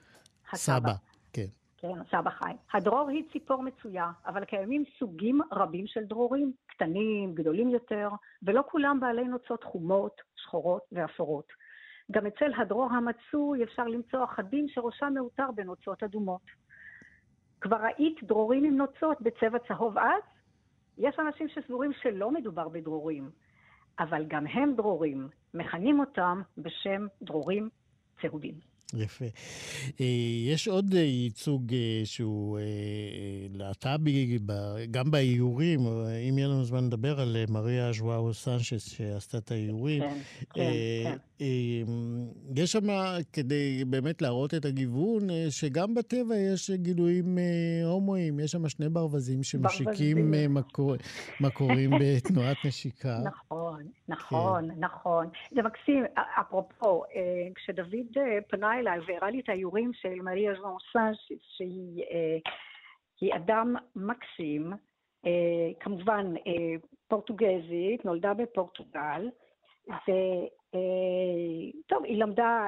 הסבא. 0.51 0.79
סבא, 0.79 0.91
כן. 1.33 1.45
כן, 1.77 2.03
סבא 2.11 2.29
חיים. 2.29 2.57
הדרור 2.73 3.09
היא 3.09 3.23
ציפור 3.31 3.63
מצויה, 3.63 4.11
אבל 4.25 4.45
קיימים 4.45 4.83
סוגים 4.99 5.39
רבים 5.51 5.87
של 5.87 6.03
דרורים, 6.03 6.53
קטנים, 6.67 7.35
גדולים 7.35 7.69
יותר, 7.69 8.09
ולא 8.43 8.63
כולם 8.71 8.99
בעלי 8.99 9.23
נוצות 9.23 9.63
חומות, 9.63 10.21
שחורות 10.35 10.83
ואפורות. 10.91 11.47
גם 12.11 12.25
אצל 12.25 12.51
הדרור 12.57 12.89
המצוי 12.91 13.63
אפשר 13.63 13.83
למצוא 13.83 14.23
אחדים 14.23 14.67
שראשם 14.69 15.13
מעוטר 15.15 15.51
בנוצות 15.55 16.03
אדומות. 16.03 16.41
כבר 17.61 17.77
ראית 17.77 18.23
דרורים 18.23 18.63
עם 18.63 18.77
נוצות 18.77 19.21
בצבע 19.21 19.59
צהוב 19.67 19.97
עז? 19.97 20.23
יש 20.97 21.19
אנשים 21.19 21.47
שסבורים 21.49 21.93
שלא 21.93 22.31
מדובר 22.31 22.69
בדרורים, 22.69 23.29
אבל 23.99 24.25
גם 24.27 24.47
הם 24.47 24.75
דרורים, 24.75 25.27
מכנים 25.53 25.99
אותם 25.99 26.41
בשם 26.57 27.07
דרורים 27.21 27.69
צהובים. 28.21 28.68
יפה. 28.97 29.25
אה, 30.01 30.05
יש 30.45 30.67
עוד 30.67 30.93
אה, 30.93 30.99
ייצוג 30.99 31.73
אה, 31.73 32.01
שהוא 32.03 32.59
להט"בי, 33.53 34.39
גם 34.91 35.11
באיורים, 35.11 35.79
אם 36.29 36.37
יהיה 36.37 36.47
לנו 36.47 36.63
זמן 36.63 36.85
לדבר 36.85 37.19
על 37.19 37.37
מריה 37.49 37.91
ז'ואאו 37.93 38.33
סנצ'ס 38.33 38.89
שעשתה 38.89 39.37
את 39.37 39.51
האיורים. 39.51 40.01
כן, 40.01 40.17
כן, 40.53 41.15
כן. 41.39 41.45
יש 42.55 42.71
שם, 42.71 42.87
כדי 43.33 43.85
באמת 43.85 44.21
להראות 44.21 44.53
את 44.53 44.65
הגיוון, 44.65 45.27
שגם 45.49 45.95
בטבע 45.95 46.35
יש 46.37 46.71
גילויים 46.71 47.37
הומואים. 47.85 48.39
יש 48.39 48.51
שם 48.51 48.69
שני 48.69 48.89
ברווזים 48.89 49.43
שמשיקים 49.43 50.33
מקורים 51.39 51.91
בתנועת 51.99 52.57
נשיקה. 52.65 53.19
נכון, 53.23 53.83
נכון, 54.07 54.69
כן. 54.71 54.79
נכון. 54.79 55.27
זה 55.51 55.61
מקסים. 55.61 56.03
אפרופו, 56.41 57.03
כשדוד 57.55 58.17
פנה 58.47 58.78
אליי 58.79 58.99
והראה 59.07 59.29
לי 59.29 59.39
את 59.39 59.49
האיורים 59.49 59.93
של 59.93 60.21
מריה 60.21 60.53
ז'ונסה, 60.53 61.11
שהיא 61.57 62.03
אה, 62.03 62.37
אדם 63.35 63.75
מקסים, 63.95 64.73
אה, 65.25 65.69
כמובן 65.79 66.33
אה, 66.47 66.75
פורטוגזית, 67.07 68.05
נולדה 68.05 68.33
בפורטוגל, 68.33 69.29
וטוב, 69.87 70.03
היא 72.03 72.17
למדה 72.17 72.67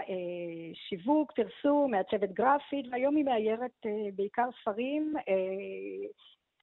שיווק, 0.74 1.32
פרסום, 1.32 1.92
מעצבת 1.92 2.32
גרפית, 2.32 2.86
והיום 2.92 3.16
היא 3.16 3.26
מאיירת 3.26 3.86
בעיקר 4.16 4.50
ספרים, 4.62 5.14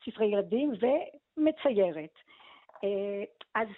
ספרי 0.04 0.26
ילדים 0.26 0.72
ומציירת. 1.36 2.14
אז 3.54 3.68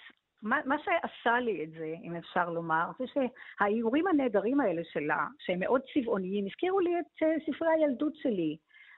מה, 0.42 0.78
שעשה 0.84 1.40
לי 1.40 1.64
את 1.64 1.70
זה, 1.70 1.94
אם 2.02 2.16
אפשר 2.16 2.50
לומר, 2.50 2.90
זה 2.98 3.04
שהאיורים 3.06 4.06
הנהדרים 4.06 4.60
האלה 4.60 4.82
שלה, 4.84 5.26
שהם 5.38 5.60
מאוד 5.60 5.80
צבעוניים, 5.94 6.46
הזכירו 6.46 6.80
לי 6.80 6.90
את 7.00 7.22
uh, 7.22 7.54
ספרי 7.54 7.68
הילדות 7.68 8.16
שלי. 8.16 8.56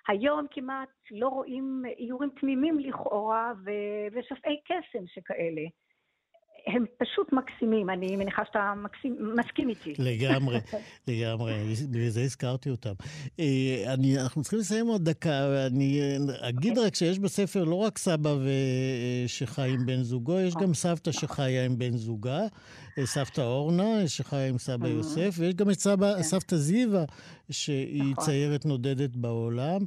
היום 0.08 0.46
כמעט 0.50 0.88
לא 1.10 1.28
רואים 1.28 1.82
איורים 1.98 2.30
תמימים 2.40 2.78
לכאורה 2.78 3.52
ושופעי 4.12 4.60
קסם 4.64 5.06
שכאלה. 5.06 5.62
הם 6.66 6.84
פשוט 6.98 7.32
מקסימים, 7.32 7.90
אני 7.90 8.16
מניחה 8.16 8.42
שאתה 8.44 8.72
מקסים, 8.76 9.34
מסכים 9.36 9.68
איתי. 9.68 9.94
לגמרי, 9.98 10.58
לגמרי, 11.08 11.54
בגלל 11.90 12.08
זה 12.08 12.20
הזכרתי 12.20 12.70
אותם. 12.70 12.92
אה, 13.40 13.94
אני, 13.94 14.18
אנחנו 14.18 14.42
צריכים 14.42 14.58
לסיים 14.58 14.86
עוד 14.86 15.04
דקה, 15.04 15.66
אני 15.66 16.00
אגיד 16.40 16.78
רק 16.78 16.94
שיש 16.94 17.18
בספר 17.18 17.64
לא 17.64 17.74
רק 17.74 17.98
סבא 17.98 18.28
ו... 18.28 18.48
שחי 19.26 19.70
עם 19.70 19.86
בן 19.86 20.02
זוגו, 20.02 20.40
יש 20.40 20.54
גם 20.54 20.74
סבתא 20.74 21.12
שחיה 21.12 21.64
עם 21.64 21.78
בן 21.78 21.96
זוגה, 21.96 22.40
אה, 22.98 23.06
סבתא 23.06 23.40
אורנה 23.40 24.08
שחיה 24.08 24.48
עם 24.48 24.58
סבא 24.58 24.88
יוסף, 24.88 25.34
ויש 25.38 25.54
גם 25.54 25.70
את 25.70 25.78
סבא, 25.80 26.14
כן. 26.16 26.22
סבתא 26.22 26.56
זיווה, 26.56 27.04
שהיא 27.50 28.12
נכון. 28.12 28.24
ציירת 28.24 28.66
נודדת 28.66 29.16
בעולם. 29.16 29.80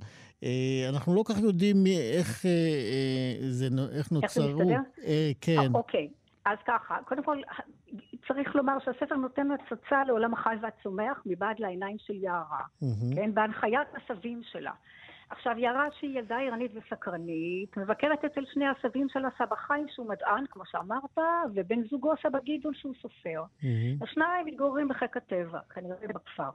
אה, 0.44 0.86
אנחנו 0.90 1.16
לא 1.16 1.24
כך 1.26 1.40
יודעים 1.40 1.86
איך, 1.88 2.46
זה, 3.50 3.68
איך 3.92 4.12
נוצרו. 4.12 4.44
איך 4.44 4.58
זה 4.58 4.64
מסתדר? 4.64 4.80
כן. 5.42 5.74
אוקיי. 5.74 6.08
אז 6.46 6.58
ככה, 6.66 6.98
קודם 7.06 7.24
כל, 7.24 7.42
צריך 8.28 8.56
לומר 8.56 8.78
שהספר 8.80 9.16
נותן 9.16 9.48
הצצה 9.52 10.04
לעולם 10.04 10.34
החי 10.34 10.56
והצומח 10.62 11.22
מבעד 11.26 11.60
לעיניים 11.60 11.98
של 12.00 12.14
יערה, 12.14 12.60
mm-hmm. 12.60 13.16
כן? 13.16 13.34
בהנחיית 13.34 13.88
הסבים 13.96 14.42
שלה. 14.44 14.72
עכשיו, 15.30 15.58
יערה 15.58 15.88
שהיא 16.00 16.20
ילדה 16.20 16.38
ערנית 16.38 16.72
וסקרנית, 16.76 17.78
מבקרת 17.78 18.26
אצל 18.26 18.46
שני 18.54 18.66
הסבים 18.68 19.10
שלה, 19.10 19.30
סבא 19.38 19.56
חיים 19.56 19.86
שהוא 19.90 20.10
מדען, 20.10 20.46
כמו 20.50 20.64
שאמרת, 20.66 21.18
ובן 21.54 21.84
זוגו 21.84 22.14
סבא 22.24 22.40
גידול 22.40 22.74
שהוא 22.74 22.94
סופר. 23.02 23.44
Mm-hmm. 23.44 24.04
השניים 24.04 24.46
מתגוררים 24.46 24.88
בחיק 24.88 25.18
הטבע, 25.18 25.60
כנראה 25.70 26.08
בכפר. 26.08 26.50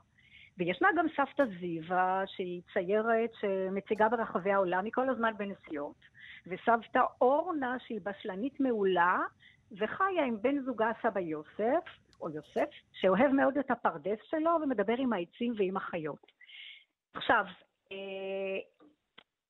וישנה 0.57 0.87
גם 0.97 1.05
סבתא 1.15 1.43
זיווה, 1.59 2.23
שהיא 2.25 2.61
ציירת 2.73 3.29
שמציגה 3.39 4.09
ברחבי 4.09 4.51
העולם, 4.51 4.85
היא 4.85 4.93
כל 4.93 5.09
הזמן 5.09 5.33
בנסיעות. 5.37 6.11
וסבתא 6.47 7.01
אורנה, 7.21 7.77
שהיא 7.79 7.99
בשלנית 8.03 8.59
מעולה, 8.59 9.19
וחיה 9.77 10.25
עם 10.25 10.41
בן 10.41 10.59
זוגה 10.59 10.91
סבא 11.01 11.19
יוסף, 11.19 11.83
או 12.21 12.29
יוסף, 12.29 12.69
שאוהב 12.93 13.31
מאוד 13.31 13.57
את 13.57 13.71
הפרדס 13.71 14.19
שלו 14.29 14.51
ומדבר 14.63 14.95
עם 14.97 15.13
העצים 15.13 15.53
ועם 15.57 15.77
החיות. 15.77 16.31
עכשיו, 17.13 17.45
אה, 17.91 18.59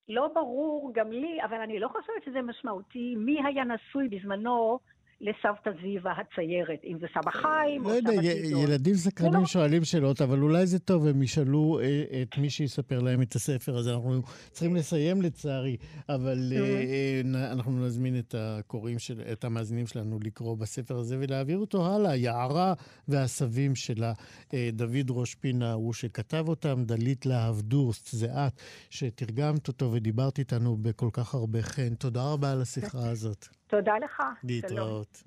לא 0.09 0.27
ברור 0.27 0.91
גם 0.93 1.11
לי, 1.11 1.43
אבל 1.43 1.61
אני 1.61 1.79
לא 1.79 1.87
חושבת 1.87 2.23
שזה 2.25 2.41
משמעותי, 2.41 3.15
מי 3.17 3.39
היה 3.45 3.63
נשוי 3.63 4.07
בזמנו 4.07 4.79
לסבתא 5.21 5.69
זיווה 5.81 6.11
הציירת, 6.11 6.79
אם 6.83 6.97
זה 6.99 7.07
סבא 7.13 7.31
חיים 7.31 7.83
לא 7.83 7.89
או 7.89 7.99
סבא 8.01 8.21
גידול. 8.21 8.63
ילדים 8.63 8.95
סקרנים 8.95 9.39
לא... 9.39 9.45
שואלים 9.45 9.83
שאלות, 9.83 10.21
אבל 10.21 10.41
אולי 10.41 10.67
זה 10.67 10.79
טוב, 10.79 11.07
הם 11.07 11.23
ישאלו 11.23 11.79
אה, 11.83 12.21
את 12.21 12.37
מי 12.37 12.49
שיספר 12.49 12.99
להם 12.99 13.21
את 13.21 13.35
הספר 13.35 13.77
הזה. 13.77 13.93
אנחנו 13.93 14.21
צריכים 14.51 14.75
לסיים 14.75 15.21
לצערי, 15.21 15.77
אבל 16.09 16.53
mm-hmm. 16.53 17.35
אנחנו 17.51 17.85
נזמין 17.85 18.19
את 18.19 18.35
הקוראים, 18.37 18.99
של, 18.99 19.21
את 19.31 19.43
המאזינים 19.43 19.87
שלנו 19.87 20.19
לקרוא 20.23 20.57
בספר 20.57 20.97
הזה 20.97 21.17
ולהעביר 21.19 21.57
אותו 21.57 21.95
הלאה. 21.95 22.15
יערה 22.15 22.73
והסבים 23.07 23.75
שלה, 23.75 24.13
דוד 24.73 25.09
ראש 25.09 25.35
פינה 25.35 25.73
הוא 25.73 25.93
שכתב 25.93 26.45
אותם, 26.47 26.83
דלית 26.85 27.25
להב 27.25 27.61
דורסט, 27.61 28.09
זה 28.11 28.47
את, 28.47 28.61
שתרגמת 28.89 29.67
אותו 29.67 29.91
ודיברת 29.91 30.39
איתנו 30.39 30.77
בכל 30.77 31.09
כך 31.13 31.33
הרבה 31.33 31.61
חן. 31.61 31.95
תודה 31.95 32.23
רבה 32.23 32.51
על 32.51 32.61
השיחה 32.61 33.09
הזאת. 33.09 33.60
תודה 33.71 33.93
לך. 34.05 34.23
להתראות. 34.43 35.23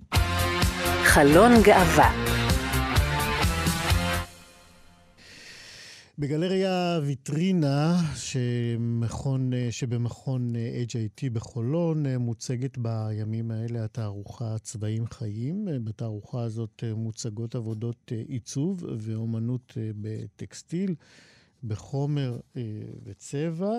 חלון 1.05 1.53
גאווה 1.63 2.11
בגלריה 6.19 7.01
ויטרינה 7.03 7.97
שמכון, 8.15 9.51
שבמכון 9.71 10.53
HIT 10.89 11.31
בחולון 11.33 12.17
מוצגת 12.17 12.79
בימים 12.79 13.51
האלה 13.51 13.85
התערוכה 13.85 14.59
צבעים 14.59 15.07
חיים. 15.07 15.69
בתערוכה 15.85 16.43
הזאת 16.43 16.85
מוצגות 16.97 17.55
עבודות 17.55 18.13
עיצוב 18.29 18.85
ואומנות 18.99 19.73
בטקסטיל, 20.01 20.95
בחומר 21.65 22.39
וצבע. 23.05 23.73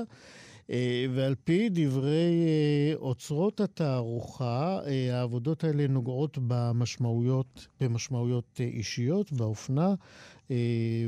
אה, 0.70 1.05
ועל 1.16 1.36
פי 1.43 1.70
דברי 1.72 2.45
אה, 2.47 2.95
אוצרות 2.95 3.61
התערוכה, 3.61 4.80
אה, 4.88 5.20
העבודות 5.20 5.63
האלה 5.63 5.88
נוגעות 5.88 6.38
במשמעויות, 6.47 7.68
במשמעויות 7.82 8.59
אישיות, 8.59 9.32
באופנה 9.32 9.93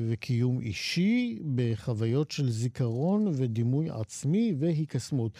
וקיום 0.10 0.62
אישי, 0.62 1.39
בחוויות 1.55 2.32
של 2.32 2.49
זיכרון 2.49 3.28
ודימוי 3.34 3.89
עצמי 3.89 4.53
והיקסמות. 4.60 5.32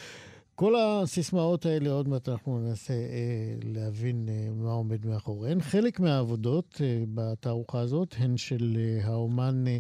כל 0.60 0.76
הסיסמאות 0.76 1.66
האלה, 1.66 1.90
עוד 1.90 2.08
מעט 2.08 2.30
אנחנו 2.30 2.60
ננסה 2.60 2.94
אה, 2.94 3.00
להבין 3.64 4.30
אה, 4.30 4.48
מה 4.56 4.72
עומד 4.72 5.06
מאחוריהן. 5.06 5.62
חלק 5.62 6.00
מהעבודות 6.00 6.82
אה, 6.84 7.04
בתערוכה 7.14 7.80
הזאת 7.80 8.16
הן 8.18 8.38
של 8.38 8.78
אה, 8.80 9.08
האומן 9.08 9.68
אה, 9.68 9.78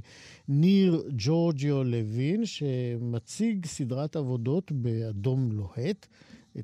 ניר 0.48 1.04
ג'ורג'יו 1.18 1.84
לוין, 1.84 2.46
שמציג 2.46 3.66
סדרת 3.66 4.16
עבודות 4.16 4.72
באדום 4.72 5.52
לוהט. 5.52 6.08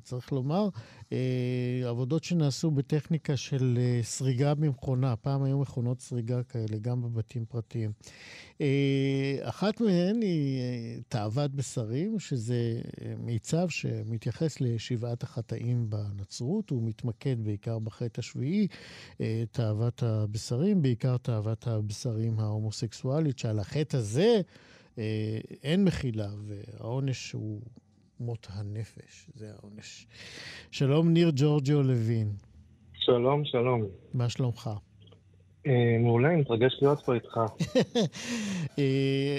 צריך 0.00 0.32
לומר, 0.32 0.68
אה, 1.12 1.88
עבודות 1.88 2.24
שנעשו 2.24 2.70
בטכניקה 2.70 3.36
של 3.36 3.78
אה, 3.80 4.00
סריגה 4.02 4.54
במכונה. 4.54 5.16
פעם 5.16 5.42
היו 5.42 5.58
מכונות 5.58 6.00
סריגה 6.00 6.42
כאלה, 6.42 6.78
גם 6.80 7.02
בבתים 7.02 7.44
פרטיים. 7.44 7.92
אה, 8.60 9.38
אחת 9.42 9.80
מהן 9.80 10.22
היא 10.22 10.60
תאוות 11.08 11.54
בשרים, 11.54 12.18
שזה 12.18 12.80
מיצב 13.18 13.68
שמתייחס 13.68 14.60
לשבעת 14.60 15.22
החטאים 15.22 15.90
בנצרות. 15.90 16.70
הוא 16.70 16.82
מתמקד 16.82 17.36
בעיקר 17.44 17.78
בחטא 17.78 18.20
השביעי, 18.20 18.66
תאוות 19.52 20.02
הבשרים, 20.02 20.82
בעיקר 20.82 21.16
תאוות 21.16 21.66
הבשרים 21.66 22.40
ההומוסקסואלית, 22.40 23.38
שעל 23.38 23.58
החטא 23.58 23.96
הזה 23.96 24.40
אין 25.62 25.84
מחילה, 25.84 26.28
והעונש 26.46 27.32
הוא 27.32 27.60
מות 28.20 28.46
הנפש, 28.50 29.30
זה 29.34 29.50
העונש. 29.52 30.06
שלום, 30.70 31.12
ניר 31.12 31.30
ג'ורג'יו 31.36 31.82
לוין. 31.82 32.32
שלום, 32.94 33.44
שלום. 33.44 33.82
מה 34.14 34.28
שלומך? 34.28 34.70
אה, 35.66 35.96
מעולה, 36.00 36.28
אני 36.28 36.40
מתרגש 36.40 36.78
להיות 36.82 37.00
פה 37.04 37.14
איתך. 37.14 37.40
אה, 38.78 39.38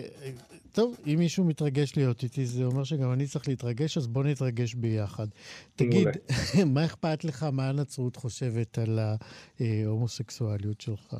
טוב, 0.71 0.97
אם 1.07 1.15
מישהו 1.19 1.43
מתרגש 1.43 1.97
להיות 1.97 2.23
איתי, 2.23 2.45
זה 2.45 2.65
אומר 2.65 2.83
שגם 2.83 3.13
אני 3.13 3.25
צריך 3.25 3.47
להתרגש, 3.47 3.97
אז 3.97 4.07
בוא 4.07 4.23
נתרגש 4.23 4.73
ביחד. 4.73 5.27
תגיד, 5.75 6.07
מה 6.73 6.85
אכפת 6.85 7.23
לך, 7.23 7.43
מה 7.43 7.69
הנצרות 7.69 8.15
חושבת 8.15 8.77
על 8.77 8.99
ההומוסקסואליות 9.59 10.81
שלך? 10.81 11.15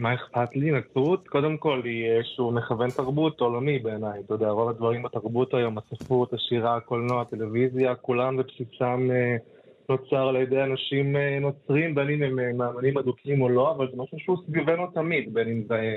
אה, 0.00 0.02
מה 0.02 0.14
אכפת 0.14 0.56
לי? 0.56 0.70
נצרות, 0.70 1.28
קודם 1.28 1.56
כל, 1.56 1.80
היא 1.84 2.10
איזשהו 2.10 2.52
מכוון 2.52 2.90
תרבות 2.90 3.40
עולמי 3.40 3.78
בעיניי. 3.78 4.20
אתה 4.26 4.34
יודע, 4.34 4.48
רוב 4.48 4.68
הדברים 4.68 5.02
בתרבות 5.02 5.54
היום, 5.54 5.78
הספרות, 5.78 6.32
השירה, 6.32 6.76
הקולנוע, 6.76 7.22
הטלוויזיה, 7.22 7.94
כולם 7.94 8.36
בבסיסם 8.36 9.10
אה, 9.10 9.36
נוצר 9.88 10.28
על 10.28 10.36
ידי 10.36 10.62
אנשים 10.62 11.16
אה, 11.16 11.38
נוצרים, 11.40 11.94
בין 11.94 12.10
אם 12.10 12.22
הם 12.22 12.38
אה, 12.38 12.52
מאמנים 12.52 12.98
אדוקים 12.98 13.42
או 13.42 13.48
לא, 13.48 13.70
אבל 13.70 13.88
זה 13.90 13.96
משהו 13.96 14.18
שהוא 14.18 14.38
סביבנו 14.46 14.86
תמיד, 14.86 15.34
בין 15.34 15.48
אם 15.48 15.62
זה 15.68 15.94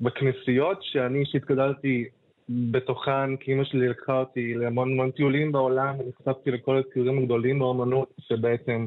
בכנסיות, 0.00 0.78
שאני 0.82 1.18
אישית 1.18 1.44
גדלתי 1.44 2.04
בתוכן, 2.48 3.36
כי 3.36 3.52
אמא 3.52 3.64
שלי 3.64 3.88
לקחה 3.88 4.20
אותי 4.20 4.54
להמון 4.54 4.92
המון 4.92 5.10
טיולים 5.10 5.52
בעולם, 5.52 5.94
ונחשפתי 5.98 6.50
לכל 6.50 6.78
הציורים 6.78 7.18
הגדולים 7.18 7.58
באמנות, 7.58 8.08
שבעצם 8.20 8.86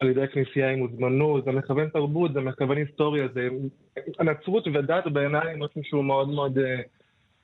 על 0.00 0.08
ידי 0.08 0.22
הכנסייה 0.22 0.70
הם 0.70 0.78
הוזמנו, 0.78 1.40
זה 1.44 1.50
מכוון 1.52 1.88
תרבות, 1.88 2.32
זה 2.32 2.40
מכוון 2.40 2.76
היסטוריה, 2.76 3.28
זה... 3.34 3.48
הנצרות 4.18 4.66
ודת 4.74 5.04
בעיניי 5.12 5.54
משהו 5.56 5.80
שהוא 5.84 6.04
מאוד 6.04 6.28
מאוד 6.28 6.58
אה, 6.58 6.80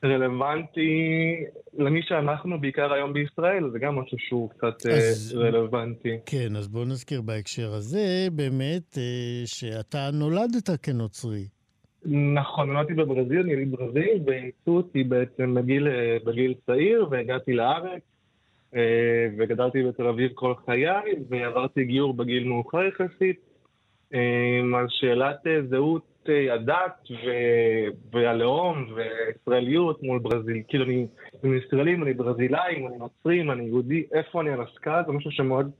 רלוונטי 0.05 1.36
למי 1.78 2.02
שאנחנו, 2.02 2.61
בעיקר 2.61 2.92
היום 2.92 3.12
בישראל, 3.12 3.70
זה 3.72 3.78
גם 3.78 3.94
משהו 3.98 4.18
שהוא 4.18 4.50
קצת 4.50 4.86
אה, 4.86 4.96
אז- 4.96 5.34
רלוונטי. 5.38 6.18
כן, 6.26 6.57
אז 6.57 6.68
בואו 6.68 6.84
נזכיר 6.84 7.22
בהקשר 7.22 7.72
הזה 7.74 8.26
באמת 8.32 8.98
אה, 8.98 9.42
שאתה 9.46 10.11
נולדת 10.12 10.70
כנוצרי. 10.82 11.44
נכון, 12.34 12.72
נולדתי 12.72 12.94
בברזיל, 12.94 13.40
אני 13.40 13.52
יליד 13.52 13.70
ברזיל, 13.70 14.22
ואימצו 14.26 14.76
אותי 14.76 15.05
בעצם 15.05 15.55
בגיל, 15.55 15.88
בגיל 16.26 16.55
צעיר, 16.66 17.07
והגעתי 17.11 17.52
לארץ, 17.52 18.02
וגדלתי 19.38 19.82
בתל 19.82 20.06
אביב 20.06 20.30
כל 20.34 20.54
חיי, 20.66 21.14
ועברתי 21.28 21.84
גיור 21.84 22.14
בגיל 22.14 22.48
מאוחר 22.48 22.82
יחסית. 22.82 23.54
אה, 24.14 24.78
על 24.78 24.86
שאלת 24.88 25.46
אה, 25.46 25.62
זהות 25.68 26.02
אה, 26.28 26.54
הדת 26.54 27.10
ו- 27.10 28.16
והלאום 28.16 28.86
וישראליות 28.94 30.02
מול 30.02 30.18
ברזיל. 30.18 30.62
כאילו, 30.68 30.84
אני, 30.84 31.06
אני 31.44 31.56
ישראלים, 31.56 32.02
אני 32.02 32.14
ברזילאים, 32.14 32.86
אני 32.86 32.96
נוצרים, 32.98 33.50
אני 33.50 33.64
יהודי, 33.64 34.04
איפה 34.12 34.40
אני 34.40 34.50
על 34.50 34.60
הסקאלה, 34.60 35.02
זה 35.06 35.12
משהו 35.12 35.30
שמאוד... 35.30 35.70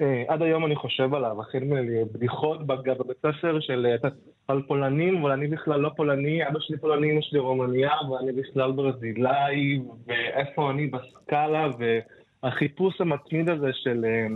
אה, 0.00 0.24
עד 0.28 0.42
היום 0.42 0.66
אני 0.66 0.76
חושב 0.76 1.14
עליו, 1.14 1.40
החל 1.40 1.58
מבדיחות 1.64 2.66
בבית 2.66 3.16
ספר 3.18 3.60
של 3.60 3.86
אה, 4.04 4.10
על 4.48 4.62
פולנים, 4.62 5.16
אבל 5.16 5.30
אני 5.30 5.46
בכלל 5.46 5.80
לא 5.80 5.90
פולני, 5.96 6.48
אבא 6.48 6.60
שלי 6.60 6.78
פולני, 6.78 7.12
אמא 7.12 7.20
שלי 7.20 7.38
רומניה, 7.38 7.90
ואני 8.10 8.32
בכלל 8.32 8.72
ברזילאי, 8.72 9.80
ואיפה 10.06 10.70
אני 10.70 10.86
בסקאלה, 10.86 11.68
והחיפוש 12.44 13.00
המתמיד 13.00 13.48
הזה 13.48 13.70
של, 13.72 14.04
אה, 14.04 14.26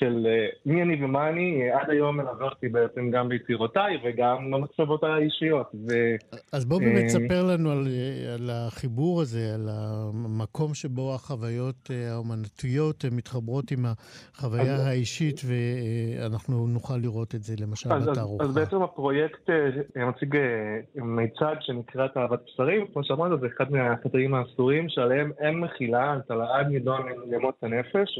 של 0.00 0.26
אה, 0.26 0.46
מי 0.66 0.82
אני 0.82 1.04
ומה 1.04 1.28
אני, 1.28 1.62
אה, 1.62 1.80
עד 1.80 1.90
היום 1.90 2.16
מלווה 2.16 2.48
אותי 2.48 2.68
בעצם 2.68 3.10
גם 3.10 3.28
ביצירותיי 3.28 3.96
וגם 4.04 4.50
במחשבותיי 4.50 5.10
האישיות. 5.10 5.70
ו... 5.74 5.92
אז 6.52 6.64
בוא 6.64 6.78
באמת 6.78 7.02
אה, 7.02 7.08
ספר 7.08 7.42
לנו 7.52 7.70
על, 7.70 7.86
על 8.34 8.50
החיבור 8.50 9.20
הזה, 9.20 9.54
על 9.54 9.68
המקום 9.70 10.74
שבו 10.74 11.14
החוויות 11.14 11.90
האומנותיות 12.10 13.04
מתחברות 13.12 13.70
עם 13.70 13.84
החוויה 13.86 14.74
אז- 14.74 14.86
האישית, 14.86 15.40
ואנחנו 15.46 16.66
נוכל 16.66 16.96
לראות 16.96 17.34
את 17.34 17.42
זה 17.42 17.54
למשל 17.60 17.92
אז, 17.92 18.02
אז, 18.02 18.08
בתערוכה. 18.08 18.44
אז 18.44 18.54
בעצם 18.54 18.82
הפרויקט 18.82 19.50
מציג 19.96 20.36
מיצג 20.94 21.54
שנקרא 21.60 22.06
תאוות 22.06 22.40
בשרים, 22.46 22.86
כמו 22.92 23.04
שאמרת, 23.04 23.40
זה 23.40 23.46
אחד 23.46 23.72
מהחטאים 23.72 24.34
האסורים 24.34 24.88
שעליהם 24.88 25.32
אין 25.38 25.60
מחילה, 25.60 26.16
אתה 26.26 26.34
לעד 26.34 26.66
נידון 26.66 27.02
למות 27.30 27.54
הנפש, 27.62 28.18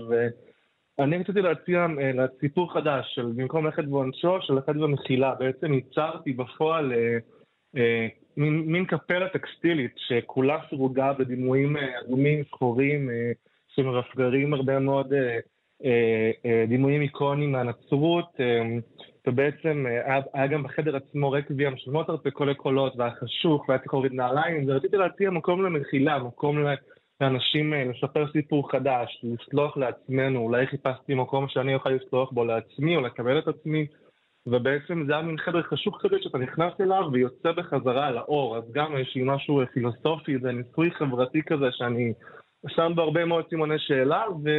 ואני 0.99 1.19
רציתי 1.19 1.43
להציע 1.43 1.87
אה, 2.01 2.27
סיפור 2.41 2.73
חדש, 2.73 3.15
של 3.15 3.33
במקום 3.37 3.67
ללכת 3.67 3.85
בעונשו, 3.85 4.39
של 4.41 4.55
ללכת 4.55 4.75
במחילה. 4.77 5.35
בעצם 5.35 5.73
ייצרתי 5.73 6.33
בפועל 6.33 6.93
אה, 6.93 7.19
אה, 7.77 8.07
מין, 8.37 8.85
קפלה 8.85 9.29
טקסטילית 9.29 9.95
שכולה 9.97 10.59
סרוגה 10.71 11.13
בדימויים 11.13 11.77
אדומים, 11.77 12.45
שחורים, 12.45 13.11
שמרפררים 13.69 14.55
הרבה 14.55 14.79
מאוד 14.79 15.13
דימויים 16.69 17.03
איקוניים 17.03 17.53
מהנצרות. 17.53 18.37
ובעצם 19.27 19.87
היה, 20.35 20.47
גם 20.47 20.63
בחדר 20.63 20.97
עצמו 20.97 21.31
רקבים 21.31 21.77
של 21.77 21.91
מוטרט 21.91 22.27
בקולי 22.27 22.55
קולות, 22.55 22.97
והיה 22.97 23.11
חשוך, 23.11 23.69
והיה 23.69 23.79
צריך 23.79 23.95
להוריד 23.95 24.13
נעליים, 24.13 24.65
ורציתי 24.69 24.97
להציע 24.97 25.31
מקום 25.31 25.65
למחילה, 25.65 26.19
מקום 26.19 26.59
לאנשים 27.21 27.75
אה, 27.75 27.85
לספר 27.85 28.33
סיפור 28.33 28.71
חדש, 28.71 29.25
לסלוח 29.25 29.77
לעצמנו, 29.77 30.41
אולי 30.41 30.67
חיפשתי 30.67 31.15
מקום 31.15 31.49
שאני 31.49 31.75
אוכל 31.75 31.91
לסלוח 31.91 32.31
בו 32.33 32.45
לעצמי, 32.45 32.97
או 32.97 33.01
לקבל 33.01 33.39
את 33.39 33.49
עצמי, 33.49 33.87
ובעצם 34.47 35.05
זה 35.07 35.13
היה 35.13 35.23
מין 35.23 35.39
חדר 35.39 35.63
חשוך 35.63 35.99
כזה 36.03 36.17
שאתה 36.21 36.39
נכנס 36.39 36.73
אליו 36.81 37.03
ויוצא 37.13 37.53
בחזרה 37.53 38.11
לאור, 38.11 38.57
אז 38.57 38.73
גם 38.73 38.97
יש 38.99 39.17
לי 39.17 39.23
משהו 39.25 39.63
פילוסופי, 39.73 40.39
זה 40.39 40.53
ניסוי 40.53 40.91
חברתי 40.91 41.43
כזה 41.43 41.67
שאני 41.73 42.13
שם 42.69 42.93
בו 42.95 43.03
הרבה 43.03 43.25
מאוד 43.25 43.45
סימני 43.49 43.79
שאלה, 43.79 44.25
ו... 44.45 44.51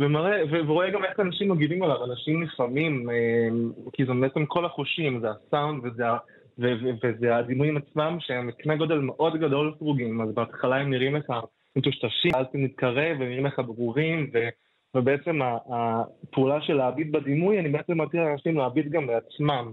ומראה, 0.00 0.44
ו- 0.50 0.68
ורואה 0.68 0.90
גם 0.90 1.04
איך 1.04 1.20
אנשים 1.20 1.50
מגיבים 1.50 1.82
עליו, 1.82 2.04
אנשים 2.04 2.42
לפעמים, 2.42 3.10
אה, 3.10 3.48
כי 3.92 4.04
זה 4.04 4.12
בעצם 4.20 4.46
כל 4.46 4.64
החושים, 4.64 5.20
זה 5.20 5.28
הסאונד 5.30 5.84
וזה, 5.84 6.08
ה- 6.08 6.18
ו- 6.58 6.74
ו- 6.82 6.90
וזה 7.02 7.36
הדימויים 7.36 7.76
עצמם 7.76 8.16
שהם 8.20 8.46
בקנה 8.46 8.76
גודל 8.76 8.98
מאוד 8.98 9.36
גדול 9.36 9.74
סרוגים, 9.78 10.20
אז 10.20 10.34
בהתחלה 10.34 10.76
הם 10.76 10.90
נראים 10.90 11.16
לך 11.16 11.32
מטושטשים, 11.76 12.34
אז 12.34 12.46
הם 12.54 12.64
מתקרב 12.64 13.16
ונראים 13.20 13.46
לך 13.46 13.58
ברורים, 13.58 14.30
ו- 14.34 14.48
ובעצם 14.94 15.40
הפעולה 15.42 16.60
של 16.60 16.74
להביט 16.74 17.10
בדימוי, 17.10 17.58
אני 17.60 17.68
בעצם 17.68 18.00
מציע 18.00 18.24
לאנשים 18.24 18.56
להביט 18.56 18.86
גם 18.86 19.06
בעצמם, 19.06 19.72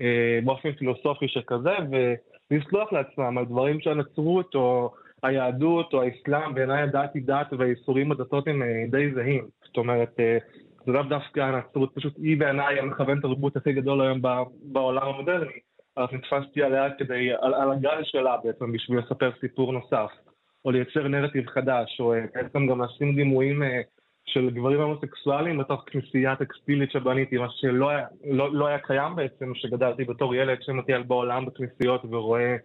אה, 0.00 0.38
באופן 0.44 0.72
פילוסופי 0.72 1.28
שכזה, 1.28 1.74
ולסלוח 2.50 2.92
לעצמם 2.92 3.38
על 3.38 3.44
דברים 3.44 3.80
שהנצרות 3.80 4.54
או 4.54 4.90
היהדות 5.22 5.94
או 5.94 6.02
האסלאם, 6.02 6.54
בעיניי 6.54 6.82
הדת 6.82 7.14
היא 7.14 7.22
דת 7.26 7.52
והאיסורים 7.58 8.08
בדתות 8.08 8.48
הם 8.48 8.62
אה, 8.62 8.84
די 8.90 9.14
זהים. 9.14 9.46
זאת 9.64 9.76
אומרת, 9.76 10.20
אה, 10.20 10.38
זה 10.86 10.92
לאו 10.92 11.02
דווקא 11.02 11.40
הנצרות, 11.40 11.94
פשוט 11.94 12.16
היא 12.16 12.36
בעיניי 12.36 12.78
המכוון 12.78 13.20
תרבות 13.20 13.56
הכי 13.56 13.72
גדול 13.72 14.00
היום 14.00 14.20
בעולם 14.62 15.08
המודרני. 15.08 15.58
אז 15.96 16.08
נתפסתי 16.12 16.62
עליה 16.62 16.90
כדי, 16.98 17.30
על, 17.40 17.54
על 17.54 17.72
הגל 17.72 18.00
שלה 18.04 18.36
בעצם, 18.44 18.72
בשביל 18.72 18.98
לספר 18.98 19.30
סיפור 19.40 19.72
נוסף, 19.72 20.10
או 20.64 20.70
לייצר 20.70 21.08
נרטיב 21.08 21.48
חדש, 21.48 22.00
או 22.00 22.14
אה, 22.14 22.24
בעצם 22.34 22.66
גם 22.66 22.82
לשים 22.82 23.14
דימויים 23.16 23.62
אה, 23.62 23.80
של 24.24 24.50
גברים 24.50 24.80
הומוסקסואלים 24.80 25.58
בתוך 25.58 25.84
כנסייה 25.86 26.36
טקסטילית 26.36 26.90
שבניתי, 26.90 27.38
מה 27.38 27.46
שלא 27.50 27.90
היה, 27.90 28.06
לא, 28.24 28.54
לא 28.54 28.66
היה 28.66 28.78
קיים 28.78 29.16
בעצם, 29.16 29.52
שגדלתי 29.54 30.04
בתור 30.04 30.34
ילד 30.34 30.58
שמטייל 30.62 31.02
בעולם 31.02 31.46
בכנסיות 31.46 32.04
ורואה 32.10 32.56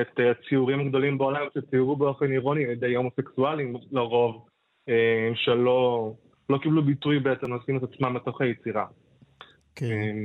את 0.00 0.20
אה, 0.20 0.30
הציורים 0.30 0.80
הגדולים 0.80 1.18
בעולם 1.18 1.46
שציירו 1.54 1.96
באופן 1.96 2.32
אירוני 2.32 2.64
על 2.64 2.70
ידי 2.70 2.94
הומוסקסואלים 2.94 3.74
לרוב, 3.92 4.46
אה, 4.88 5.30
שלא 5.34 6.12
לא 6.50 6.58
קיבלו 6.58 6.82
ביטוי 6.82 7.18
בעצם 7.18 7.54
לשים 7.54 7.76
את 7.76 7.82
עצמם 7.82 8.14
בתוך 8.14 8.40
היצירה. 8.40 8.86
כן. 9.74 10.16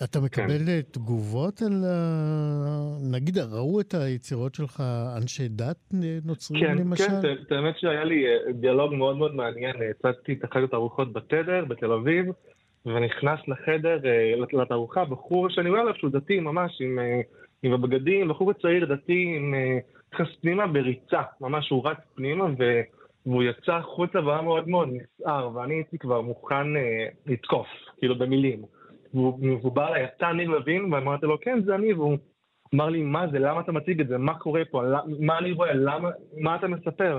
אה, 0.00 0.06
אתה 0.06 0.20
מקבל 0.20 0.68
אה, 0.68 0.80
תגובות 0.90 1.62
על 1.62 1.84
ה... 1.86 1.96
נגיד, 3.12 3.38
ראו 3.38 3.80
את 3.80 3.94
היצירות 3.94 4.54
שלך 4.54 4.82
אנשי 5.16 5.48
דת 5.48 5.76
אה, 5.94 6.18
נוצרים 6.24 6.60
כן, 6.60 6.78
למשל? 6.78 7.04
כן, 7.04 7.18
את- 7.18 7.46
את 7.46 7.52
האמת 7.52 7.78
שהיה 7.78 8.04
לי 8.04 8.24
אה, 8.26 8.52
דיאלוג 8.52 8.94
מאוד 8.94 9.16
מאוד 9.16 9.34
מעניין, 9.34 9.74
הצגתי 9.90 10.32
את 10.32 10.44
אחת 10.44 10.60
התערוכות 10.64 11.12
בתדר 11.12 11.64
בתל 11.64 11.92
אביב, 11.92 12.26
ונכנס 12.86 13.40
לחדר, 13.48 13.98
אה, 14.04 14.34
לת- 14.36 14.54
לתערוכה, 14.54 15.04
בחור 15.04 15.48
שאני 15.50 15.70
רואה 15.70 15.80
עליו 15.80 15.94
שהוא 15.96 16.10
דתי 16.10 16.40
ממש, 16.40 16.72
עם, 16.80 16.98
אה, 16.98 17.20
עם 17.62 17.72
הבגדים, 17.72 18.28
בחור 18.28 18.52
צעיר 18.52 18.84
דתי, 18.94 19.34
עם 19.36 19.54
אה, 19.54 19.78
נכנס 20.14 20.28
פנימה 20.40 20.66
בריצה, 20.66 21.22
ממש 21.40 21.70
הוא 21.70 21.88
רץ 21.88 21.98
פנימה, 22.14 22.44
ו... 22.58 22.80
והוא 23.26 23.42
יצא 23.42 23.72
החוצה 23.72 24.26
והיה 24.26 24.42
מאוד 24.42 24.68
מאוד 24.68 24.88
נסער, 24.92 25.50
ואני 25.56 25.74
הייתי 25.74 25.98
כבר 25.98 26.20
מוכן 26.20 26.76
אה, 26.76 26.82
לתקוף, 27.26 27.66
כאילו 27.98 28.18
במילים. 28.18 28.62
והוא, 29.14 29.72
בא 29.72 29.88
אליי, 29.88 30.04
אתה 30.04 30.32
ניר 30.32 30.48
לוין? 30.48 30.94
ואמרתי 30.94 31.26
לו, 31.26 31.40
כן, 31.40 31.60
זה 31.64 31.74
אני, 31.74 31.92
והוא 31.92 32.18
אמר 32.74 32.88
לי, 32.88 33.02
מה 33.02 33.26
זה, 33.32 33.38
למה 33.38 33.60
אתה 33.60 33.72
מציג 33.72 34.00
את 34.00 34.08
זה, 34.08 34.18
מה 34.18 34.38
קורה 34.38 34.62
פה, 34.70 34.82
מה 35.20 35.38
אני 35.38 35.52
רואה, 35.52 35.74
למה, 35.74 36.10
מה 36.40 36.56
אתה 36.56 36.68
מספר? 36.68 37.18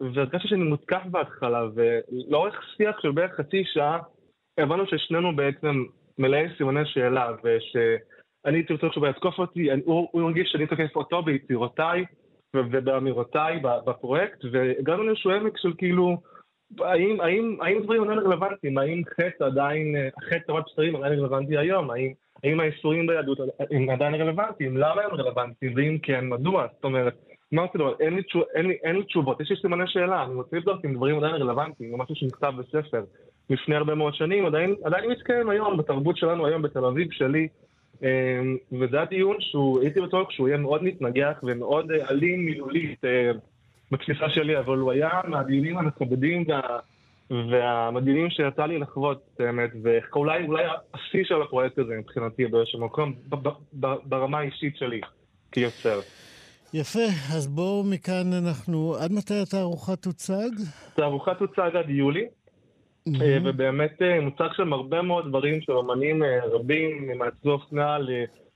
והרגשתי 0.00 0.48
שאני 0.48 0.62
מותקף 0.62 1.02
בהתחלה, 1.10 1.64
ולאורך 1.74 2.62
שיח 2.76 3.00
של 3.00 3.10
בערך 3.10 3.32
חצי 3.32 3.64
שעה, 3.64 3.98
הבנו 4.58 4.86
ששנינו 4.86 5.36
בעצם 5.36 5.84
מלאי 6.18 6.46
סימני 6.56 6.86
שאלה, 6.86 7.32
ושאני 7.44 8.56
הייתי 8.56 8.72
רוצה 8.72 8.86
שהוא 8.92 9.06
יתקוף 9.06 9.38
אותי, 9.38 9.68
הוא, 9.84 10.08
הוא 10.12 10.22
הרגיש 10.22 10.50
שאני 10.52 10.66
תוקף 10.66 10.96
אותו 10.96 11.22
ביצירותיי 11.22 12.04
ובאמירותיי 12.56 13.60
בפרויקט, 13.86 14.44
והגענו 14.52 15.02
לאיזשהו 15.02 15.30
עמק 15.30 15.56
של 15.56 15.72
כאילו, 15.78 16.16
האם, 16.80 17.20
האם, 17.20 17.56
האם 17.60 17.82
דברים 17.82 18.02
עדיין 18.02 18.18
רלוונטיים? 18.18 18.78
האם 18.78 19.02
חטא 19.04 19.44
עדיין, 19.44 19.96
חטא 20.20 20.46
תורת 20.46 20.64
בשרים 20.66 20.96
עדיין 20.96 21.18
רלוונטי 21.20 21.58
היום? 21.58 21.90
האם, 21.90 22.12
האם 22.44 22.60
האיסורים 22.60 23.06
ביהדות 23.06 23.38
הם 23.70 23.90
עדיין 23.90 24.14
רלוונטיים? 24.14 24.76
למה 24.76 25.02
הם 25.02 25.10
רלוונטיים? 25.10 25.72
ואם 25.76 25.98
כן, 26.02 26.28
מדוע? 26.28 26.66
זאת 26.74 26.84
אומרת, 26.84 27.14
אמרתי 27.54 27.78
לו, 27.78 27.98
אין 28.00 28.22
תשוב, 28.22 28.42
אין, 28.54 28.70
אין 28.70 28.96
לי 28.96 29.04
תשובות, 29.04 29.40
יש 29.40 29.50
לי 29.50 29.56
סימני 29.60 29.84
שאלה, 29.86 30.24
אני 30.24 30.34
רוצה 30.34 30.56
לבדוק 30.56 30.84
אם 30.84 30.94
דברים 30.94 31.18
עדיין 31.18 31.34
רלוונטיים, 31.34 31.90
זה 31.90 31.96
משהו 31.96 32.14
שנכתב 32.14 32.52
בספר 32.58 33.04
לפני 33.50 33.76
הרבה 33.76 33.94
מאוד 33.94 34.14
שנים, 34.14 34.46
עדיין, 34.46 34.74
עדיין 34.84 35.10
מתקיים 35.10 35.50
היום 35.50 35.76
בתרבות 35.76 36.16
שלנו 36.16 36.46
היום 36.46 36.62
בתל 36.62 36.84
אביב 36.84 37.08
שלי, 37.10 37.48
אמ, 38.02 38.56
וזה 38.72 38.96
היה 38.96 39.06
דיון 39.06 39.36
שהוא, 39.40 39.80
הייתי 39.80 40.00
בטוח 40.00 40.30
שהוא 40.30 40.48
יהיה 40.48 40.58
מאוד 40.58 40.84
מתנגח 40.84 41.40
ומאוד 41.42 41.92
אה, 41.92 42.10
אלים 42.10 42.44
מילולית 42.44 43.04
אה, 43.04 43.30
בתפיסה 43.92 44.30
שלי, 44.30 44.58
אבל 44.58 44.78
הוא 44.78 44.92
היה 44.92 45.10
מהדיונים 45.24 45.78
המכבדים 45.78 46.44
וה, 46.48 46.78
והמדהימים 47.30 48.30
שיצא 48.30 48.66
לי 48.66 48.78
לחוות, 48.78 49.22
באמת, 49.38 49.70
ואולי 49.82 50.46
אולי 50.46 50.64
השיא 50.94 51.24
של 51.24 51.42
הפרויקט 51.42 51.78
הזה 51.78 51.94
מבחינתי 51.98 52.46
באיזשהו 52.46 52.84
מקום, 52.84 53.14
ברמה 54.04 54.38
האישית 54.38 54.76
שלי. 54.76 55.00
כיוצר. 55.52 56.00
יפה, 56.74 57.06
אז 57.36 57.46
בואו 57.46 57.84
מכאן 57.84 58.32
אנחנו... 58.32 58.96
עד 58.96 59.12
מתי 59.12 59.34
התערוכה 59.42 59.96
תוצג? 59.96 60.50
התערוכה 60.92 61.34
תוצג 61.34 61.70
עד 61.76 61.90
יולי. 61.90 62.26
אה, 63.20 63.38
ובאמת 63.44 64.02
אה, 64.02 64.20
מוצג 64.20 64.48
שם 64.56 64.72
הרבה 64.72 65.02
מאוד 65.02 65.28
דברים 65.28 65.60
של 65.60 65.72
אמנים 65.72 66.22
אה, 66.22 66.46
רבים, 66.46 67.08
ממעצבי 67.08 67.50
אופנה 67.50 67.96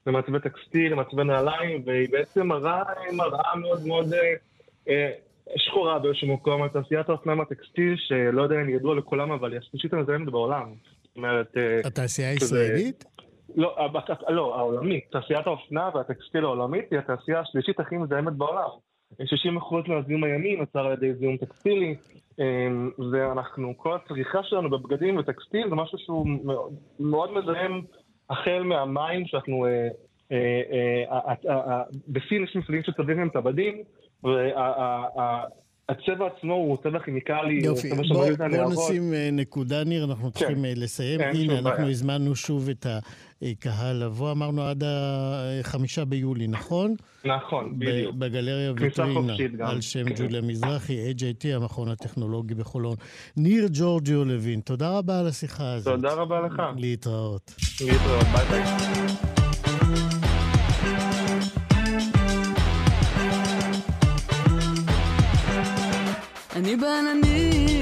למעצבי 0.07 0.41
טקסטיל, 0.41 0.93
למעצבי 0.93 1.24
נעליים, 1.24 1.82
והיא 1.87 2.09
בעצם 2.12 2.47
מראה 2.47 2.82
מראה 3.12 3.57
מאוד 3.57 3.87
מאוד 3.87 4.14
שחורה 5.57 5.99
באיזשהו 5.99 6.34
מקום 6.34 6.62
על 6.62 6.68
תעשיית 6.68 7.09
האופנה 7.09 7.34
מהטקסטיל, 7.34 7.97
שלא 7.97 8.43
יודע 8.43 8.57
אם 8.62 8.68
ידוע 8.68 8.95
לכולם, 8.95 9.32
אבל 9.32 9.53
היא 9.53 9.59
השלישית 9.59 9.93
המזהמת 9.93 10.32
בעולם. 10.32 10.74
זאת 11.03 11.16
אומרת... 11.16 11.57
אה, 11.57 11.80
התעשייה 11.84 12.30
הישראלית? 12.30 13.05
לא, 13.57 13.76
לא, 14.28 14.57
העולמית. 14.57 15.05
תעשיית 15.11 15.47
האופנה 15.47 15.91
והטקסטיל 15.95 16.45
העולמית 16.45 16.84
היא 16.91 16.99
התעשייה 16.99 17.41
השלישית 17.41 17.80
הכי 17.80 17.97
מזהמת 17.97 18.32
בעולם. 18.32 18.68
60% 19.12 19.16
מהזיהום 19.89 20.24
הימי 20.24 20.57
נוצר 20.57 20.87
על 20.87 20.93
ידי 20.93 21.14
זיהום 21.14 21.37
טקסטילי, 21.37 21.97
אמ, 22.39 22.91
ואנחנו, 23.12 23.74
כל 23.76 23.97
הצריכה 23.97 24.43
שלנו 24.43 24.70
בבגדים 24.70 25.16
וטקסטיל 25.16 25.68
זה 25.68 25.74
משהו 25.74 25.99
שהוא 25.99 26.26
מאוד, 26.45 26.72
מאוד 27.01 27.32
מזהם 27.32 27.82
החל 28.30 28.62
מהמים 28.62 29.26
שאנחנו... 29.26 29.66
אה, 29.66 29.89
אה, 30.32 30.62
אה, 30.72 31.18
אה, 31.28 31.34
אה, 31.51 31.72
אה, 31.72 31.82
בסין 32.09 32.45
יש 32.45 32.57
מפעלים 32.57 32.82
שצובעים 32.82 33.18
להם 33.18 33.28
את 33.28 33.37
הבדים, 33.37 33.82
והצבע 34.27 36.27
עצמו 36.27 36.55
הוא 36.55 36.77
צבע 36.83 36.99
כימיקלי, 36.99 37.61
יופי, 37.62 37.91
בוא, 37.91 38.05
בוא. 38.09 38.27
נשים 38.72 39.14
אה, 39.14 39.29
נקודה, 39.33 39.85
ניר, 39.85 40.05
אנחנו 40.05 40.31
צריכים 40.31 40.64
אה, 40.64 40.72
לסיים. 40.77 41.20
אין 41.20 41.37
הנה, 41.37 41.59
אנחנו 41.59 41.70
בעיה. 41.70 41.91
הזמנו 41.91 42.37
שוב 42.37 42.68
את 42.68 42.87
הקהל 43.43 43.97
לבוא, 43.97 44.33
אמרנו 44.33 44.62
עד 44.62 44.85
החמישה 44.87 46.05
ביולי, 46.05 46.47
נכון? 46.47 46.95
נכון, 47.24 47.79
בדיוק. 47.79 48.14
בגלריה 48.14 48.72
ויטרינה. 48.77 49.35
על 49.61 49.81
שם 49.81 50.05
כן. 50.05 50.14
ג'וליה 50.14 50.41
מזרחי, 50.41 51.12
AJT, 51.12 51.55
המכון 51.55 51.89
הטכנולוגי 51.89 52.55
בחולון. 52.55 52.97
ניר 53.37 53.68
ג'ורג'יו 53.72 54.24
לוין, 54.24 54.61
תודה 54.61 54.99
רבה 54.99 55.20
על 55.20 55.27
השיחה 55.27 55.72
הזאת. 55.72 55.95
תודה 55.95 56.14
רבה 56.14 56.41
לך. 56.41 56.62
להתראות. 56.77 57.55
להתראות, 57.81 58.24
ביי 58.24 58.47
ביי. 58.49 59.06
אני 66.67 66.77
בעננים, 66.77 67.81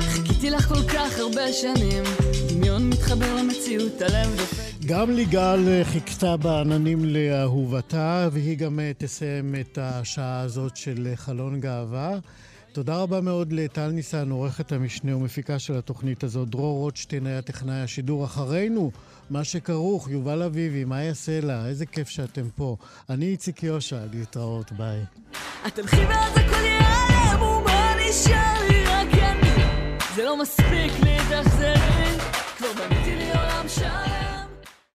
חיכיתי 0.00 0.50
לך 0.50 0.68
כל 0.68 0.82
כך 0.88 1.18
הרבה 1.18 1.52
שנים, 1.52 2.04
דמיון 2.48 2.88
מתחבר 2.88 3.36
למציאות, 3.36 4.02
הלב 4.02 4.36
דופק. 4.36 4.86
גם 4.86 5.10
ליגל 5.10 5.64
אה, 5.68 5.84
חיכתה 5.84 6.36
בעננים 6.36 7.04
לאהובתה, 7.04 8.28
והיא 8.32 8.58
גם 8.58 8.80
אה, 8.80 8.92
תסיים 8.98 9.54
את 9.60 9.78
השעה 9.82 10.40
הזאת 10.40 10.76
של 10.76 11.06
אה, 11.10 11.16
חלון 11.16 11.60
גאווה. 11.60 12.18
תודה 12.72 12.96
רבה 12.96 13.20
מאוד 13.20 13.52
לטל 13.52 13.88
ניסן, 13.90 14.30
עורכת 14.30 14.72
המשנה 14.72 15.16
ומפיקה 15.16 15.58
של 15.58 15.78
התוכנית 15.78 16.24
הזאת. 16.24 16.48
דרור 16.48 16.78
רוטשטיין 16.78 17.26
היה 17.26 17.42
טכנאי 17.42 17.80
השידור 17.80 18.24
אחרינו. 18.24 18.90
מה 19.30 19.44
שכרוך, 19.44 20.08
יובל 20.10 20.42
אביבי, 20.42 20.84
מה 20.84 21.02
יעשה 21.02 21.40
לה? 21.40 21.66
איזה 21.66 21.86
כיף 21.86 22.08
שאתם 22.08 22.48
פה. 22.56 22.76
אני 23.10 23.26
איציק 23.26 23.62
יושע, 23.62 24.00
להתראות, 24.12 24.72
ביי. 24.72 25.00
את 25.66 25.74
תלכי 25.74 25.96
ואז 25.96 26.32
הכל 26.36 26.60
ומה 26.70 27.09
נשאר 28.10 28.68
לי 28.68 28.84
רק 28.84 29.14
אני? 29.14 29.64
זה 30.14 30.24
לא 30.24 30.36
מספיק 30.36 30.92
לי, 31.04 31.16
תחזרי, 31.30 32.09